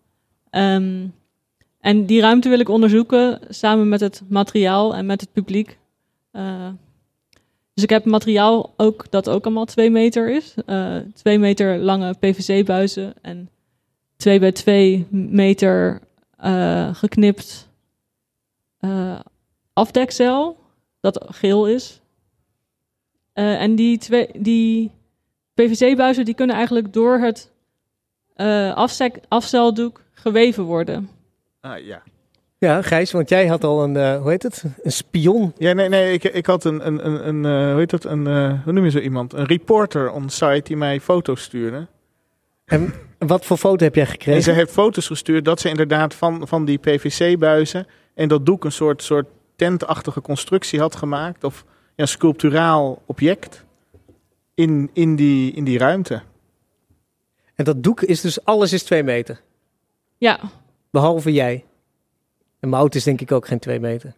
Ehm, 0.50 1.08
en 1.80 2.06
die 2.06 2.22
ruimte 2.22 2.50
wil 2.50 2.60
ik 2.60 2.70
onderzoeken 2.70 3.40
samen 3.50 3.90
met 3.90 4.00
het 4.00 4.22
materiaal 4.28 4.96
en 4.96 5.06
met 5.06 5.22
het 5.22 5.32
publiek. 5.32 5.78
Eh, 6.32 6.68
dus 7.74 7.84
ik 7.84 7.90
heb 7.90 8.06
materiaal 8.06 8.74
ook 8.78 9.06
dat 9.10 9.30
ook 9.30 9.46
allemaal 9.46 9.66
2 9.66 9.90
meter 9.90 10.30
is. 10.30 10.54
Eh 10.66 10.98
2 11.14 11.40
meter 11.40 11.78
lange 11.78 12.14
PVC-buizen 12.20 13.14
en 13.22 13.50
2 14.18 14.40
bij 14.40 14.52
2 14.52 15.06
meter 15.10 16.02
eh, 16.38 16.96
geknipt 16.96 17.72
eh, 18.84 19.19
afdekcel 19.74 20.58
dat 21.00 21.26
geel 21.28 21.67
is. 21.67 22.02
Eh, 23.34 23.62
en 23.62 23.76
die, 23.76 23.98
twee, 23.98 24.30
die 24.38 24.91
PVC-buizen 25.54 26.26
die 26.26 26.34
kunnen 26.34 26.56
eigenlijk 26.56 26.93
door 26.93 27.19
het 27.19 27.52
eh 28.34 28.76
afzek, 28.76 29.19
afceldoek 29.28 30.02
geweven 30.13 30.63
worden. 30.63 31.10
Ah, 31.62 31.86
ja. 31.86 32.02
Ja, 32.58 32.82
Gijs, 32.82 33.12
want 33.12 33.30
jij 33.30 33.48
had 33.48 33.63
al 33.63 33.84
een, 33.84 33.98
eh, 33.98 34.22
hoe 34.22 34.30
heet 34.30 34.43
het? 34.43 34.63
Een 34.82 34.91
spion. 34.91 35.54
Ja, 35.58 35.74
nee, 35.74 35.89
nee, 35.89 36.13
ik, 36.13 36.24
ik 36.24 36.46
had 36.46 36.63
een, 36.63 36.88
een, 36.88 37.08
een, 37.08 37.28
een 37.28 37.46
eh, 37.46 37.69
hoe 37.69 37.80
heet 37.80 37.89
dat, 37.89 38.04
een, 38.04 38.28
eh, 38.28 38.63
hoe 38.63 38.74
noem 38.74 38.84
je 38.84 38.91
zo 38.91 39.00
iemand? 39.00 39.34
Een 39.34 39.46
reporter 39.46 40.12
on 40.12 40.30
site 40.30 40.62
die 40.63 40.78
mij 40.78 41.00
foto's 41.00 41.43
stuurde. 41.43 41.88
En 42.65 42.93
wat 43.28 43.46
voor 43.46 43.58
foto 43.58 43.84
heb 43.84 43.96
jij 43.96 44.06
En 44.06 44.12
gekregen? 44.12 44.44
ze 44.44 44.52
heeft 44.52 44.72
foto's 44.72 45.08
gestuurd 45.08 45.46
dat 45.46 45.60
ze 45.60 45.70
inderdaad 45.70 46.14
van, 46.14 46.48
van 46.48 46.66
die 46.66 46.78
PVC-buizen 46.78 47.88
en 48.14 48.28
dat 48.28 48.46
doek 48.46 48.66
een 48.66 48.72
soort, 48.72 49.04
soort 49.04 49.28
tentachtige 49.56 50.22
constructie 50.22 50.80
had 50.80 50.96
gemaakt. 50.96 51.44
Of 51.44 51.66
ja, 51.96 52.06
sculpturaal 52.06 53.02
object 53.06 53.66
in, 54.54 54.90
in, 54.94 55.16
die, 55.16 55.52
in 55.52 55.64
die 55.64 55.78
ruimte. 55.78 56.22
En 57.56 57.64
dat 57.66 57.84
doek 57.84 58.02
is 58.02 58.22
dus, 58.22 58.46
alles 58.46 58.74
is 58.74 58.84
2 58.84 59.04
meter. 59.04 59.42
Ja, 60.18 60.40
Behalve 60.94 61.34
jij. 61.34 61.64
En 62.60 62.70
mijn 62.70 62.82
auto 62.82 62.98
is 62.98 63.04
denk 63.04 63.22
ik 63.22 63.32
ook 63.32 63.48
geen 63.48 63.60
2 63.60 63.80
meter. 63.80 64.14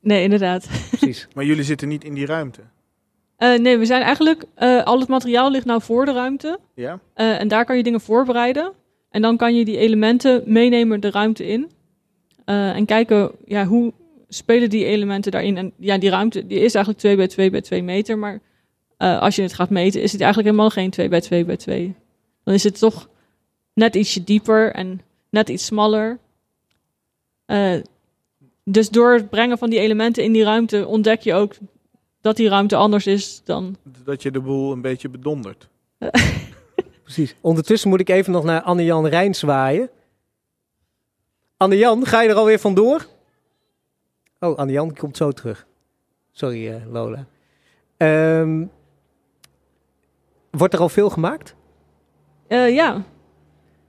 nee, 0.00 0.22
inderdaad. 0.22 0.68
Precies. 0.88 1.28
Maar 1.34 1.44
jullie 1.44 1.64
zitten 1.64 1.88
niet 1.88 2.04
in 2.04 2.14
die 2.14 2.26
ruimte. 2.26 2.60
Eh, 3.36 3.58
nee, 3.58 3.78
we 3.78 3.84
zijn 3.84 4.02
eigenlijk, 4.02 4.44
eh, 4.54 4.82
al 4.82 5.00
het 5.00 5.08
materiaal 5.08 5.50
ligt 5.50 5.64
nou 5.64 5.82
voor 5.82 6.04
de 6.04 6.12
ruimte. 6.12 6.58
Ja? 6.74 7.00
Eh, 7.14 7.40
en 7.40 7.48
daar 7.48 7.64
kan 7.64 7.76
je 7.76 7.82
dingen 7.82 8.00
voorbereiden. 8.00 8.72
En 9.10 9.22
dan 9.22 9.36
kan 9.36 9.54
je 9.54 9.64
die 9.64 9.76
elementen 9.76 10.42
meenemen 10.46 11.00
de 11.00 11.10
ruimte 11.10 11.46
in. 11.46 11.70
En 12.44 12.84
kijken, 12.84 13.30
ja, 13.44 13.66
hoe 13.66 13.92
spelen 14.28 14.70
die 14.70 14.84
elementen 14.84 15.32
daarin? 15.32 15.56
En 15.56 15.72
ja, 15.76 15.98
die 15.98 16.10
ruimte 16.10 16.46
die 16.46 16.58
is 16.58 16.74
eigenlijk 16.74 16.98
2 16.98 17.16
bij 17.16 17.26
2 17.26 17.50
bij 17.50 17.60
2 17.60 17.82
meter. 17.82 18.18
Maar 18.18 18.40
als 18.96 19.36
je 19.36 19.42
het 19.42 19.54
gaat 19.54 19.70
meten, 19.70 20.02
is 20.02 20.12
het 20.12 20.20
eigenlijk 20.20 20.50
helemaal 20.50 20.70
geen 20.70 20.90
2 20.90 21.08
bij 21.08 21.20
2 21.20 21.44
bij 21.44 21.56
2. 21.56 21.94
Dan 22.44 22.54
is 22.54 22.64
het 22.64 22.78
toch 22.78 23.08
net 23.74 23.94
ietsje 23.94 24.24
dieper 24.24 24.72
en 24.72 25.00
net 25.30 25.48
iets 25.48 25.64
smaller. 25.64 26.18
Dus 28.64 28.88
door 28.88 29.12
het 29.12 29.30
brengen 29.30 29.58
van 29.58 29.70
die 29.70 29.78
elementen 29.78 30.24
in 30.24 30.32
die 30.32 30.44
ruimte 30.44 30.86
ontdek 30.86 31.20
je 31.20 31.34
ook 31.34 31.54
dat 32.26 32.36
die 32.36 32.48
ruimte 32.48 32.76
anders 32.76 33.06
is 33.06 33.40
dan. 33.44 33.76
Dat 34.04 34.22
je 34.22 34.30
de 34.30 34.40
boel 34.40 34.72
een 34.72 34.80
beetje 34.80 35.08
bedondert. 35.08 35.68
Precies. 37.02 37.34
Ondertussen 37.40 37.88
moet 37.88 38.00
ik 38.00 38.08
even 38.08 38.32
nog 38.32 38.44
naar 38.44 38.62
Anne-Jan 38.62 39.06
Rijn 39.06 39.34
zwaaien. 39.34 39.90
Anne-Jan, 41.56 42.06
ga 42.06 42.22
je 42.22 42.28
er 42.28 42.34
alweer 42.34 42.58
vandoor? 42.58 43.06
Oh, 44.40 44.56
Anne-Jan 44.56 44.94
komt 44.94 45.16
zo 45.16 45.32
terug. 45.32 45.66
Sorry, 46.32 46.68
eh, 46.68 46.92
Lola. 46.92 47.26
Ehm, 47.96 48.64
wordt 50.50 50.74
er 50.74 50.80
al 50.80 50.88
veel 50.88 51.10
gemaakt? 51.10 51.54
Eh, 52.46 52.74
ja. 52.74 53.02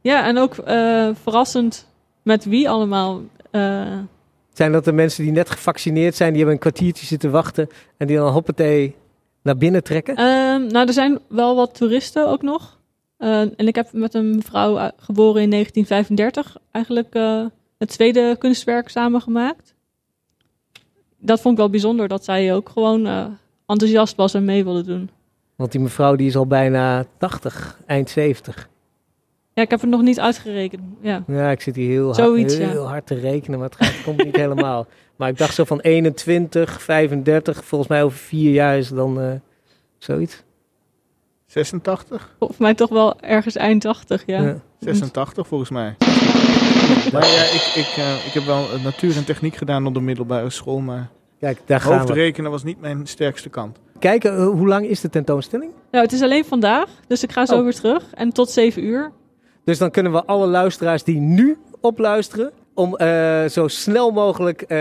Ja, 0.02 0.26
en 0.26 0.38
ook 0.38 0.58
eh, 0.58 1.10
verrassend 1.22 1.88
met 2.22 2.46
wie 2.46 2.70
allemaal. 2.70 3.22
Zijn 4.58 4.72
dat 4.72 4.86
de 4.86 4.92
mensen 4.92 5.24
die 5.24 5.32
net 5.32 5.50
gevaccineerd 5.50 6.16
zijn, 6.16 6.30
die 6.30 6.38
hebben 6.38 6.56
een 6.56 6.72
kwartiertje 6.72 7.06
zitten 7.06 7.32
wachten 7.32 7.68
en 7.98 8.08
die 8.08 8.18
dan 8.18 8.32
hoppatee 8.32 8.96
naar 9.42 9.58
binnen 9.58 9.84
trekken? 9.84 10.16
ehm, 10.16 10.68
nou, 10.68 10.88
er 10.88 10.94
zijn 10.94 11.20
wel 11.28 11.56
wat 11.56 11.76
toeristen 11.76 12.28
ook 12.28 12.42
nog. 12.42 12.80
Eh, 13.18 13.40
en 13.40 13.68
ik 13.68 13.76
heb 13.76 13.88
met 13.92 14.14
een 14.14 14.36
mevrouw 14.36 14.78
eh, 14.78 14.88
geboren 14.98 15.42
in 15.42 15.50
1935 15.50 16.58
eigenlijk 16.72 17.16
eh, 17.16 17.46
het 17.78 17.90
tweede 17.90 18.36
kunstwerk 18.40 18.90
samengemaakt. 18.90 19.76
Dat 21.18 21.42
vond 21.42 21.54
ik 21.54 21.60
wel 21.60 21.70
bijzonder 21.70 22.08
dat 22.08 22.24
zij 22.24 22.54
ook 22.54 22.70
gewoon 22.70 23.06
eh, 23.06 23.26
enthousiast 23.66 24.16
was 24.16 24.34
en 24.34 24.46
mee 24.46 24.64
wilde 24.64 24.84
doen. 24.84 25.10
Want 25.56 25.72
die 25.72 25.82
mevrouw 25.82 26.16
die 26.16 26.28
is 26.28 26.36
al 26.36 26.48
bijna 26.48 27.06
80, 27.18 27.80
eind 27.86 28.10
70. 28.10 28.70
Ja, 29.58 29.64
ik 29.64 29.70
heb 29.70 29.82
het 29.82 29.90
nog 29.90 30.02
niet 30.02 30.20
uitgerekend. 30.20 30.82
Ja. 31.02 31.24
Ja, 31.28 31.52
ik 31.52 31.62
zit 31.62 31.76
hier 31.76 31.90
heel, 31.90 32.16
hard, 32.16 32.54
heel 32.54 32.84
ja. 32.84 32.90
hard 32.90 33.08
te 33.08 33.16
rekenen, 33.16 33.60
maar 33.60 33.70
het 33.70 33.86
gaat, 33.86 34.04
komt 34.04 34.24
niet 34.24 34.36
helemaal. 34.36 34.86
Maar 35.16 35.30
ik 35.30 35.38
dacht 35.38 35.54
zo 35.54 35.64
van 35.64 35.80
21, 35.80 36.82
35, 36.82 37.66
volgens 37.66 37.90
mij 37.90 38.04
over 38.04 38.18
vier 38.18 38.52
jaar 38.52 38.78
is 38.78 38.88
het 38.88 38.98
dan 38.98 39.22
eh, 39.22 39.32
zoiets. 39.98 40.44
86? 41.46 42.36
Volgens 42.40 42.60
mij 42.60 42.74
toch 42.74 42.90
wel 42.90 43.20
ergens 43.22 43.56
eind 43.56 43.82
80, 43.82 44.24
ja. 44.26 44.42
Ja. 44.42 44.58
86 44.80 45.48
volgens 45.48 45.70
mij. 45.70 45.96
Maar 47.12 47.26
ja, 47.28 47.44
ik, 47.44 47.72
ik, 47.76 47.94
eh, 47.98 48.26
ik 48.26 48.32
heb 48.34 48.44
wel 48.44 48.64
eh, 48.74 48.84
natuur 48.84 49.16
en 49.18 49.26
techniek 49.26 49.56
gedaan 49.56 49.86
op 49.86 49.94
de 49.94 50.02
middelbare 50.02 50.50
school, 50.50 50.80
maar 50.80 51.10
Kijk, 51.40 51.60
daar 51.66 51.82
gaan 51.82 51.92
we. 51.92 51.98
hoofdrekenen 51.98 52.52
was 52.52 52.64
niet 52.64 52.82
mijn 52.82 53.08
sterkste 53.08 53.50
kant. 53.50 53.78
Kijken, 54.00 54.44
hoe 54.44 54.68
lang 54.68 54.86
is 54.86 55.02
de 55.02 55.10
tentoonstelling? 55.10 55.72
Nou, 55.92 56.04
het 56.04 56.14
is 56.14 56.22
alleen 56.22 56.46
vandaag, 56.46 56.90
dus 57.08 57.24
ik 57.24 57.32
ga 57.32 57.46
zo 57.46 57.56
Oh. 57.58 57.64
weer 57.64 57.76
terug. 57.76 58.04
En 58.14 58.32
tot 58.34 58.50
7 58.50 58.84
uur. 58.84 59.12
Dus 59.68 59.78
dan 59.78 59.92
kunnen 59.92 60.12
we 60.12 60.26
alle 60.26 60.48
luisteraars 60.48 61.04
die 61.04 61.20
nu 61.20 61.58
opluisteren, 61.82 62.52
om 62.74 62.96
eh, 62.96 63.46
zo 63.46 63.68
snel 63.68 64.12
mogelijk 64.12 64.62
eh, 64.62 64.78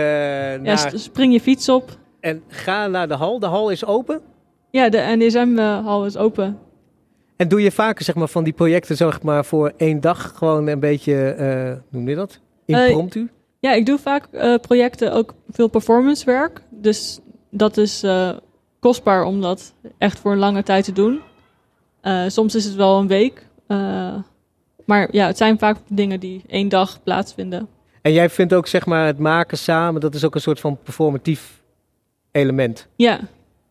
Ja, 0.55 0.61
naar... 0.61 0.77
st- 0.77 0.99
spring 0.99 1.33
je 1.33 1.39
fiets 1.41 1.69
op. 1.69 1.97
En 2.19 2.43
ga 2.47 2.87
naar 2.87 3.07
de 3.07 3.13
hal. 3.13 3.39
De 3.39 3.45
hal 3.45 3.69
is 3.69 3.85
open. 3.85 4.21
Ja, 4.71 4.89
de 4.89 5.13
NDSM-hal 5.17 6.05
is 6.05 6.17
open. 6.17 6.57
En 7.37 7.47
doe 7.47 7.61
je 7.61 7.71
vaker 7.71 8.05
zeg 8.05 8.15
maar, 8.15 8.27
van 8.27 8.43
die 8.43 8.53
projecten 8.53 8.95
zeg 8.95 9.21
maar, 9.21 9.45
voor 9.45 9.73
één 9.77 10.01
dag 10.01 10.33
gewoon 10.35 10.67
een 10.67 10.79
beetje, 10.79 11.29
eh, 11.29 11.71
hoe 11.71 11.81
noem 11.89 12.09
je 12.09 12.15
dat? 12.15 12.39
Impromptu? 12.65 13.29
Ja, 13.59 13.73
ik 13.73 13.85
doe 13.85 13.97
vaak 13.97 14.27
eh, 14.31 14.55
projecten, 14.55 15.13
ook 15.13 15.33
veel 15.49 15.67
performance 15.67 16.25
werk. 16.25 16.61
Dus 16.69 17.19
dat 17.51 17.77
is 17.77 18.03
eh, 18.03 18.29
kostbaar 18.79 19.23
om 19.23 19.41
dat 19.41 19.73
echt 19.97 20.19
voor 20.19 20.31
een 20.31 20.37
lange 20.37 20.63
tijd 20.63 20.83
te 20.83 20.91
doen. 20.93 21.19
Eh, 22.01 22.23
soms 22.27 22.55
is 22.55 22.65
het 22.65 22.75
wel 22.75 22.99
een 22.99 23.07
week. 23.07 23.45
Maar 24.87 25.07
ja, 25.11 25.27
het 25.27 25.37
zijn 25.37 25.59
vaak 25.59 25.77
dingen 25.87 26.19
die 26.19 26.41
één 26.47 26.69
dag 26.69 27.03
plaatsvinden. 27.03 27.67
En 28.01 28.13
jij 28.13 28.29
vindt 28.29 28.53
ook 28.53 28.67
zeg 28.67 28.85
maar, 28.85 29.05
het 29.05 29.19
maken 29.19 29.57
samen, 29.57 30.01
dat 30.01 30.15
is 30.15 30.25
ook 30.25 30.35
een 30.35 30.41
soort 30.41 30.59
van 30.59 30.77
performatief 30.83 31.61
element. 32.31 32.87
Ja, 32.95 33.19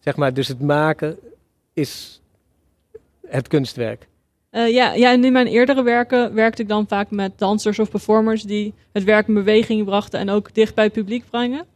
Zeg 0.07 0.17
maar, 0.17 0.35
dus 0.35 0.49
het 0.49 0.61
maken 0.61 1.19
is 1.73 2.23
het 3.27 3.49
kunstwerk. 3.49 4.09
Eh, 4.51 4.73
ja, 4.73 4.93
ja, 4.93 5.13
en 5.13 5.25
in 5.25 5.33
mijn 5.33 5.47
eerdere 5.47 5.83
werken 5.83 6.35
werkte 6.35 6.63
ik 6.63 6.69
dan 6.69 6.87
vaak 6.89 7.11
met 7.11 7.39
dansers 7.39 7.79
of 7.79 7.91
performers 7.91 8.43
die 8.43 8.75
het 8.93 9.05
werk 9.05 9.29
in 9.29 9.35
beweging 9.35 9.85
brachten 9.85 10.21
en 10.21 10.31
ook 10.31 10.55
dicht 10.55 10.75
bij 10.75 10.85
het 10.85 10.93
publiek 10.93 11.25
brengen. 11.31 11.67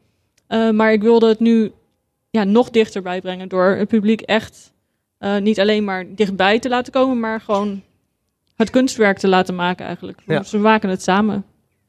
Eh, 0.47 0.71
maar 0.71 0.93
ik 0.93 1.03
wilde 1.03 1.29
het 1.29 1.41
nu 1.41 1.73
ja, 2.31 2.45
nog 2.45 2.71
dichterbij 2.71 3.21
brengen 3.21 3.49
door 3.49 3.67
het 3.67 3.89
publiek 3.89 4.21
echt 4.21 4.73
eh, 5.19 5.39
niet 5.39 5.61
alleen 5.61 5.85
maar 5.85 6.05
dichtbij 6.15 6.59
te 6.59 6.69
laten 6.69 6.93
komen, 6.93 7.21
maar 7.21 7.41
gewoon 7.41 7.83
het 8.61 8.71
kunstwerk 8.71 9.19
te 9.19 9.29
laten 9.29 9.55
maken 9.55 9.87
eigenlijk. 9.87 10.19
Ja. 10.27 10.43
We 10.51 10.59
maken 10.59 10.89
het 10.89 11.03
samen. 11.03 11.45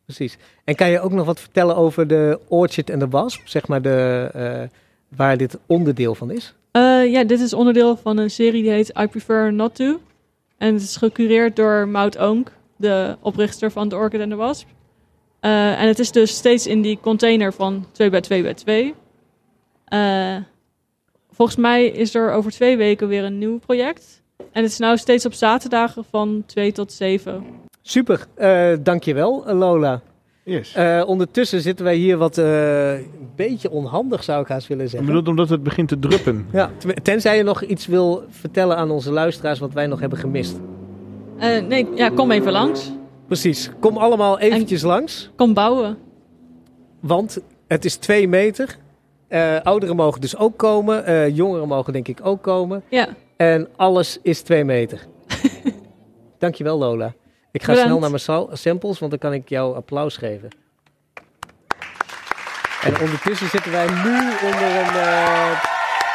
Precies. 0.05 0.38
En 0.63 0.76
kan 0.76 0.89
je 0.89 0.99
ook 0.99 1.11
nog 1.11 1.26
wat 1.26 1.39
vertellen 1.39 1.76
over 1.76 2.07
de 2.07 2.39
Orchid 2.47 2.89
en 2.89 2.99
de 2.99 3.07
Wasp? 3.07 3.47
Zeg 3.47 3.67
maar 3.67 3.82
de, 3.82 4.30
eh, 4.34 4.78
waar 5.17 5.38
dit 5.38 5.57
onderdeel 5.65 6.15
van 6.15 6.32
is? 6.32 6.53
Eh, 6.72 7.11
ja, 7.11 7.24
dit 7.24 7.39
is 7.39 7.53
onderdeel 7.53 7.97
van 7.97 8.17
een 8.17 8.30
serie 8.30 8.61
die 8.61 8.72
heet 8.72 8.93
I 8.99 9.07
Prefer 9.07 9.53
Not 9.53 9.76
To. 9.76 9.99
En 10.57 10.74
het 10.74 10.84
is 10.84 10.95
gecureerd 10.95 11.55
door 11.55 11.88
Maud 11.88 12.17
Oonk, 12.17 12.51
de 12.76 13.17
oprichter 13.22 13.72
van 13.72 13.89
The 13.89 13.95
Orchid 13.95 14.22
and 14.22 14.30
the 14.30 14.36
Wasp. 14.36 14.67
Eh, 15.39 15.82
en 15.82 15.88
het 15.88 15.99
is 15.99 16.11
dus 16.11 16.36
steeds 16.36 16.67
in 16.67 16.82
die 16.82 16.99
container 17.01 17.53
van 17.53 17.86
2 17.91 18.09
bij 18.09 18.22
2 18.22 18.41
bij 18.41 18.53
2. 18.53 18.95
Eh, 19.86 20.36
volgens 21.32 21.57
mij 21.57 21.86
is 21.86 22.15
er 22.15 22.32
over 22.32 22.51
twee 22.51 22.78
weken 22.78 23.07
weer 23.07 23.24
een 23.24 23.38
nieuw 23.38 23.59
project. 23.59 24.20
En 24.52 24.64
het 24.64 24.72
is 24.72 24.78
nou 24.78 24.97
steeds 24.97 25.26
op 25.26 25.34
zaterdagen 25.34 26.04
van 26.10 26.43
2 26.45 26.72
tot 26.72 26.91
7. 26.93 27.43
Super, 27.82 28.26
eh 28.36 28.72
dankjewel 28.84 29.43
Lola. 29.54 30.02
Yes. 30.43 30.74
Eh, 30.74 31.04
ondertussen 31.06 31.62
zitten 31.62 31.86
wij 31.86 31.95
hier 31.95 32.18
wat 32.18 32.38
eh, 32.38 32.93
een 32.93 33.30
beetje 33.36 33.70
onhandig 33.72 34.24
zou 34.24 34.41
ik 34.41 34.47
haast 34.47 34.68
willen 34.68 34.84
Ik 34.86 34.89
zeggen. 34.91 35.14
bedoel, 35.14 35.30
omdat 35.30 35.49
het 35.49 35.64
begint 35.64 35.88
te 35.88 35.99
druppen. 35.99 36.47
Ja, 36.52 36.72
ten- 36.78 37.04
tenzij 37.04 37.38
je 37.38 37.43
nog 37.43 37.62
iets 37.64 37.88
wil 37.88 38.24
vertellen 38.30 38.78
aan 38.78 38.91
onze 38.91 39.12
luisteraars 39.12 39.60
wat 39.60 39.74
wij 39.74 39.88
nog 39.88 39.99
hebben 39.99 40.20
gemist. 40.20 40.60
Eh, 41.38 41.62
nee, 41.62 41.88
ja, 41.95 42.10
kom 42.10 42.32
even 42.32 42.52
langs. 42.52 42.91
Precies, 43.28 43.70
kom 43.80 43.97
allemaal 43.97 44.39
eventjes 44.39 44.82
langs, 44.82 45.30
Kom 45.36 45.54
bouwen. 45.54 45.97
want 46.99 47.39
het 47.68 47.86
is 47.86 47.95
twee 47.95 48.28
meter. 48.28 48.78
Eh, 49.28 49.56
ouderen 49.64 49.95
mogen 49.95 50.22
dus 50.22 50.38
ook 50.38 50.58
komen, 50.58 51.06
eh, 51.06 51.36
jongeren 51.36 51.68
mogen 51.68 51.93
denk 51.93 52.08
ik 52.08 52.20
ook 52.24 52.41
komen. 52.41 52.84
Ja, 52.89 53.08
En 53.41 53.67
alles 53.75 54.19
is 54.21 54.41
twee 54.41 54.63
meter. 54.63 54.99
Dankjewel 56.39 56.77
Lola. 56.77 57.13
Ik 57.51 57.61
ga 57.63 57.67
Bedankt. 57.67 57.89
snel 57.89 57.99
naar 57.99 58.09
mijn 58.09 58.57
samples, 58.57 58.99
want 58.99 59.11
dan 59.11 59.19
kan 59.19 59.33
ik 59.33 59.49
jou 59.49 59.75
applaus 59.75 60.17
geven. 60.17 60.49
En 62.81 62.99
ondertussen 63.01 63.47
zitten 63.49 63.71
wij 63.71 63.85
nu 63.87 64.15
onder 64.47 64.71
een... 64.81 64.95
eh, 64.95 65.61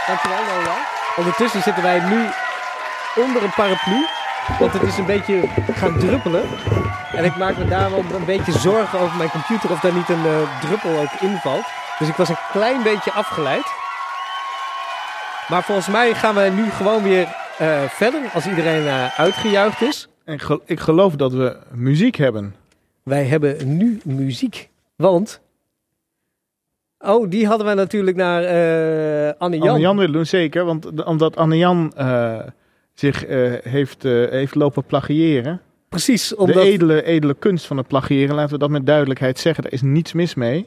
Dankjewel 0.06 0.38
Lola. 0.54 0.76
Ondertussen 1.16 1.62
zitten 1.62 1.82
wij 1.82 2.00
nu 2.00 2.26
onder 3.24 3.42
een 3.42 3.54
paraplu. 3.56 4.06
Want 4.58 4.72
het 4.72 4.82
is 4.82 4.98
een 4.98 5.06
beetje 5.06 5.48
gaan 5.74 5.98
druppelen. 5.98 6.44
En 7.12 7.24
ik 7.24 7.36
maak 7.36 7.56
me 7.56 7.64
daar 7.68 7.90
wel 7.90 7.98
een 8.14 8.24
beetje 8.24 8.52
zorgen 8.58 8.98
over 8.98 9.16
mijn 9.16 9.30
computer 9.30 9.70
of 9.70 9.80
daar 9.80 9.94
niet 9.94 10.08
een 10.08 10.26
eh, 10.26 10.60
druppel 10.60 10.98
ook 10.98 11.20
invalt. 11.20 11.64
Dus 11.98 12.08
ik 12.08 12.14
was 12.16 12.28
een 12.28 12.38
klein 12.52 12.82
beetje 12.82 13.12
afgeleid. 13.12 13.66
Maar 15.49 15.62
volgens 15.64 15.88
mij 15.88 16.14
gaan 16.14 16.34
we 16.34 16.51
nu 16.57 16.70
gewoon 16.70 17.03
weer 17.03 17.28
eh, 17.59 17.82
verder 17.82 18.20
als 18.34 18.47
iedereen 18.47 18.86
eh, 18.86 19.18
uitgejuicht 19.20 19.82
is. 19.82 20.09
En 20.24 20.38
ik 20.64 20.80
geloof 20.80 21.14
dat 21.16 21.32
we 21.32 21.57
muziek 21.72 22.14
hebben. 22.16 22.55
Wij 23.03 23.24
hebben 23.24 23.76
nu 23.76 24.01
muziek. 24.05 24.68
Want. 24.97 25.40
Oh, 26.99 27.30
die 27.30 27.47
hadden 27.47 27.66
we 27.66 27.74
natuurlijk 27.74 28.16
naar 28.16 28.42
eh 28.42 29.32
Anne 29.38 29.57
Jan. 29.59 29.68
Anne-Jan 29.68 29.97
willen 29.97 30.12
doen, 30.12 30.26
zeker. 30.26 30.64
Want 30.64 30.97
de- 30.97 31.05
omdat 31.05 31.36
Anne-Jan 31.36 31.92
eh, 31.97 32.38
zich 32.94 33.24
eh, 33.24 33.53
heeft, 33.62 34.05
eh, 34.05 34.12
heeft 34.30 34.55
lopen 34.55 34.84
plagiëren. 34.84 35.61
Precies, 35.88 36.28
De 36.28 36.36
omdat. 36.36 36.62
edele, 36.64 37.03
edele 37.03 37.34
kunst 37.34 37.66
van 37.66 37.76
het 37.76 37.86
plagiëren, 37.86 38.34
laten 38.34 38.53
we 38.53 38.59
dat 38.59 38.70
met 38.70 38.86
duidelijkheid 38.86 39.38
zeggen. 39.38 39.62
Daar 39.62 39.72
is 39.72 39.82
niets 39.82 40.12
mis 40.12 40.34
mee. 40.34 40.66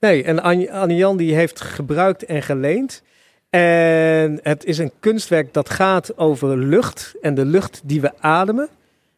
Nee, 0.00 0.24
en 0.24 0.42
Anne, 0.42 0.72
Anne 0.72 0.94
Jan 0.96 1.16
die 1.16 1.34
heeft 1.34 1.60
gebruikt 1.60 2.24
en 2.24 2.42
geleend. 2.42 3.02
En 3.54 4.38
het 4.42 4.64
is 4.64 4.78
een 4.78 4.92
kunstwerk 5.00 5.52
dat 5.52 5.70
gaat 5.70 6.18
over 6.18 6.58
lucht 6.58 7.14
en 7.20 7.34
de 7.34 7.44
lucht 7.44 7.80
die 7.84 8.00
we 8.00 8.12
ademen. 8.20 8.68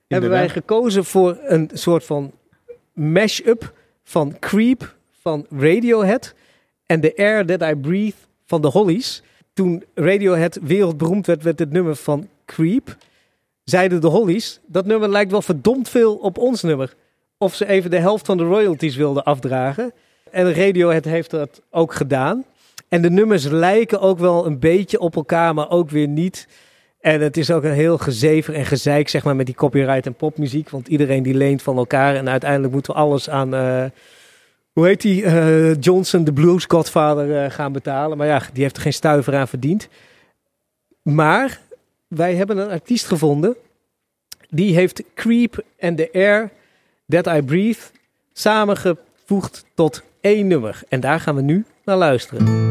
Hebben 0.09 0.31
wij 0.31 0.49
gekozen 0.49 1.05
voor 1.05 1.39
een 1.43 1.71
soort 1.73 2.05
van 2.05 2.33
mash-up 2.93 3.73
van 4.05 4.39
Creep 4.39 4.95
van 5.21 5.47
Radiohead 5.51 6.35
en 6.87 7.01
The 7.01 7.17
Air 7.17 7.47
That 7.47 7.63
I 7.63 7.75
Breathe 7.75 8.17
van 8.45 8.63
de 8.63 8.69
Hollies. 8.69 9.23
Toen 9.53 9.85
Radiohead 9.95 10.59
wereldberoemd 10.63 11.27
werd 11.27 11.45
met 11.45 11.59
het 11.59 11.73
nummer 11.73 11.97
van 11.97 12.29
Creep, 12.45 12.97
zeiden 13.65 14.01
de 14.01 14.07
Hollies, 14.07 14.61
dat 14.67 14.87
nummer 14.87 15.09
lijkt 15.09 15.31
wel 15.31 15.43
verdomd 15.43 15.89
veel 15.89 16.15
op 16.15 16.39
ons 16.39 16.63
nummer. 16.63 16.95
Of 17.39 17.55
ze 17.55 17.67
even 17.67 17.91
de 17.91 17.99
helft 17.99 18.27
van 18.27 18.37
de 18.37 18.45
royalties 18.45 18.97
wilden 18.97 19.25
afdragen. 19.25 19.93
En 20.31 20.55
Radiohead 20.55 21.05
heeft 21.05 21.31
dat 21.31 21.63
ook 21.71 21.95
gedaan. 21.95 22.45
En 22.89 23.03
de 23.03 23.11
nummers 23.11 23.45
lijken 23.45 24.01
ook 24.01 24.19
wel 24.19 24.47
een 24.47 24.59
beetje 24.59 24.99
op 24.99 25.17
elkaar, 25.17 25.55
maar 25.55 25.71
ook 25.71 25.91
weer 25.91 26.09
niet. 26.09 26.49
En 27.01 27.21
het 27.21 27.37
is 27.37 27.51
ook 27.51 27.63
een 27.63 27.73
heel 27.73 27.99
gezever 27.99 28.55
en 28.55 28.67
gezeik, 28.67 29.09
zeg 29.09 29.25
maar, 29.25 29.37
met 29.37 29.47
die 29.47 29.55
copyright 29.55 30.07
en 30.07 30.15
popmuziek. 30.15 30.71
Want 30.71 30.89
iedereen 30.89 31.23
die 31.23 31.35
leent 31.35 31.63
van 31.63 31.77
elkaar. 31.77 32.15
En 32.15 32.29
uiteindelijk 32.29 32.73
moeten 32.73 32.93
we 32.93 32.99
alles 32.99 33.31
aan, 33.31 33.55
eh, 33.55 33.85
hoe 34.73 34.87
heet 34.87 35.01
die, 35.01 35.25
eh, 35.25 35.81
Johnson, 35.81 36.25
de 36.25 36.33
Blues 36.33 36.65
Godfather, 36.65 37.45
eh, 37.45 37.51
gaan 37.51 37.73
betalen. 37.73 38.17
Maar 38.17 38.27
ja, 38.27 38.43
die 38.53 38.63
heeft 38.63 38.77
er 38.77 38.83
geen 38.83 38.93
stuiver 38.93 39.37
aan 39.37 39.49
verdiend. 39.49 39.89
Maar 41.03 41.61
wij 42.09 42.35
hebben 42.35 42.59
een 42.59 42.71
artiest 42.71 43.07
gevonden. 43.07 43.57
Die 44.49 44.75
heeft 44.75 45.03
Creep 45.15 45.65
and 45.81 45.97
the 45.97 46.09
Air 46.13 46.51
That 47.09 47.27
I 47.27 47.43
Breathe 47.43 47.81
samengevoegd 48.33 49.65
tot 49.75 50.03
één 50.21 50.47
nummer. 50.47 50.83
En 50.89 51.01
daar 51.01 51.21
gaan 51.21 51.35
we 51.35 51.43
nu 51.43 51.65
naar 51.85 51.97
luisteren. 51.97 52.66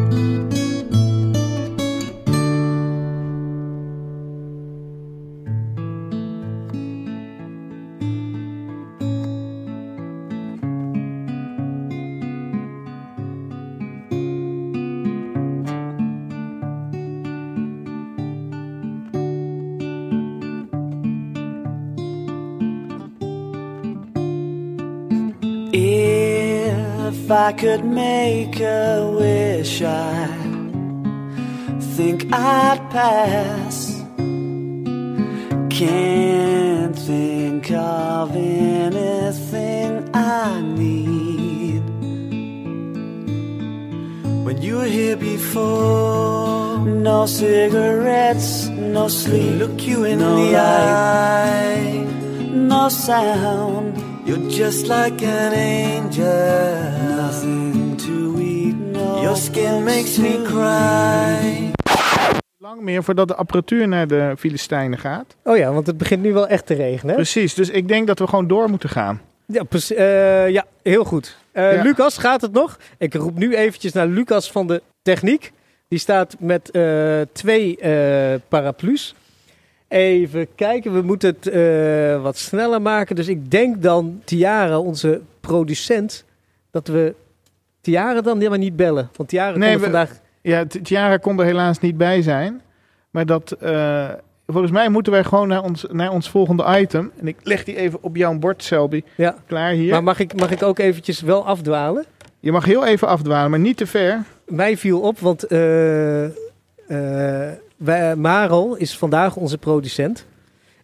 If 25.78 27.32
I 27.32 27.52
could 27.54 27.84
make 27.84 28.60
a 28.60 29.12
wish, 29.18 29.45
I 29.66 30.28
think 31.80 32.32
I'd 32.32 32.88
pass 32.92 33.96
can't 35.72 36.96
think 36.96 37.72
of 37.72 38.36
anything 38.36 40.08
I 40.14 40.62
need. 40.62 41.82
When 44.46 44.62
you 44.62 44.78
were 44.78 44.86
here 44.86 45.18
before, 45.18 46.78
no 46.86 47.26
cigarettes, 47.26 48.68
no 48.68 49.08
sleep. 49.08 49.60
Look 49.60 49.82
you 49.82 50.04
in 50.04 50.20
No 50.20 50.36
the 50.36 50.52
light. 50.52 50.62
eye, 50.62 52.06
no 52.54 52.88
sound. 52.90 53.98
You're 54.28 54.48
just 54.48 54.86
like 54.86 55.24
an 55.24 55.54
angel. 55.54 57.15
Your 59.36 59.48
skin 59.54 59.84
makes 59.84 60.18
me 60.18 60.42
cry. 60.44 61.72
Lang 62.58 62.82
meer 62.82 63.04
voordat 63.04 63.28
de 63.28 63.36
apparatuur 63.36 63.88
naar 63.88 64.08
de 64.08 64.34
Filistijnen 64.38 65.00
gaat. 65.00 65.36
Oh 65.44 65.58
ja, 65.58 65.74
want 65.74 65.88
het 65.88 65.98
begint 65.98 66.22
nu 66.22 66.34
wel 66.34 66.48
echt 66.48 66.66
te 66.66 66.74
regenen. 66.74 67.16
Precies, 67.16 67.54
dus 67.54 67.70
ik 67.70 67.88
denk 67.88 68.08
dat 68.08 68.20
we 68.20 68.28
gewoon 68.28 68.48
door 68.48 68.70
moeten 68.70 68.90
gaan. 68.90 69.22
Ja, 69.46 69.64
eh, 69.72 70.50
ja 70.50 70.66
heel 70.84 71.04
goed. 71.04 71.38
Eh, 71.52 71.74
Ja. 71.74 71.82
Lucas, 71.84 72.18
gaat 72.18 72.42
het 72.42 72.52
nog? 72.52 72.78
Ik 72.98 73.14
roep 73.14 73.38
nu 73.38 73.56
eventjes 73.56 73.92
naar 73.92 74.08
Lucas 74.08 74.52
van 74.52 74.68
de 74.68 74.82
techniek. 75.02 75.52
Die 75.88 76.00
staat 76.00 76.36
met 76.40 76.72
eh, 76.72 77.22
twee 77.32 77.78
eh, 77.78 78.40
paraplu's. 78.48 79.16
Even 79.88 80.48
kijken, 80.56 80.94
we 80.94 81.02
moeten 81.02 81.30
het 81.40 81.48
eh, 81.48 82.22
wat 82.22 82.38
sneller 82.38 82.82
maken. 82.82 83.16
Dus 83.16 83.28
ik 83.28 83.52
denk 83.52 83.82
dan 83.82 84.22
Tiara, 84.24 84.80
onze 84.80 85.22
producent, 85.40 86.24
dat 86.72 86.88
we 86.88 87.14
Tiara 87.86 88.22
dan 88.22 88.38
helemaal 88.38 88.60
niet 88.60 88.76
bellen. 88.76 89.10
Want 89.16 89.30
Tiara 89.30 89.58
Nee, 89.58 89.70
kon 89.70 89.78
we- 89.78 89.84
vandaag... 89.84 90.20
Ja, 90.42 90.66
Tiara 90.84 91.18
kon 91.18 91.40
er 91.40 91.46
helaas 91.46 91.80
niet 91.80 91.98
bij 91.98 92.22
zijn. 92.22 92.62
Maar 93.12 93.26
dat, 93.26 93.52
eh, 93.52 94.10
volgens 94.48 94.72
mij 94.72 94.90
moeten 94.90 95.12
wij 95.12 95.24
gewoon 95.24 95.48
naar 95.48 95.64
ons, 95.64 95.86
naar 95.92 96.12
ons 96.12 96.30
volgende 96.30 96.66
item. 96.80 97.12
En 97.20 97.28
ik 97.28 97.36
leg 97.44 97.64
die 97.64 97.76
even 97.76 98.00
op 98.02 98.16
jouw 98.16 98.38
bord, 98.38 98.64
Selby. 98.64 99.04
Ja. 99.16 99.36
Klaar 99.46 99.72
hier. 99.72 99.92
Maar 99.92 100.04
mag 100.04 100.20
ik, 100.20 100.36
mag 100.40 100.52
ik 100.52 100.64
ook 100.64 100.80
eventjes 100.80 101.22
wel 101.22 101.46
afdwalen? 101.46 102.06
Je 102.40 102.52
mag 102.52 102.66
heel 102.66 102.86
even 102.86 103.08
afdwalen, 103.08 103.50
maar 103.50 103.60
niet 103.60 103.78
te 103.78 103.88
ver. 103.88 104.24
Mij 104.48 104.78
viel 104.78 105.00
op, 105.02 105.20
want 105.20 105.46
wij, 107.78 108.16
Marel 108.16 108.76
is 108.76 108.98
vandaag 108.98 109.36
onze 109.36 109.58
producent. 109.58 110.26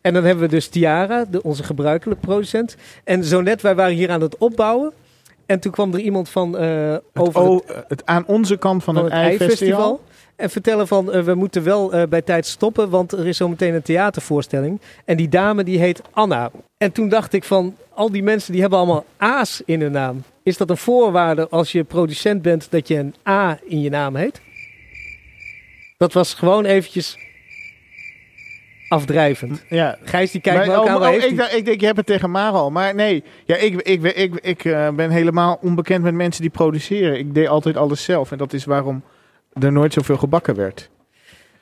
En 0.01 0.13
dan 0.13 0.23
hebben 0.23 0.43
we 0.43 0.49
dus 0.49 0.67
Tiara, 0.67 1.25
de, 1.29 1.43
onze 1.43 1.63
gebruikelijke 1.63 2.25
producent. 2.25 2.75
En 3.03 3.23
zo 3.23 3.41
net, 3.41 3.61
wij 3.61 3.75
waren 3.75 3.95
hier 3.95 4.09
aan 4.11 4.21
het 4.21 4.37
opbouwen. 4.37 4.91
En 5.51 5.59
toen 5.59 5.71
kwam 5.71 5.93
er 5.93 5.99
iemand 5.99 6.29
van 6.29 6.57
eh, 6.57 6.95
over 7.13 7.51
het, 7.51 7.83
het 7.87 8.05
aan 8.05 8.23
onze 8.27 8.57
kant 8.57 8.83
van, 8.83 8.93
van 8.93 9.03
het, 9.03 9.13
het 9.13 9.21
ei-festival. 9.21 10.01
En 10.35 10.49
vertellen 10.49 10.87
van, 10.87 11.11
eh, 11.11 11.21
we 11.21 11.33
moeten 11.33 11.63
wel 11.63 11.93
eh, 11.93 12.07
bij 12.07 12.21
tijd 12.21 12.45
stoppen, 12.45 12.89
want 12.89 13.11
er 13.11 13.27
is 13.27 13.37
zo 13.37 13.49
meteen 13.49 13.73
een 13.73 13.81
theatervoorstelling. 13.81 14.81
En 15.05 15.17
die 15.17 15.29
dame 15.29 15.63
die 15.63 15.79
heet 15.79 16.01
Anna. 16.11 16.51
En 16.77 16.91
toen 16.91 17.09
dacht 17.09 17.33
ik 17.33 17.43
van, 17.43 17.75
al 17.93 18.11
die 18.11 18.23
mensen 18.23 18.51
die 18.51 18.61
hebben 18.61 18.79
allemaal 18.79 19.05
A's 19.17 19.61
in 19.65 19.81
hun 19.81 19.91
naam. 19.91 20.23
Is 20.43 20.57
dat 20.57 20.69
een 20.69 20.77
voorwaarde 20.77 21.49
als 21.49 21.71
je 21.71 21.83
producent 21.83 22.41
bent 22.41 22.67
dat 22.69 22.87
je 22.87 22.95
een 22.95 23.15
A 23.27 23.59
in 23.63 23.81
je 23.81 23.89
naam 23.89 24.15
heet? 24.15 24.41
Dat 25.97 26.13
was 26.13 26.33
gewoon 26.33 26.65
eventjes 26.65 27.17
afdrijvend. 28.91 29.63
Ja. 29.69 29.97
Gijs 30.03 30.31
die 30.31 30.41
kijkt 30.41 30.59
Maar- 30.59 30.75
me 30.75 30.81
ook 30.81 30.85
oh, 30.87 30.91
aan. 30.91 31.07
oh, 31.07 31.13
ik, 31.13 31.29
die- 31.29 31.57
ik 31.57 31.65
denk, 31.65 31.79
je 31.79 31.85
hebt 31.85 31.97
het 31.97 32.05
tegen 32.05 32.31
Marel. 32.31 32.71
Maar 32.71 32.95
nee, 32.95 33.23
ja, 33.45 33.55
ik, 33.55 33.81
ik, 33.81 34.03
ik, 34.03 34.35
ik, 34.41 34.65
eh, 34.65 34.89
ben 34.89 35.09
helemaal 35.09 35.59
onbekend 35.61 36.03
met 36.03 36.13
mensen 36.13 36.41
die 36.41 36.51
produceren. 36.51 37.17
Ik 37.17 37.33
deed 37.33 37.47
altijd 37.47 37.77
alles 37.77 38.03
zelf. 38.03 38.31
En 38.31 38.37
dat 38.37 38.53
is 38.53 38.65
waarom 38.65 39.03
er 39.59 39.71
nooit 39.71 39.93
zoveel 39.93 40.17
gebakken 40.17 40.55
werd. 40.55 40.89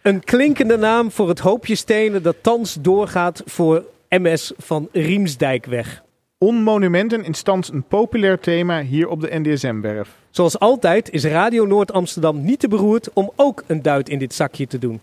Een 0.01 0.23
klinkende 0.23 0.77
naam 0.77 1.11
voor 1.11 1.27
het 1.29 1.39
hoopje 1.39 1.75
stenen 1.75 2.23
dat 2.23 2.35
thans 2.41 2.77
doorgaat 2.81 3.41
voor 3.45 3.83
MS 4.09 4.53
van 4.57 4.87
Riemsdijkweg. 4.91 6.03
Onmonumenten 6.37 7.23
in 7.23 7.33
stand 7.33 7.67
een 7.67 7.83
populair 7.83 8.39
thema 8.39 8.81
hier 8.81 9.07
op 9.07 9.21
de 9.21 9.39
NDSM-werf. 9.39 10.09
Zoals 10.29 10.59
altijd 10.59 11.09
is 11.11 11.23
Radio 11.25 11.65
Noord 11.65 11.93
Amsterdam 11.93 12.43
niet 12.43 12.59
te 12.59 12.67
beroerd 12.67 13.09
om 13.13 13.31
ook 13.35 13.63
een 13.67 13.81
duit 13.81 14.09
in 14.09 14.19
dit 14.19 14.33
zakje 14.33 14.67
te 14.67 14.77
doen. 14.79 15.01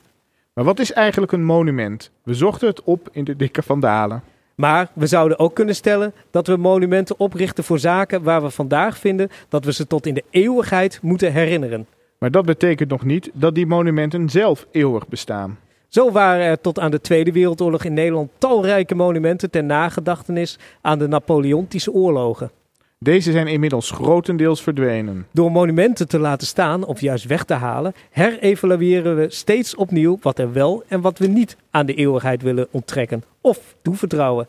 Maar 0.57 0.65
wat 0.65 0.79
is 0.79 0.93
eigenlijk 0.93 1.33
een 1.33 1.45
monument? 1.45 2.11
We 2.23 2.35
zochten 2.35 2.69
het 2.69 2.83
op 2.83 3.09
in 3.13 3.25
de 3.25 3.37
dikke 3.37 3.63
vandalen. 3.63 4.23
Maar 4.55 4.91
we 4.95 5.07
zouden 5.07 5.39
ook 5.39 5.55
kunnen 5.55 5.75
stellen 5.75 6.13
dat 6.31 6.47
we 6.47 6.57
monumenten 6.57 7.19
oprichten 7.19 7.65
voor 7.65 7.79
zaken 7.79 8.23
waar 8.23 8.43
we 8.43 8.51
vandaag 8.51 8.99
vinden 8.99 9.29
dat 9.49 9.65
we 9.65 9.73
ze 9.73 9.87
tot 9.87 10.07
in 10.07 10.15
de 10.15 10.25
eeuwigheid 10.31 10.99
moeten 11.03 11.33
herinneren. 11.33 11.87
Maar 12.19 12.31
dat 12.31 12.45
betekent 12.45 12.91
nog 12.91 13.05
niet 13.05 13.31
dat 13.33 13.55
die 13.55 13.67
monumenten 13.67 14.29
zelf 14.29 14.67
eeuwig 14.71 15.09
bestaan. 15.09 15.59
Zo 15.89 16.11
waren 16.13 16.45
er 16.45 16.61
tot 16.61 16.79
aan 16.79 16.91
de 16.91 17.01
Tweede 17.01 17.33
Wereldoorlog 17.33 17.85
in 17.85 17.95
Nederland 17.95 18.31
talrijke 18.39 18.95
monumenten 18.95 19.51
ter 19.51 19.65
nagedachtenis 19.65 20.59
aan 20.81 20.99
de 20.99 21.09
Napoleontische 21.09 21.93
oorlogen. 21.93 22.51
Deze 22.99 23.33
zijn 23.33 23.47
inmiddels 23.47 23.91
grotendeels 23.91 24.63
verdwenen. 24.63 25.27
Door 25.33 25.51
monumenten 25.53 26.09
te 26.09 26.19
laten 26.19 26.47
staan 26.47 26.85
of 26.85 27.01
juist 27.01 27.25
weg 27.25 27.45
te 27.45 27.55
halen, 27.55 27.95
herevalueren 28.11 29.17
we 29.17 29.27
steeds 29.31 29.75
opnieuw 29.75 30.19
wat 30.21 30.39
er 30.39 30.53
wel 30.53 30.85
en 30.89 31.01
wat 31.01 31.19
we 31.19 31.27
niet 31.27 31.57
aan 31.71 31.87
de 31.87 31.95
eeuwigheid 31.95 32.43
willen 32.43 32.69
onttrekken 32.71 33.25
of 33.41 33.77
toevertrouwen. 33.83 34.47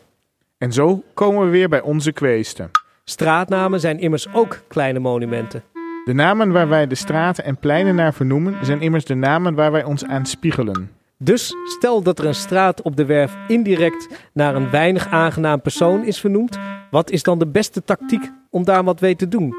En 0.58 0.74
zo 0.74 1.04
komen 1.14 1.45
we 1.45 1.50
weer 1.50 1.70
bij 1.70 1.82
onze 1.82 2.12
kweesten. 2.12 2.72
Straatnamen 3.04 3.80
zijn 3.80 4.00
immers 4.00 4.34
ook 4.34 4.62
kleine 4.68 5.00
monumenten. 5.00 5.64
De 6.06 6.14
namen 6.14 6.52
waar 6.52 6.70
wij 6.70 6.88
de 6.88 6.95
straten 6.95 7.43
en 7.43 7.58
pleinen 7.58 7.95
naar 7.95 8.14
vernoemen, 8.14 8.66
zijn 8.66 8.82
immers 8.82 9.06
de 9.06 9.16
namen 9.16 9.56
waar 9.56 9.72
wij 9.72 9.84
ons 9.84 10.06
aan 10.06 10.26
spiegelen. 10.26 10.91
Dus 11.18 11.56
stel 11.64 12.02
dat 12.02 12.20
er 12.20 12.26
een 12.26 12.36
straat 12.36 12.82
op 12.82 12.95
de 12.95 13.06
werf 13.06 13.36
indirect 13.48 14.08
naar 14.34 14.56
een 14.56 14.70
weinig 14.70 15.08
aangenaam 15.08 15.62
persoon 15.62 16.04
is 16.04 16.20
vernoemd, 16.20 16.58
wat 16.92 17.12
is 17.12 17.24
dan 17.24 17.40
de 17.40 17.48
beste 17.48 17.84
tactiek 17.84 18.32
om 18.50 18.64
daar 18.64 18.84
wat 18.84 19.02
mee 19.02 19.16
te 19.16 19.28
doen? 19.28 19.56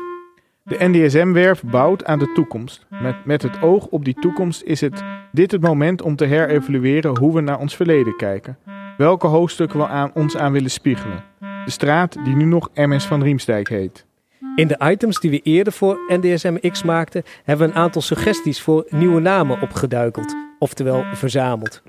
De 0.62 0.76
NDSM-werf 0.78 1.62
bouwt 1.62 2.04
aan 2.04 2.18
de 2.18 2.32
toekomst. 2.32 2.86
Met, 3.02 3.24
met 3.24 3.42
het 3.42 3.62
oog 3.62 3.86
op 3.86 4.04
die 4.04 4.14
toekomst 4.14 4.62
is 4.62 4.80
het 4.80 5.02
dit 5.32 5.52
het 5.52 5.60
moment 5.60 6.02
om 6.02 6.16
te 6.16 6.24
herevalueren 6.24 7.18
hoe 7.18 7.34
we 7.34 7.40
naar 7.40 7.58
ons 7.58 7.76
verleden 7.76 8.16
kijken. 8.16 8.58
Welke 8.96 9.26
hoofdstukken 9.26 9.78
we 9.78 9.86
aan 9.86 10.10
ons 10.14 10.36
aan 10.36 10.52
willen 10.52 10.70
spiegelen. 10.70 11.24
De 11.64 11.70
straat 11.70 12.16
die 12.24 12.36
nu 12.36 12.44
nog 12.44 12.70
MS 12.74 13.06
van 13.06 13.22
Riemsdijk 13.22 13.68
heet. 13.68 14.06
In 14.54 14.68
de 14.68 14.80
items 14.90 15.20
die 15.20 15.30
we 15.30 15.40
eerder 15.42 15.72
voor 15.72 15.98
NDSM-X 16.08 16.82
maakten, 16.82 17.22
hebben 17.44 17.66
we 17.66 17.74
een 17.74 17.80
aantal 17.80 18.02
suggesties 18.02 18.62
voor 18.62 18.86
nieuwe 18.88 19.20
namen 19.20 19.60
opgeduikeld, 19.60 20.36
oftewel 20.58 21.04
verzameld. 21.12 21.82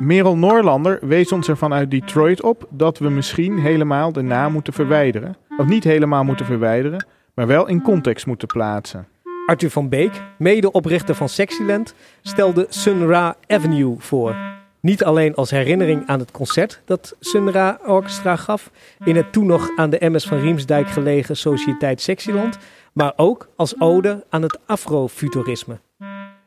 Merel 0.00 0.36
Noorlander 0.36 0.98
wees 1.02 1.32
ons 1.32 1.48
er 1.48 1.56
vanuit 1.56 1.90
Detroit 1.90 2.42
op 2.42 2.66
dat 2.70 2.98
we 2.98 3.08
misschien 3.08 3.58
helemaal 3.58 4.12
de 4.12 4.22
naam 4.22 4.52
moeten 4.52 4.72
verwijderen. 4.72 5.36
Of 5.56 5.66
niet 5.66 5.84
helemaal 5.84 6.24
moeten 6.24 6.46
verwijderen, 6.46 7.06
maar 7.34 7.46
wel 7.46 7.68
in 7.68 7.82
context 7.82 8.26
moeten 8.26 8.48
plaatsen. 8.48 9.06
Arthur 9.46 9.70
van 9.70 9.88
Beek, 9.88 10.22
medeoprichter 10.38 11.14
van 11.14 11.28
Sexyland, 11.28 11.94
stelde 12.22 12.66
Sun 12.68 13.06
Ra 13.06 13.36
Avenue 13.46 13.94
voor. 13.98 14.36
Niet 14.80 15.04
alleen 15.04 15.34
als 15.34 15.50
herinnering 15.50 16.06
aan 16.06 16.18
het 16.18 16.30
concert 16.30 16.82
dat 16.84 17.16
Sun 17.20 17.50
Ra 17.50 17.78
Orchestra 17.86 18.36
gaf 18.36 18.70
in 19.04 19.16
het 19.16 19.32
toen 19.32 19.46
nog 19.46 19.70
aan 19.76 19.90
de 19.90 20.10
MS 20.10 20.26
van 20.26 20.38
Riemsdijk 20.38 20.88
gelegen 20.88 21.36
Sociëteit 21.36 22.00
Sexyland, 22.00 22.58
maar 22.92 23.12
ook 23.16 23.48
als 23.56 23.80
ode 23.80 24.24
aan 24.28 24.42
het 24.42 24.58
afrofuturisme. 24.66 25.80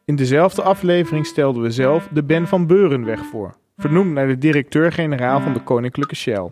In 0.06 0.16
dezelfde 0.16 0.62
aflevering 0.62 1.26
stelden 1.26 1.62
we 1.62 1.72
zelf 1.72 2.08
de 2.12 2.24
Ben 2.24 2.48
van 2.48 2.68
Beurenweg 2.68 3.26
voor, 3.26 3.56
vernoemd 3.78 4.14
naar 4.14 4.28
de 4.28 4.38
directeur-generaal 4.38 5.42
van 5.42 5.54
de 5.54 5.64
Koninklijke 5.64 6.16
Shell. 6.16 6.52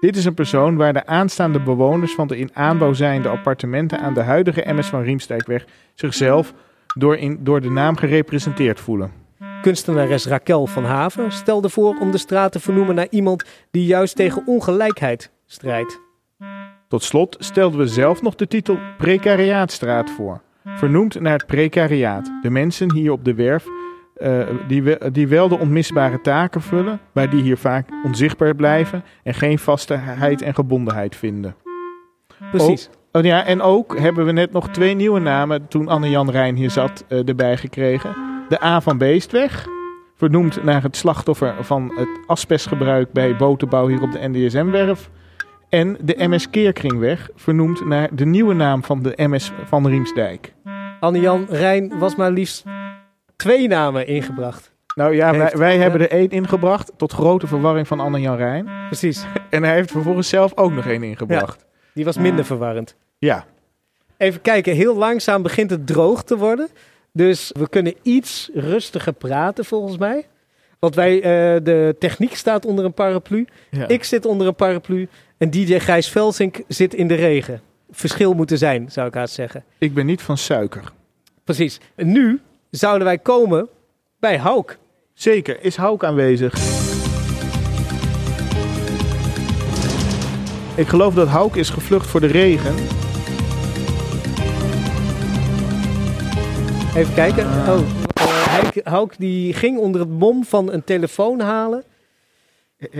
Dit 0.00 0.16
is 0.16 0.24
een 0.24 0.34
persoon 0.34 0.76
waar 0.76 0.92
de 0.92 1.06
aanstaande 1.06 1.60
bewoners 1.60 2.14
van 2.14 2.26
de 2.26 2.38
in 2.38 2.50
aanbouw 2.52 2.92
zijnde 2.92 3.28
appartementen 3.28 4.00
aan 4.00 4.14
de 4.14 4.20
huidige 4.20 4.72
MS 4.72 4.86
van 4.86 5.02
Riemsdijkweg 5.02 5.64
zichzelf 5.94 6.54
door, 6.94 7.16
in, 7.16 7.38
door 7.40 7.60
de 7.60 7.70
naam 7.70 7.96
gerepresenteerd 7.96 8.80
voelen. 8.80 9.12
Kunstenares 9.62 10.26
Raquel 10.26 10.66
van 10.66 10.84
Haven 10.84 11.32
stelde 11.32 11.68
voor 11.68 11.96
om 12.00 12.10
de 12.10 12.18
straat 12.18 12.52
te 12.52 12.60
vernoemen 12.60 12.94
naar 12.94 13.08
iemand 13.10 13.44
die 13.70 13.86
juist 13.86 14.16
tegen 14.16 14.42
ongelijkheid 14.46 15.30
strijdt. 15.46 16.00
Tot 16.88 17.02
slot 17.02 17.36
stelden 17.38 17.78
we 17.78 17.86
zelf 17.86 18.22
nog 18.22 18.34
de 18.34 18.46
titel 18.46 18.78
Precariaatstraat 18.98 20.10
voor, 20.10 20.40
vernoemd 20.64 21.20
naar 21.20 21.32
het 21.32 21.46
precariaat, 21.46 22.32
de 22.42 22.50
mensen 22.50 22.92
hier 22.92 23.12
op 23.12 23.24
de 23.24 23.34
werf 23.34 23.66
eh, 24.22 24.40
die, 24.68 24.82
we, 24.82 25.10
die 25.12 25.28
wel 25.28 25.48
de 25.48 25.58
onmisbare 25.58 26.20
taken 26.20 26.60
vullen, 26.60 27.00
maar 27.12 27.30
die 27.30 27.42
hier 27.42 27.56
vaak 27.56 27.88
onzichtbaar 28.04 28.54
blijven 28.54 29.04
en 29.22 29.34
geen 29.34 29.58
vastheid 29.58 30.42
en 30.42 30.54
gebondenheid 30.54 31.16
vinden. 31.16 31.54
Precies. 32.50 32.88
Oh, 33.12 33.20
oh 33.20 33.26
ja, 33.26 33.44
en 33.44 33.60
ook 33.60 33.98
hebben 33.98 34.24
we 34.24 34.32
net 34.32 34.52
nog 34.52 34.68
twee 34.68 34.94
nieuwe 34.94 35.20
namen 35.20 35.68
toen 35.68 35.88
Anne-Jan 35.88 36.30
Rijn 36.30 36.56
hier 36.56 36.70
zat 36.70 37.04
eh, 37.08 37.28
erbij 37.28 37.56
gekregen. 37.56 38.14
De 38.48 38.64
A 38.64 38.80
van 38.80 38.98
Beestweg, 38.98 39.66
vernoemd 40.16 40.62
naar 40.62 40.82
het 40.82 40.96
slachtoffer 40.96 41.54
van 41.60 41.92
het 41.96 42.08
asbestgebruik 42.26 43.12
bij 43.12 43.36
botenbouw 43.36 43.86
hier 43.86 44.02
op 44.02 44.12
de 44.12 44.28
NDSM-werf. 44.28 45.10
En 45.72 45.96
de 46.00 46.14
MS 46.28 46.50
Keerkringweg, 46.50 47.30
vernoemd 47.34 47.86
naar 47.86 48.08
de 48.14 48.24
nieuwe 48.24 48.54
naam 48.54 48.84
van 48.84 49.02
de 49.02 49.12
MS 49.16 49.52
van 49.64 49.86
Riemsdijk. 49.88 50.52
Anne-Jan 51.00 51.46
Rijn 51.48 51.98
was 51.98 52.16
maar 52.16 52.30
liefst 52.30 52.64
twee 53.36 53.68
namen 53.68 54.06
ingebracht. 54.06 54.72
Nou 54.94 55.14
ja, 55.14 55.56
wij, 55.56 55.78
hebben 55.78 56.00
er 56.00 56.10
één 56.10 56.30
ingebracht, 56.30 56.92
tot 56.96 57.12
grote 57.12 57.46
verwarring 57.46 57.86
van 57.86 58.00
Anne 58.00 58.20
Jan 58.20 58.36
Rijn. 58.36 58.68
Precies. 58.86 59.24
En 59.50 59.62
hij 59.62 59.74
heeft 59.74 59.90
vervolgens 59.90 60.28
zelf 60.28 60.52
ook 60.56 60.72
nog 60.72 60.86
één 60.86 61.02
ingebracht. 61.02 61.64
Die 61.94 62.04
was 62.04 62.18
minder 62.18 62.44
verwarrend. 62.44 62.96
Ja. 63.18 63.44
Even 64.16 64.40
kijken, 64.40 64.74
heel 64.74 64.96
langzaam 64.96 65.42
begint 65.42 65.70
het 65.70 65.86
droog 65.86 66.22
te 66.22 66.36
worden. 66.36 66.68
Dus 67.12 67.50
we 67.58 67.68
kunnen 67.68 67.94
iets 68.02 68.50
rustiger 68.54 69.12
praten 69.12 69.64
volgens 69.64 69.98
mij. 69.98 70.26
Want 70.78 70.94
wij, 70.94 71.16
eh, 71.16 71.64
de 71.64 71.96
techniek 71.98 72.36
staat 72.36 72.66
onder 72.66 72.84
een 72.84 72.94
paraplu. 72.94 73.46
ja. 73.70 73.88
Ik 73.88 74.04
zit 74.04 74.26
onder 74.26 74.46
een 74.46 74.54
paraplu. 74.54 75.08
En 75.42 75.50
DJ 75.50 75.78
Gijs 75.78 76.08
Velsink 76.08 76.62
zit 76.68 76.94
in 76.94 77.08
de 77.08 77.14
regen. 77.14 77.60
Verschil 77.90 78.34
moet 78.34 78.50
er 78.50 78.58
zijn, 78.58 78.90
zou 78.90 79.08
ik 79.08 79.14
haast 79.14 79.34
zeggen. 79.34 79.64
Ik 79.78 79.94
ben 79.94 80.06
niet 80.06 80.22
van 80.22 80.38
suiker. 80.38 80.92
Precies. 81.44 81.80
En 81.94 82.12
nu 82.12 82.40
zouden 82.70 83.06
wij 83.06 83.18
komen 83.18 83.68
bij 84.20 84.38
Hauk. 84.38 84.78
Zeker, 85.14 85.64
is 85.64 85.76
Hauk 85.76 86.04
aanwezig? 86.04 86.54
Ik 90.76 90.86
geloof 90.86 91.14
dat 91.14 91.28
Hauk 91.28 91.54
is 91.54 91.70
gevlucht 91.70 92.06
voor 92.06 92.20
de 92.20 92.26
regen. 92.26 92.74
Even 96.96 97.14
kijken. 97.14 97.46
Oh, 97.46 97.80
eh, 98.14 98.84
Hauk 98.84 99.14
die 99.18 99.54
ging 99.54 99.78
onder 99.78 100.00
het 100.00 100.10
mom 100.10 100.44
van 100.44 100.72
een 100.72 100.84
telefoon 100.84 101.40
halen. 101.40 101.84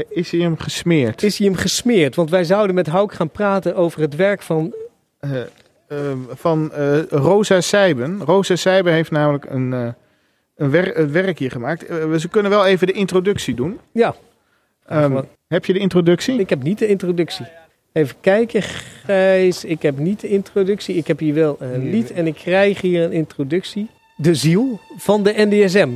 Is 0.08 0.30
hij 0.30 0.40
hem 0.40 0.56
gesmeerd? 0.58 1.22
Is 1.22 1.38
hij 1.38 1.46
hem 1.46 1.56
gesmeerd? 1.56 2.14
Want 2.14 2.30
wij 2.30 2.44
zouden 2.44 2.74
met 2.74 2.86
Hauk 2.86 3.12
gaan 3.12 3.30
praten 3.30 3.74
over 3.76 4.00
het 4.00 4.16
werk 4.16 4.42
van... 4.42 4.74
Eh, 5.20 5.40
eh, 5.40 5.98
van 6.28 6.72
eh, 6.72 7.02
Rosa 7.08 7.60
Seiben. 7.60 8.20
Rosa 8.24 8.56
Seiben 8.56 8.92
heeft 8.92 9.10
namelijk 9.10 9.44
een, 9.50 9.72
eh, 9.72 9.88
een, 10.56 10.70
wer- 10.70 10.98
een 10.98 11.12
werk 11.12 11.38
hier 11.38 11.50
gemaakt. 11.50 11.88
We- 12.08 12.20
ze 12.20 12.28
kunnen 12.28 12.50
wel 12.50 12.66
even 12.66 12.86
de 12.86 12.92
introductie 12.92 13.54
doen. 13.54 13.78
Ja, 13.92 14.14
Ehm, 14.86 15.20
heb 15.48 15.64
je 15.64 15.72
de 15.72 15.78
introductie? 15.78 16.38
ik 16.40 16.50
heb 16.50 16.62
niet 16.62 16.78
de 16.78 16.86
introductie. 16.86 17.46
Even 17.92 18.16
kijken, 18.20 18.62
Gijs. 18.62 19.64
Ik 19.64 19.82
heb 19.82 19.98
niet 19.98 20.20
de 20.20 20.28
introductie. 20.28 20.94
Ik 20.96 21.06
heb 21.06 21.18
hier 21.18 21.34
wel 21.34 21.56
een 21.60 21.90
lied 21.90 22.12
en 22.12 22.26
ik 22.26 22.34
krijg 22.34 22.80
hier 22.80 23.04
een 23.04 23.12
introductie. 23.12 23.90
De 24.16 24.34
ziel 24.34 24.80
van 24.96 25.22
de 25.22 25.32
NDSM. 25.36 25.88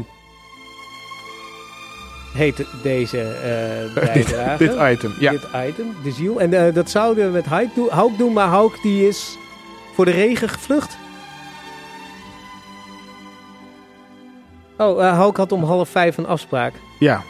Heet 2.36 2.64
deze 2.82 3.20
eh 3.22 3.94
bijdrage. 4.04 4.64
Dit 4.64 4.76
item, 4.80 5.14
ja. 5.20 5.30
Dit 5.30 5.46
item, 5.68 5.96
de 6.02 6.10
ziel. 6.10 6.40
En 6.40 6.52
eh, 6.66 6.74
dat 6.74 6.90
zouden 6.90 7.26
we 7.26 7.30
met 7.32 7.44
Hauk 7.44 7.74
doen, 7.74 7.88
Hauk 7.90 8.18
doen, 8.18 8.32
maar 8.32 8.48
Hauk 8.48 8.82
die 8.82 9.08
is 9.08 9.36
voor 9.94 10.04
de 10.04 10.10
regen 10.10 10.48
gevlucht. 10.48 10.96
Oh, 14.78 15.04
eh 15.04 15.12
Hauk 15.12 15.36
had 15.36 15.52
om 15.52 15.64
half 15.64 15.88
vijf 15.88 16.16
een 16.16 16.26
afspraak. 16.26 16.74
Ja, 16.98 17.22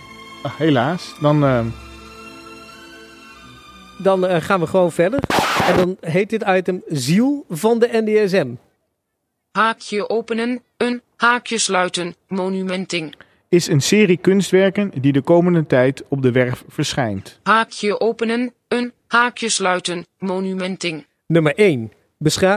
Ah, 0.43 0.53
helaas. 0.57 1.15
Dan 1.21 1.41
Dan 3.99 4.43
gaan 4.43 4.61
we 4.61 4.67
gewoon 4.67 4.93
verder. 4.93 5.21
En 5.69 5.77
dan 5.77 5.97
heet 6.01 6.31
dit 6.31 6.45
item 6.47 6.83
Ziel 6.89 7.45
van 7.49 7.79
de 7.79 7.89
NDSM. 7.93 8.49
Haakje 9.53 10.09
openen, 10.09 10.63
een 10.77 11.03
haakje 11.17 11.59
sluiten, 11.59 12.15
monumenting. 12.29 13.15
Is 13.57 13.69
een 13.69 13.81
serie 13.81 14.17
kunstwerken 14.17 14.93
die 15.01 15.13
de 15.13 15.21
komende 15.21 15.67
tijd 15.67 16.03
op 16.09 16.23
de 16.23 16.33
werf 16.33 16.65
verschijnt. 16.69 17.41
Haakje 17.43 18.01
openen, 18.01 18.53
een 18.69 18.93
haakje 19.07 19.49
sluiten, 19.49 20.07
monumenting. 20.19 21.07
Nummer 21.27 21.55
1. 21.55 21.93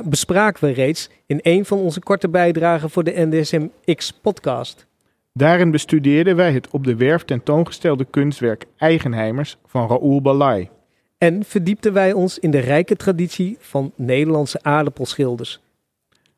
bespraken 0.03 0.67
we 0.67 0.73
reeds 0.73 1.09
in 1.25 1.39
een 1.41 1.65
van 1.65 1.77
onze 1.77 1.99
korte 1.99 2.29
bijdragen 2.29 2.89
voor 2.89 3.03
de 3.03 3.13
NDSM 3.15 3.67
X 3.95 4.11
podcast. 4.11 4.85
Daarin 5.33 5.71
bestudeerden 5.71 6.35
wij 6.35 6.51
het 6.51 6.67
op 6.69 6.83
de 6.83 6.95
werf 6.95 7.23
tentoongestelde 7.23 8.05
kunstwerk 8.05 8.65
Eigenheimers 8.77 9.57
van 9.65 9.87
Raoul 9.87 10.21
Balai. 10.21 10.69
En 11.17 11.43
verdiepten 11.45 11.93
wij 11.93 12.13
ons 12.13 12.39
in 12.39 12.51
de 12.51 12.59
rijke 12.59 12.95
traditie 12.95 13.57
van 13.59 13.91
Nederlandse 13.95 14.59
aardappelschilders. 14.61 15.59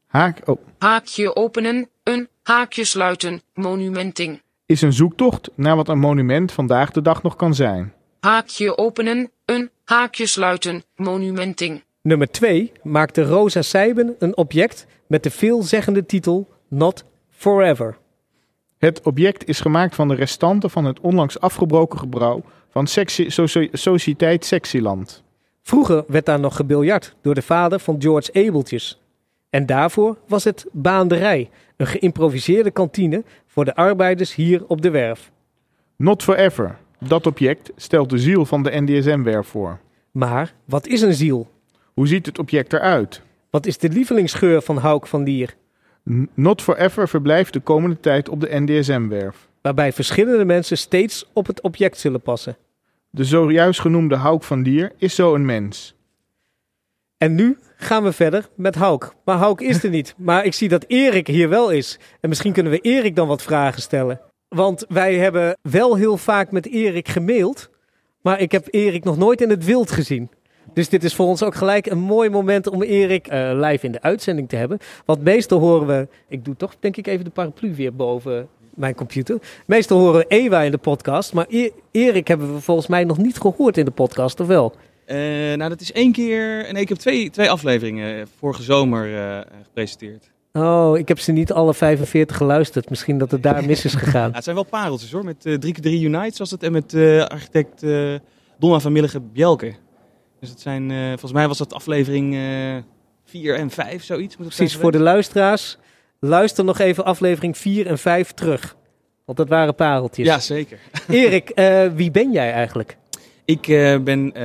Haak 0.07 0.41
oh, 0.45 0.61
Haakje 0.77 1.35
openen, 1.35 1.89
een 2.03 2.27
haakje 2.43 2.83
sluiten, 2.83 3.41
monumenting. 3.53 4.41
Is 4.71 4.81
een 4.81 4.93
zoektocht 4.93 5.49
naar 5.55 5.75
wat 5.75 5.87
een 5.87 5.99
monument 5.99 6.51
vandaag 6.51 6.91
de 6.91 7.01
dag 7.01 7.23
nog 7.23 7.35
kan 7.35 7.55
zijn. 7.55 7.93
Haakje 8.19 8.77
openen, 8.77 9.31
een 9.45 9.69
haakje 9.85 10.25
sluiten, 10.25 10.83
monumenting. 10.95 11.83
Nummer 12.01 12.31
2 12.31 12.71
maakte 12.83 13.23
Rosa 13.23 13.61
Seiben 13.61 14.15
een 14.19 14.37
object 14.37 14.85
met 15.07 15.23
de 15.23 15.31
veelzeggende 15.31 16.05
titel 16.05 16.47
Not 16.67 17.05
Forever. 17.29 17.97
Het 18.77 19.01
object 19.01 19.47
is 19.47 19.59
gemaakt 19.59 19.95
van 19.95 20.07
de 20.07 20.15
restanten 20.15 20.69
van 20.69 20.85
het 20.85 20.99
onlangs 20.99 21.39
afgebroken 21.39 21.99
gebouw 21.99 22.43
van 22.69 22.87
Sexy, 22.87 23.29
Soci- 23.29 23.69
Sociëteit 23.71 24.45
Sexyland. 24.45 25.23
Vroeger 25.61 26.03
werd 26.07 26.25
daar 26.25 26.39
nog 26.39 26.55
gebiljart 26.55 27.15
door 27.21 27.33
de 27.33 27.41
vader 27.41 27.79
van 27.79 27.95
George 28.01 28.33
Abeltjes. 28.47 29.01
En 29.49 29.65
daarvoor 29.65 30.17
was 30.27 30.43
het 30.43 30.65
baanderij, 30.71 31.49
een 31.77 31.87
geïmproviseerde 31.87 32.71
kantine 32.71 33.23
voor 33.51 33.65
de 33.65 33.75
arbeiders 33.75 34.35
hier 34.35 34.63
op 34.67 34.81
de 34.81 34.89
werf. 34.89 35.31
Not 35.95 36.23
Forever. 36.23 36.77
Dat 36.99 37.27
object 37.27 37.71
stelt 37.75 38.09
de 38.09 38.17
ziel 38.17 38.45
van 38.45 38.63
de 38.63 38.81
NDSM-werf 38.81 39.47
voor. 39.47 39.79
Maar 40.11 40.53
wat 40.65 40.87
is 40.87 41.01
een 41.01 41.13
ziel? 41.13 41.49
Hoe 41.93 42.07
ziet 42.07 42.25
het 42.25 42.39
object 42.39 42.73
eruit? 42.73 43.21
Wat 43.49 43.65
is 43.65 43.77
de 43.77 43.89
lievelingsgeur 43.89 44.61
van 44.61 44.77
Hauk 44.77 45.07
van 45.07 45.23
Lier? 45.23 45.55
N- 46.09 46.29
Not 46.33 46.61
Forever 46.61 47.07
verblijft 47.07 47.53
de 47.53 47.59
komende 47.59 47.99
tijd 47.99 48.29
op 48.29 48.41
de 48.41 48.59
NDSM-werf. 48.59 49.49
Waarbij 49.61 49.93
verschillende 49.93 50.45
mensen 50.45 50.77
steeds 50.77 51.29
op 51.33 51.47
het 51.47 51.61
object 51.61 51.97
zullen 51.97 52.21
passen. 52.21 52.57
De 53.09 53.23
zojuist 53.23 53.79
genoemde 53.79 54.15
Hauk 54.15 54.43
van 54.43 54.61
Lier 54.61 54.91
is 54.97 55.15
zo 55.15 55.35
een 55.35 55.45
mens. 55.45 55.95
En 57.21 57.35
nu 57.35 57.57
gaan 57.75 58.03
we 58.03 58.11
verder 58.11 58.49
met 58.55 58.75
Hauk. 58.75 59.13
Maar 59.25 59.37
Hauk 59.37 59.61
is 59.61 59.83
er 59.83 59.89
niet. 59.89 60.13
Maar 60.17 60.45
ik 60.45 60.53
zie 60.53 60.69
dat 60.69 60.85
Erik 60.87 61.27
hier 61.27 61.49
wel 61.49 61.69
is. 61.69 61.99
En 62.19 62.29
misschien 62.29 62.53
kunnen 62.53 62.71
we 62.71 62.79
Erik 62.79 63.15
dan 63.15 63.27
wat 63.27 63.41
vragen 63.41 63.81
stellen. 63.81 64.19
Want 64.47 64.85
wij 64.89 65.15
hebben 65.15 65.57
wel 65.61 65.95
heel 65.95 66.17
vaak 66.17 66.51
met 66.51 66.67
Erik 66.67 67.07
gemaild. 67.07 67.69
Maar 68.21 68.39
ik 68.39 68.51
heb 68.51 68.67
Erik 68.69 69.03
nog 69.03 69.17
nooit 69.17 69.41
in 69.41 69.49
het 69.49 69.65
wild 69.65 69.91
gezien. 69.91 70.29
Dus 70.73 70.89
dit 70.89 71.03
is 71.03 71.15
voor 71.15 71.25
ons 71.25 71.43
ook 71.43 71.55
gelijk 71.55 71.85
een 71.85 71.97
mooi 71.97 72.29
moment 72.29 72.67
om 72.67 72.81
Erik 72.81 73.27
eh, 73.27 73.51
live 73.53 73.85
in 73.85 73.91
de 73.91 74.01
uitzending 74.01 74.49
te 74.49 74.55
hebben. 74.55 74.77
Want 75.05 75.23
meestal 75.23 75.59
horen 75.59 75.87
we... 75.87 76.07
Ik 76.27 76.45
doe 76.45 76.55
toch 76.55 76.75
denk 76.79 76.97
ik 76.97 77.07
even 77.07 77.25
de 77.25 77.31
paraplu 77.31 77.75
weer 77.75 77.95
boven 77.95 78.47
mijn 78.75 78.95
computer. 78.95 79.37
Meestal 79.65 79.99
horen 79.99 80.19
we 80.19 80.25
Ewa 80.27 80.61
in 80.61 80.71
de 80.71 80.77
podcast. 80.77 81.33
Maar 81.33 81.45
E- 81.49 81.71
Erik 81.91 82.27
hebben 82.27 82.53
we 82.53 82.61
volgens 82.61 82.87
mij 82.87 83.03
nog 83.03 83.17
niet 83.17 83.37
gehoord 83.39 83.77
in 83.77 83.85
de 83.85 83.91
podcast, 83.91 84.39
of 84.39 84.47
wel? 84.47 84.75
Eh, 85.05 85.17
nou, 85.57 85.69
dat 85.69 85.81
is 85.81 85.91
één 85.91 86.11
keer. 86.11 86.65
En 86.65 86.75
ik 86.75 86.89
heb 86.89 86.97
twee, 86.97 87.29
twee 87.29 87.49
afleveringen 87.49 88.19
eh, 88.19 88.25
vorige 88.37 88.63
zomer 88.63 89.17
eh, 89.17 89.39
gepresenteerd. 89.63 90.31
Oh, 90.53 90.97
ik 90.97 91.07
heb 91.07 91.19
ze 91.19 91.31
niet 91.31 91.51
alle 91.51 91.73
45 91.73 92.37
geluisterd. 92.37 92.89
Misschien 92.89 93.17
dat 93.17 93.31
het 93.31 93.43
daar 93.43 93.65
mis 93.65 93.85
is 93.85 93.93
gegaan. 94.03 94.29
Ja, 94.29 94.35
het 94.35 94.43
zijn 94.43 94.55
wel 94.55 94.65
pareltjes 94.65 95.11
hoor. 95.11 95.25
Met 95.25 95.45
eh 95.45 95.53
3 95.53 95.73
keer 95.73 95.83
3 95.83 96.03
Unites 96.03 96.39
was 96.39 96.51
het. 96.51 96.63
En 96.63 96.71
met 96.71 96.93
architect 97.27 97.81
Donna 98.59 98.79
van 98.79 98.91
Millige 98.91 99.19
Bjelke. 99.19 99.73
Dus 100.39 100.49
het 100.49 100.61
zijn, 100.61 100.91
volgens 101.07 101.31
mij 101.31 101.47
was 101.47 101.57
dat 101.57 101.73
aflevering 101.73 102.37
4 103.25 103.55
en 103.55 103.69
5, 103.69 104.03
zoiets. 104.03 104.37
Moet 104.37 104.47
Precies, 104.47 104.75
voor 104.75 104.91
de 104.91 104.99
luisteraars. 104.99 105.77
Luister 106.19 106.63
nog 106.63 106.79
even 106.79 107.05
aflevering 107.05 107.57
4 107.57 107.87
en 107.87 107.97
5 107.97 108.31
terug. 108.31 108.75
Want 109.25 109.37
dat 109.37 109.49
waren 109.49 109.75
pareltjes. 109.75 110.25
Ja, 110.25 110.39
zeker. 110.39 110.79
Erik, 111.07 111.51
wie 111.95 112.11
ben 112.11 112.31
jij 112.31 112.51
eigenlijk? 112.51 112.97
Ik 113.51 113.67
eh, 113.67 113.99
ben 113.99 114.33
eh, 114.33 114.43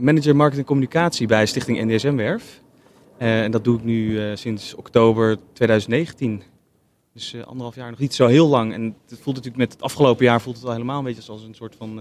manager 0.00 0.36
marketing 0.36 0.60
en 0.60 0.64
communicatie 0.64 1.26
bij 1.26 1.46
Stichting 1.46 1.84
NDSM 1.84 2.16
Werf. 2.16 2.62
Eh, 3.18 3.42
en 3.42 3.50
dat 3.50 3.64
doe 3.64 3.76
ik 3.78 3.84
nu 3.84 4.18
sinds 4.36 4.74
oktober 4.74 5.36
2019. 5.52 6.42
Dus 7.12 7.36
anderhalf 7.44 7.74
jaar 7.74 7.90
nog 7.90 7.98
niet 7.98 8.14
zo 8.14 8.26
heel 8.26 8.48
lang. 8.48 8.72
En 8.72 8.82
het 8.82 9.18
voelt 9.20 9.36
natuurlijk 9.36 9.56
met 9.56 9.72
het 9.72 9.82
afgelopen 9.82 10.24
jaar 10.24 10.40
voelt 10.40 10.56
het 10.56 10.64
al 10.64 10.72
helemaal 10.72 10.98
een 10.98 11.04
beetje 11.04 11.22
zoals 11.22 11.44
een 11.44 11.54
soort 11.54 11.76
van 11.76 12.00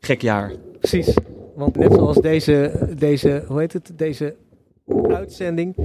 gek 0.00 0.22
jaar. 0.22 0.52
Precies. 0.78 1.16
Want 1.54 1.76
net 1.76 1.92
zoals 1.92 2.16
deze, 2.16 2.88
deze, 2.98 3.44
hoe 3.48 3.60
heet 3.60 3.72
het, 3.72 3.92
deze 3.96 4.36
uitzending, 5.08 5.76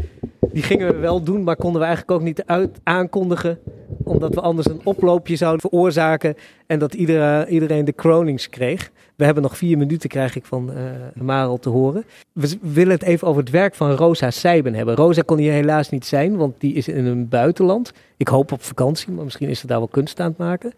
die 0.52 0.64
gingen 0.64 0.88
we 0.88 0.98
wel 0.98 1.24
doen, 1.24 1.44
maar 1.44 1.56
konden 1.56 1.82
we 1.82 1.88
eigenlijk 1.88 2.20
ook 2.20 2.26
niet 2.26 2.44
aankondigen, 2.84 3.60
omdat 4.08 4.34
we 4.36 4.42
anders 4.42 4.68
een 4.68 4.82
oploopje 4.84 5.36
zouden 5.36 5.62
veroorzaken 5.62 6.36
en 6.68 6.80
dat 6.80 6.94
iedere, 6.94 7.48
iedereen 7.48 7.86
de 7.86 7.92
Kronings 7.94 8.50
kreeg. 8.50 8.92
We 9.16 9.26
hebben 9.26 9.44
nog 9.44 9.58
vier 9.58 9.78
minuten, 9.78 10.10
krijg 10.10 10.36
ik 10.36 10.46
van 10.46 10.72
eh 10.74 10.84
Marel 11.22 11.60
te 11.60 11.70
horen. 11.70 12.04
We 12.32 12.58
willen 12.62 12.94
het 12.94 13.04
even 13.04 13.28
over 13.28 13.42
het 13.42 13.52
werk 13.52 13.76
van 13.76 13.92
Rosa 13.92 14.32
Seiben 14.32 14.74
hebben. 14.74 14.96
Rosa 14.96 15.22
kon 15.22 15.38
hier 15.38 15.52
helaas 15.52 15.90
niet 15.90 16.06
zijn, 16.06 16.36
want 16.36 16.56
die 16.58 16.74
is 16.74 16.88
in 16.88 17.06
een 17.06 17.28
buitenland. 17.28 17.92
Ik 18.18 18.28
hoop 18.28 18.52
op 18.52 18.64
vakantie, 18.64 19.12
maar 19.12 19.24
misschien 19.24 19.50
is 19.50 19.60
ze 19.60 19.68
daar 19.68 19.78
wel 19.78 19.88
kunst 19.88 20.20
aan 20.20 20.30
het 20.30 20.38
maken. 20.38 20.74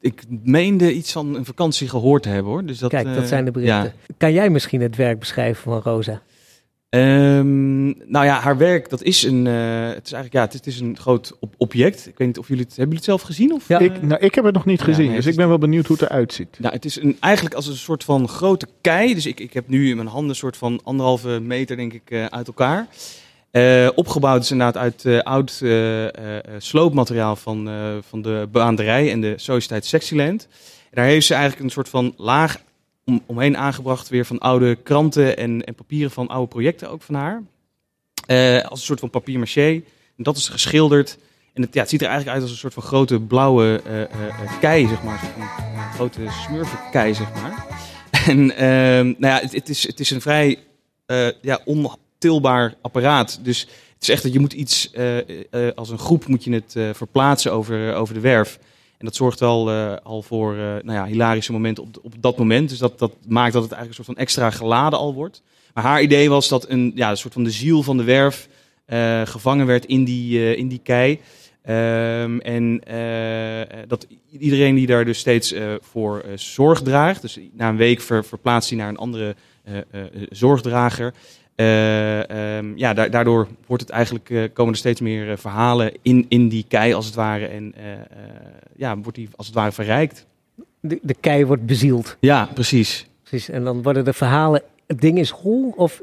Ik 0.00 0.22
meende 0.42 0.92
iets 0.92 1.12
van 1.12 1.34
een 1.34 1.44
vakantie 1.44 1.88
gehoord 1.88 2.22
te 2.22 2.28
hebben 2.28 2.52
hoor. 2.52 2.64
Dus 2.64 2.78
dat, 2.78 2.90
Kijk, 2.90 3.06
dat 3.06 3.16
eh, 3.16 3.24
zijn 3.24 3.44
de 3.44 3.50
berichten. 3.50 3.82
ja. 3.82 3.92
Kan 4.16 4.32
jij 4.32 4.50
misschien 4.50 4.80
het 4.80 4.96
werk 4.96 5.18
beschrijven 5.18 5.62
van 5.62 5.80
Rosa? 5.84 6.20
Ehm, 6.90 7.86
nou 7.86 8.24
ja, 8.24 8.40
haar 8.40 8.56
werk, 8.56 8.88
dat 8.90 9.02
is 9.02 9.22
een, 9.22 9.46
eh, 9.46 9.88
het 9.88 10.06
is 10.06 10.12
eigenlijk, 10.12 10.32
ja, 10.32 10.40
het 10.40 10.52
is, 10.52 10.58
het 10.58 10.66
is 10.66 10.80
een 10.80 10.96
groot 10.98 11.36
object. 11.56 12.06
Ik 12.06 12.18
weet 12.18 12.26
niet 12.26 12.38
of 12.38 12.48
jullie 12.48 12.62
het, 12.62 12.76
hebben 12.76 12.96
jullie 12.96 13.10
het 13.10 13.20
zelf 13.20 13.22
gezien? 13.22 13.52
Of, 13.52 13.70
eh? 13.70 13.80
Ik, 13.80 14.02
nou, 14.02 14.20
ik 14.20 14.34
heb 14.34 14.44
het 14.44 14.54
nog 14.54 14.64
niet 14.64 14.78
Ja, 14.78 14.84
gezien, 14.84 15.06
nee, 15.06 15.16
dus 15.16 15.26
ik 15.26 15.36
ben 15.36 15.48
wel 15.48 15.58
benieuwd 15.58 15.86
hoe 15.86 15.96
het 16.00 16.10
eruit 16.10 16.32
ziet. 16.32 16.56
Nou, 16.58 16.74
het 16.74 16.84
is 16.84 17.00
een, 17.00 17.16
eigenlijk 17.20 17.54
als 17.54 17.66
een 17.66 17.76
soort 17.76 18.04
van 18.04 18.28
grote 18.28 18.66
kei. 18.80 19.14
Dus 19.14 19.26
ik, 19.26 19.40
ik 19.40 19.52
heb 19.52 19.68
nu 19.68 19.88
in 19.88 19.96
mijn 19.96 20.08
handen 20.08 20.30
een 20.30 20.36
soort 20.36 20.56
van 20.56 20.80
anderhalve 20.84 21.40
meter, 21.40 21.76
denk 21.76 21.92
ik, 21.92 22.10
eh, 22.10 22.24
uit 22.24 22.46
elkaar. 22.46 22.86
Opgebouwd 23.94 24.42
is 24.42 24.50
inderdaad 24.50 24.76
uit 24.76 25.24
oud 25.24 25.62
sloopmateriaal 26.58 27.36
van, 27.36 27.70
van 28.08 28.22
de 28.22 28.48
beaanderij 28.52 29.10
en 29.10 29.20
de 29.20 29.32
Sociëteit 29.36 29.86
Sexyland. 29.86 30.48
En 30.82 30.90
daar 30.90 31.04
heeft 31.04 31.26
ze 31.26 31.34
eigenlijk 31.34 31.64
een 31.64 31.70
soort 31.70 31.88
van 31.88 32.14
laag 32.16 32.56
om, 33.10 33.22
omheen 33.26 33.56
aangebracht 33.56 34.08
weer 34.08 34.26
van 34.26 34.38
oude 34.38 34.74
kranten 34.74 35.36
en, 35.36 35.64
en 35.64 35.74
papieren 35.74 36.10
van 36.10 36.28
oude 36.28 36.48
projecten 36.48 36.90
ook 36.90 37.02
van 37.02 37.14
haar. 37.14 37.42
Eh, 38.26 38.64
als 38.64 38.78
een 38.78 38.86
soort 38.86 39.00
van 39.00 39.10
papier-maché. 39.10 39.82
En 40.16 40.22
dat 40.22 40.36
is 40.36 40.48
geschilderd. 40.48 41.18
En 41.52 41.62
het, 41.62 41.74
ja, 41.74 41.80
het 41.80 41.90
ziet 41.90 42.00
er 42.00 42.06
eigenlijk 42.06 42.36
uit 42.36 42.42
als 42.42 42.52
een 42.52 42.60
soort 42.60 42.74
van 42.74 42.82
grote 42.82 43.20
blauwe 43.20 43.82
eh, 43.84 44.02
eh, 44.02 44.60
kei, 44.60 44.88
zeg 44.88 45.02
maar. 45.02 45.22
Een 45.38 45.92
grote 45.94 46.20
smurfenkei, 46.46 47.14
zeg 47.14 47.34
maar. 47.34 47.66
En 48.26 48.56
ehm, 48.56 49.04
nou 49.18 49.34
ja, 49.34 49.40
het, 49.50 49.68
is, 49.68 49.86
het 49.86 50.00
is 50.00 50.10
een 50.10 50.20
vrij 50.20 50.58
ja, 51.40 51.60
ontilbaar 51.64 52.74
apparaat. 52.80 53.40
Dus 53.42 53.60
het 53.60 54.02
is 54.02 54.08
echt 54.08 54.22
dat 54.22 54.32
je 54.32 54.38
moet 54.38 54.52
iets, 54.52 54.92
als 55.74 55.90
een 55.90 55.98
groep 55.98 56.26
moet 56.26 56.44
je 56.44 56.52
het 56.52 56.96
verplaatsen 56.96 57.52
over, 57.52 57.94
over 57.94 58.14
de 58.14 58.20
werf. 58.20 58.58
En 59.00 59.06
dat 59.06 59.14
zorgt 59.14 59.40
wel 59.40 59.70
eh, 59.70 59.94
al 60.02 60.22
voor 60.22 60.52
eh, 60.52 60.58
nou 60.58 60.92
ja, 60.92 61.06
hilarische 61.06 61.52
momenten 61.52 61.82
op, 61.82 61.98
op 62.02 62.14
dat 62.20 62.38
moment. 62.38 62.68
Dus 62.68 62.78
dat, 62.78 62.98
dat 62.98 63.12
maakt 63.28 63.52
dat 63.52 63.62
het 63.62 63.72
eigenlijk 63.72 63.88
een 63.88 64.04
soort 64.04 64.16
van 64.16 64.24
extra 64.24 64.50
geladen 64.50 64.98
al 64.98 65.14
wordt. 65.14 65.42
Maar 65.74 65.84
haar 65.84 66.02
idee 66.02 66.30
was 66.30 66.48
dat 66.48 66.68
een, 66.68 66.92
ja, 66.94 67.10
een 67.10 67.16
soort 67.16 67.32
van 67.32 67.44
de 67.44 67.50
ziel 67.50 67.82
van 67.82 67.96
de 67.96 68.04
werf 68.04 68.48
eh, 68.84 69.22
gevangen 69.24 69.66
werd 69.66 69.84
in 69.84 70.04
die, 70.04 70.56
in 70.56 70.68
die 70.68 70.80
kei. 70.82 71.20
Ehm, 71.62 72.38
en 72.38 72.80
dat 73.88 74.06
iedereen 74.38 74.74
die 74.74 74.86
daar 74.86 75.04
dus 75.04 75.18
steeds 75.18 75.54
voor 75.80 76.24
zorg 76.34 76.82
draagt, 76.82 77.22
dus 77.22 77.38
na 77.52 77.68
een 77.68 77.76
week 77.76 78.00
ver, 78.00 78.24
verplaatst 78.24 78.70
hij 78.70 78.78
naar 78.78 78.88
een 78.88 78.96
andere 78.96 79.36
zorgdrager. 80.30 81.14
Eh, 81.60 82.30
ehm, 82.30 82.72
ja, 82.76 82.94
da- 82.94 83.08
daardoor 83.08 83.48
wordt 83.66 83.82
het 83.82 83.92
eigenlijk, 83.92 84.30
eh, 84.30 84.42
komen 84.52 84.72
er 84.72 84.78
steeds 84.78 85.00
meer 85.00 85.30
eh, 85.30 85.36
verhalen 85.36 85.92
in, 86.02 86.26
in 86.28 86.48
die 86.48 86.64
kei 86.68 86.94
als 86.94 87.06
het 87.06 87.14
ware. 87.14 87.46
En 87.46 87.74
ja, 88.76 88.98
wordt 88.98 89.18
die 89.18 89.28
als 89.36 89.46
het 89.46 89.54
ware 89.54 89.72
verrijkt. 89.72 90.26
De, 90.80 90.98
de 91.02 91.14
kei 91.20 91.46
wordt 91.46 91.66
bezield. 91.66 92.16
Ja, 92.20 92.48
precies. 92.54 93.08
precies. 93.22 93.48
En 93.48 93.64
dan 93.64 93.82
worden 93.82 94.04
de 94.04 94.12
verhalen... 94.12 94.62
Het 94.86 95.00
ding 95.00 95.18
is 95.18 95.30
hol 95.30 95.72
of 95.76 96.00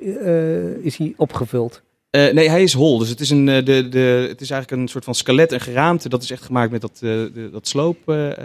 is 0.81 0.97
hij 0.97 1.13
opgevuld? 1.17 1.81
Eh, 2.09 2.33
nee, 2.33 2.49
hij 2.49 2.63
is 2.63 2.73
hol. 2.73 2.97
Dus 2.97 3.09
het 3.09 3.19
is, 3.19 3.29
een, 3.29 3.49
eh, 3.49 3.65
de, 3.65 3.89
de, 3.89 4.25
het 4.29 4.41
is 4.41 4.49
eigenlijk 4.49 4.81
een 4.81 4.87
soort 4.87 5.03
van 5.03 5.15
skelet 5.15 5.51
en 5.51 5.59
geraamte. 5.59 6.09
Dat 6.09 6.23
is 6.23 6.31
echt 6.31 6.43
gemaakt 6.43 6.71
met 6.71 6.81
dat, 6.81 6.91
eh, 6.93 6.99
de, 7.01 7.49
dat 7.51 7.67
sloop 7.67 7.97
eh, 8.05 8.27
eh, 8.27 8.37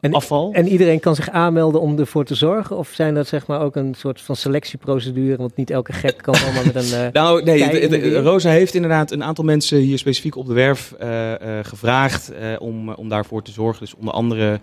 En- 0.00 0.12
afval. 0.12 0.52
En 0.52 0.68
iedereen 0.68 1.00
kan 1.00 1.14
zich 1.14 1.30
aanmelden 1.30 1.80
om 1.80 1.98
ervoor 1.98 2.24
te 2.24 2.34
zorgen? 2.34 2.76
Of 2.76 2.88
zijn 2.94 3.14
dat 3.14 3.26
zeg 3.26 3.46
maar 3.46 3.60
ook 3.60 3.76
een 3.76 3.94
soort 3.98 4.20
van 4.20 4.36
selectieprocedure? 4.36 5.36
Want 5.36 5.56
niet 5.56 5.70
elke 5.70 5.92
gek 5.92 6.16
kan 6.16 6.34
allemaal 6.44 6.64
met 6.64 6.74
een... 6.74 7.10
Nou, 7.12 7.42
nee, 7.42 7.88
de? 7.88 8.20
Rosa 8.20 8.50
heeft 8.50 8.74
inderdaad 8.74 9.10
een 9.10 9.24
aantal 9.24 9.44
mensen 9.44 9.78
hier 9.78 9.98
specifiek 9.98 10.36
op 10.36 10.46
de 10.46 10.54
werf 10.54 10.94
gevraagd 11.62 12.32
om, 12.58 12.90
om 12.92 13.08
daarvoor 13.08 13.42
te 13.42 13.52
zorgen. 13.52 13.80
Dus 13.80 13.94
onder 13.94 14.14
andere, 14.14 14.60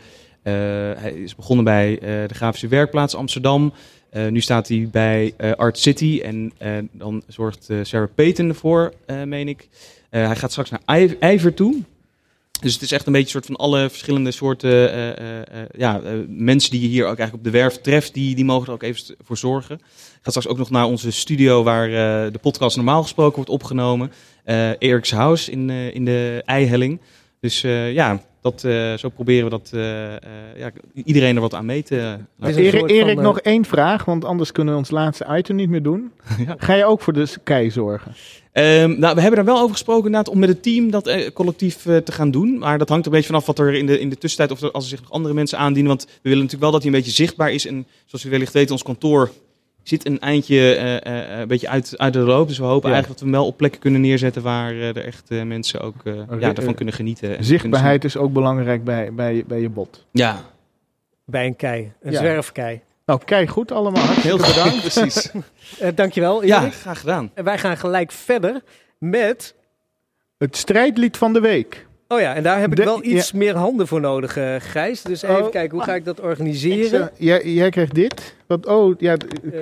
hij 0.98 1.14
is 1.24 1.36
begonnen 1.36 1.66
bij 1.66 1.98
de 2.28 2.34
Grafische 2.34 2.68
Werkplaats 2.68 3.16
Amsterdam. 3.16 3.74
Eh, 4.10 4.28
nu 4.28 4.42
staat 4.42 4.68
hij 4.68 4.90
bij 4.92 5.34
eh, 5.38 5.52
Art 5.52 5.78
City 5.78 6.22
en 6.24 6.52
eh, 6.58 6.72
dan 6.92 7.24
zorgt 7.28 7.70
Sarah 7.82 8.08
Payton 8.16 8.50
ervoor, 8.50 8.94
meen 9.26 9.48
ik. 9.48 9.68
Hij 10.10 10.36
gaat 10.36 10.52
straks 10.52 10.70
naar 10.70 10.82
IJver 11.20 11.54
toe. 11.54 11.84
Dus 12.62 12.74
het 12.74 12.82
is 12.82 12.92
echt 12.92 13.06
een 13.06 13.12
beetje 13.12 13.36
een 13.36 13.44
soort 13.44 13.46
van 13.46 13.66
alle 13.66 13.90
verschillende 13.90 14.32
soorten 14.32 14.70
ja, 15.78 16.02
mensen 16.28 16.72
die 16.72 16.82
je 16.82 16.88
hier 16.88 17.04
ook 17.04 17.18
eigenlijk 17.18 17.38
op 17.38 17.44
de 17.44 17.60
werf 17.60 17.82
treft, 17.82 18.14
die, 18.14 18.36
die 18.36 18.46
mogen 18.46 18.68
er 18.68 18.74
ook 18.74 18.84
even 18.84 19.16
voor 19.24 19.38
zorgen. 19.38 19.76
Ik 19.76 20.20
ga 20.22 20.30
straks 20.30 20.48
ook 20.48 20.58
nog 20.58 20.70
naar 20.70 20.86
onze 20.86 21.12
studio 21.12 21.64
waar 21.64 21.90
de 22.32 22.40
podcast 22.42 22.76
normaal 22.76 23.02
gesproken 23.02 23.36
wordt 23.36 23.50
opgenomen. 23.50 24.12
Eric's 24.80 25.12
House 25.12 25.52
in, 25.52 25.70
in 25.70 26.06
de 26.06 26.42
Eihelling. 26.46 27.02
Dus 27.40 27.62
ja, 27.92 28.22
dat, 28.52 28.64
eh, 28.64 28.94
zo 28.94 29.10
proberen 29.10 29.44
we 29.44 29.50
dat 29.50 29.70
eh, 29.74 30.16
eh, 30.16 30.20
ja, 30.58 30.72
iedereen 30.94 31.36
er 31.36 31.42
wat 31.42 31.54
aan 31.54 31.66
mee 31.66 31.84
te 31.84 32.18
laten. 32.36 32.62
Erik, 32.62 32.90
Erik, 32.90 33.20
nog 33.20 33.40
één 33.40 33.66
vraag, 33.66 34.06
want 34.06 34.26
anders 34.26 34.52
kunnen 34.52 34.74
we 34.74 34.80
ons 34.80 34.90
laatste 34.90 35.26
item 35.38 35.56
niet 35.56 35.70
meer 35.70 35.84
doen. 35.84 36.12
Ga 36.58 36.74
je 36.74 36.86
ook 36.86 37.02
voor 37.02 37.14
de 37.14 37.28
kei 37.44 37.72
zorgen? 37.72 38.14
Ehm, 38.52 39.00
nou, 39.00 39.16
we 39.16 39.22
hebben 39.22 39.46
daar 39.46 39.54
wel 39.54 39.60
over 39.62 39.72
gesproken 39.72 40.06
inderdaad 40.06 40.34
om 40.34 40.40
met 40.40 40.50
het 40.50 40.64
team 40.64 40.92
dat 40.92 41.32
collectief 41.34 41.82
te 41.82 42.12
gaan 42.12 42.32
doen. 42.32 42.58
Maar 42.58 42.78
dat 42.78 42.90
hangt 42.90 43.06
er 43.06 43.12
een 43.12 43.18
beetje 43.18 43.34
vanaf 43.34 43.46
wat 43.46 43.60
er 43.60 43.74
in 43.74 43.86
de, 43.86 44.00
in 44.00 44.10
de 44.10 44.18
tussentijd, 44.18 44.52
of 44.52 44.62
er, 44.62 44.72
als 44.72 44.84
er 44.84 44.90
zich 44.90 45.02
nog 45.02 45.12
andere 45.12 45.34
mensen 45.34 45.58
aandienen. 45.58 45.88
Want 45.88 46.06
we 46.06 46.12
willen 46.22 46.38
natuurlijk 46.38 46.64
wel 46.64 46.72
dat 46.72 46.84
hij 46.84 46.92
een 46.92 46.98
beetje 46.98 47.24
zichtbaar 47.24 47.52
is. 47.52 47.66
En 47.66 47.88
zoals 48.06 48.26
u 48.26 48.30
wellicht 48.30 48.54
weet, 48.54 48.72
ons 48.72 48.84
kantoor 48.84 49.32
zit 49.88 50.06
een 50.06 50.20
eindje 50.20 50.76
eh, 50.76 50.96
eh, 51.34 51.40
een 51.40 51.48
beetje 51.48 51.70
uit, 51.70 51.94
uit 51.98 52.14
de 52.14 52.20
loop. 52.20 52.48
Dus 52.48 52.58
we 52.58 52.64
hopen 52.64 52.90
Ja. 52.90 52.96
eigenlijk 52.96 53.08
dat 53.08 53.20
we 53.20 53.26
hem 53.36 53.42
wel 53.44 53.52
op 53.52 53.58
plekken 53.58 53.80
kunnen 53.80 54.02
neerzetten 54.02 54.42
waar 54.42 54.72
eh, 54.72 54.88
er 54.88 55.06
echt 55.06 55.30
eh, 55.32 55.44
mensen 55.44 55.82
ook 55.82 55.96
eh, 56.04 56.14
ja, 56.40 56.48
ervan 56.50 56.68
eh, 56.68 56.76
kunnen 56.76 56.94
genieten. 56.94 57.38
en 57.38 57.44
Zichtbaarheid 57.44 58.04
is 58.04 58.18
ook 58.18 58.34
belangrijk 58.34 58.84
bij, 58.84 59.14
bij, 59.14 59.44
bij 59.48 59.60
je 59.62 59.70
bot. 59.70 60.06
Ja, 60.12 60.42
Bij 61.26 61.46
een 61.46 61.56
kei. 61.56 61.92
Een 62.02 62.12
Ja. 62.12 62.18
zwerfkei. 62.18 62.82
Nou, 63.06 63.20
kei 63.26 63.48
goed 63.48 63.72
allemaal. 63.72 64.08
Heel 64.30 64.38
bedankt. 64.38 64.80
precies. 64.80 65.32
Eh, 65.80 65.90
dankjewel, 65.96 66.44
Ja, 66.46 66.62
Erik. 66.62 66.74
graag 66.74 67.00
gedaan. 67.00 67.32
En 67.34 67.44
wij 67.44 67.58
gaan 67.58 67.78
gelijk 67.78 68.12
verder 68.12 68.62
met... 68.98 69.56
Het 70.38 70.58
strijdlied 70.58 71.18
van 71.18 71.34
de 71.34 71.40
week. 71.40 71.87
Oh 72.08 72.20
ja, 72.20 72.34
en 72.36 72.44
daar 72.44 72.60
heb 72.60 72.70
ik 72.72 72.76
De- 72.78 72.84
wel 72.84 73.04
iets 73.04 73.32
meer 73.32 73.56
handen 73.56 73.88
voor 73.88 74.00
nodig, 74.02 74.38
eh 74.38 74.56
Gijs. 74.60 75.02
Dus 75.02 75.22
even 75.22 75.44
Oh. 75.44 75.52
kijken, 75.52 75.76
hoe 75.78 75.86
ga 75.86 75.96
ik 75.96 76.06
dat 76.06 76.18
Ik 76.18 76.24
organiseren? 76.24 76.90
zou- 76.90 77.10
jij, 77.18 77.42
jij 77.54 77.70
krijgt 77.70 77.94
dit. 77.96 78.36
Wat, 78.48 78.66
oh, 78.66 78.96
ja, 79.00 79.16
Eh, 79.54 79.60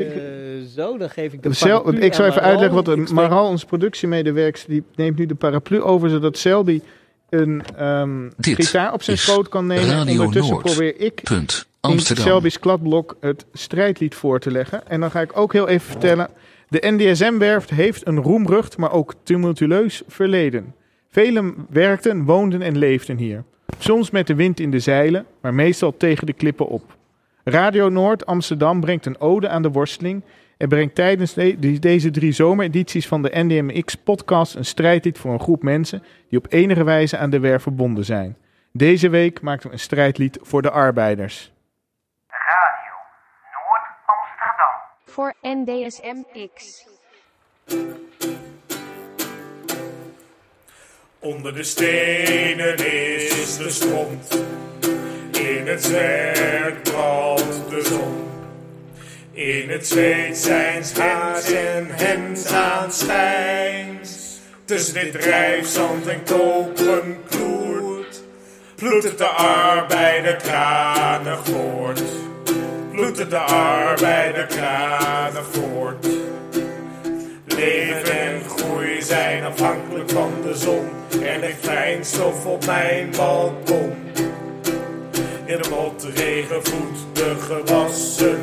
zo, 0.75 0.97
dan 0.97 1.09
geef 1.09 1.33
ik 1.33 1.43
de 1.43 1.53
Cel- 1.53 1.81
paraplu 1.81 2.01
ik 2.01 2.13
zou 2.13 2.23
aan 2.23 2.29
even 2.31 2.43
Maral. 2.43 2.59
uitleggen 2.61 2.97
wat 2.97 3.11
Maral, 3.11 3.47
onze 3.47 3.65
productiemedewerker, 3.65 4.63
die 4.67 4.83
neemt 4.95 5.17
nu 5.17 5.25
de 5.25 5.35
paraplu 5.35 5.81
over, 5.81 6.09
zodat 6.09 6.37
Selby 6.37 6.81
een 7.29 7.63
ehm, 7.77 8.29
gitaar 8.37 8.93
op 8.93 9.03
zijn 9.03 9.17
schoot 9.17 9.49
kan 9.49 9.67
nemen. 9.67 9.85
Radio 9.89 10.11
Ondertussen 10.19 10.53
Noord. 10.53 10.65
probeer 10.65 10.99
ik 10.99 11.21
Punt. 11.23 11.65
in. 11.89 11.99
Selby's 11.99 12.59
kladblok 12.59 13.17
het 13.19 13.45
strijdlied 13.53 14.15
voor 14.15 14.39
te 14.39 14.51
leggen. 14.51 14.87
En 14.87 14.99
dan 14.99 15.11
ga 15.11 15.21
ik 15.21 15.37
ook 15.37 15.53
heel 15.53 15.67
even 15.67 15.87
vertellen. 15.91 16.27
De 16.69 16.79
NDSM-werft 16.87 17.69
heeft 17.69 18.07
een 18.07 18.19
roemrucht, 18.21 18.77
maar 18.77 18.91
ook 18.91 19.13
tumultueus 19.23 20.01
verleden. 20.07 20.73
Velen 21.15 21.67
werkten, 21.69 22.25
woonden 22.25 22.61
en 22.61 22.77
leefden 22.77 23.17
hier. 23.17 23.43
Soms 23.77 24.11
met 24.11 24.27
de 24.27 24.35
wind 24.35 24.59
in 24.59 24.71
de 24.71 24.79
zeilen, 24.79 25.25
maar 25.41 25.53
meestal 25.53 25.97
tegen 25.97 26.25
de 26.25 26.33
klippen 26.33 26.67
op. 26.67 26.95
Radio 27.43 27.89
Noord 27.89 28.25
Amsterdam 28.25 28.79
brengt 28.79 29.05
een 29.05 29.19
ode 29.19 29.49
aan 29.49 29.61
de 29.61 29.71
worsteling 29.71 30.23
en 30.57 30.69
brengt 30.69 30.95
tijdens 30.95 31.33
de- 31.33 31.79
deze 31.79 32.11
drie 32.11 32.31
zomeredities 32.31 33.07
van 33.07 33.21
de 33.21 33.29
NDMX-podcast 33.33 34.55
een 34.55 34.65
strijdlied 34.65 35.17
voor 35.17 35.33
een 35.33 35.39
groep 35.39 35.63
mensen 35.63 36.03
die 36.29 36.39
op 36.39 36.45
enige 36.49 36.83
wijze 36.83 37.17
aan 37.17 37.29
de 37.29 37.39
werf 37.39 37.61
verbonden 37.61 38.05
zijn. 38.05 38.37
Deze 38.71 39.09
week 39.09 39.41
maakten 39.41 39.67
we 39.67 39.73
een 39.73 39.79
strijdlied 39.79 40.39
voor 40.41 40.61
de 40.61 40.71
arbeiders. 40.71 41.51
Voor 45.05 45.33
NDSMX. 45.41 46.85
Onder 51.25 51.53
de 51.53 51.63
stenen 51.63 52.77
is 52.77 53.57
de 53.57 53.69
stront. 53.69 54.43
In 55.31 55.67
het 55.67 55.83
zwerk 55.83 56.83
brandt 56.83 57.69
de 57.69 57.83
zon. 57.83 58.27
In 59.31 59.69
het 59.69 59.87
zweet 59.87 60.37
zijn 60.37 60.83
haars 60.99 61.51
en 61.51 61.87
hemd 61.89 62.51
aan 62.53 62.91
schijns. 62.91 64.39
Tussen 64.65 64.93
dit 64.93 65.11
drijfzand 65.11 66.07
en 66.07 66.23
kopen 66.23 67.17
kloert. 67.29 68.23
Het 68.79 69.17
de 69.17 69.27
arbeider 69.27 70.35
kranig 70.35 71.39
voort. 71.43 72.03
Het 72.91 73.29
de 73.29 73.37
arbeider 73.37 74.45
kranig 74.45 75.45
voort. 75.51 76.07
Leven 77.65 78.19
en 78.19 78.41
groei 78.49 79.01
zijn 79.01 79.43
afhankelijk 79.43 80.09
van 80.09 80.33
de 80.43 80.55
zon. 80.55 80.89
Er 81.23 81.39
ligt 81.39 81.65
fijnstof 81.65 82.45
op 82.45 82.65
mijn 82.65 83.11
balkon. 83.17 83.93
In 85.45 85.61
de 85.61 85.69
motregen 85.69 86.65
voedt 86.65 87.15
de 87.15 87.35
gewassen. 87.39 88.39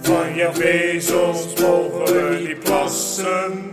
Van 0.00 0.34
jouw 0.34 0.52
vezels 0.52 1.60
mogen 1.60 2.44
die 2.44 2.56
plassen. 2.56 3.72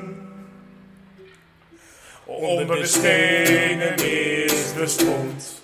Onder 2.26 2.68
de 2.68 2.86
stenen 2.86 3.96
is 3.96 4.74
de 4.74 4.88
stond. 4.88 5.64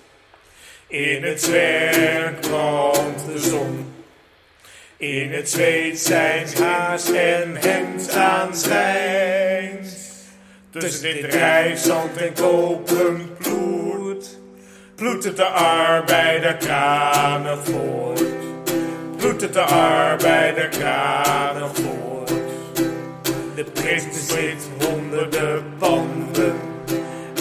In 0.87 1.23
het 1.23 1.41
zwerk 1.41 2.41
de 2.41 3.33
zon. 3.35 3.84
In 4.97 5.31
het 5.31 5.49
zweet 5.49 5.99
zijn 5.99 6.47
haas 6.59 7.11
en 7.11 7.55
hemd 7.55 8.11
aanschijnt. 8.11 9.97
Tussen 10.69 11.01
dit 11.01 11.29
drijfzand 11.29 12.17
en 12.17 12.33
koperen 12.33 13.37
ploet. 13.37 14.39
Ploet 14.95 15.23
het 15.23 15.37
de 15.37 15.45
arbeider 15.45 16.55
kranig 16.55 17.59
voort. 17.63 18.23
Ploet 19.17 19.41
het 19.41 19.53
de 19.53 19.61
arbeider 19.61 20.67
kranig 20.67 21.71
voort. 21.73 22.33
De 23.55 23.63
prins 23.73 24.05
bezit 24.05 24.67
honderden 24.79 25.63
panden. 25.77 26.55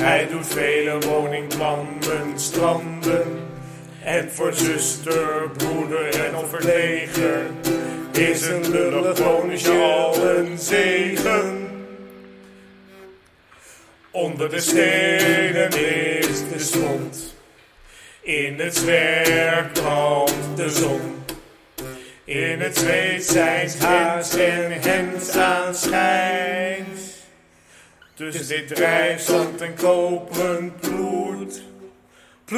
Hij 0.00 0.28
doet 0.28 0.46
vele 0.46 0.98
woningplannen, 0.98 2.32
stranden. 2.36 3.53
En 4.04 4.30
voor 4.30 4.52
zuster, 4.52 5.50
broeder 5.56 6.24
en 6.24 6.34
overleger 6.34 7.46
is 8.12 8.46
een 8.46 8.70
lullig 8.70 9.22
bonusje 9.22 9.70
al 9.70 10.28
een 10.28 10.58
zegen. 10.58 11.68
Onder 14.10 14.50
de 14.50 14.60
stenen 14.60 15.70
is 16.18 16.48
de 16.52 16.58
stond. 16.58 17.34
In 18.20 18.60
het 18.60 18.76
zwerk 18.76 19.72
brandt 19.72 20.56
de 20.56 20.70
zon. 20.70 21.24
In 22.24 22.60
het 22.60 22.76
zweet 22.78 23.24
zijn 23.24 23.70
haas 23.78 24.36
en 24.36 24.72
hemd 24.72 25.36
aanschijnt. 25.36 27.00
Tussen 28.14 28.48
dit 28.48 28.68
drijfzand 28.68 29.60
en 29.60 29.74
koperen 29.74 30.74
ploet. 30.80 31.62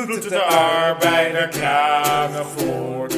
Ploet 0.05 0.23
het 0.23 0.33
de 0.33 0.43
arbeider 0.43 1.49
kranig 1.49 2.47
voort. 2.57 3.17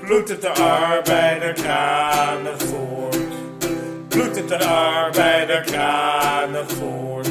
Ploet 0.00 0.28
het 0.28 0.40
de 0.40 0.48
arbeider 0.48 1.52
kranig 1.52 2.58
voort. 2.58 3.18
Ploet 4.08 4.36
het 4.36 4.48
de 4.48 4.64
arbeider 4.64 5.60
kranig 5.60 6.70
voort. 6.70 7.28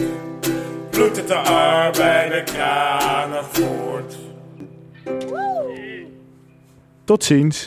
Ploet 0.90 1.18
het 1.18 1.28
de 1.28 1.36
arbeider 1.36 2.44
kranig 2.44 3.46
voort. 3.52 4.16
Tot 7.06 7.24
ziens. 7.24 7.66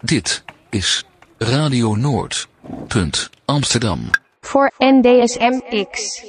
Dit 0.00 0.44
is 0.68 1.04
Radio 1.36 1.94
Noord. 1.94 2.48
Punt 2.88 3.30
Amsterdam. 3.44 4.10
Voor 4.40 4.72
NDSM 4.78 5.86
X. 5.90 6.22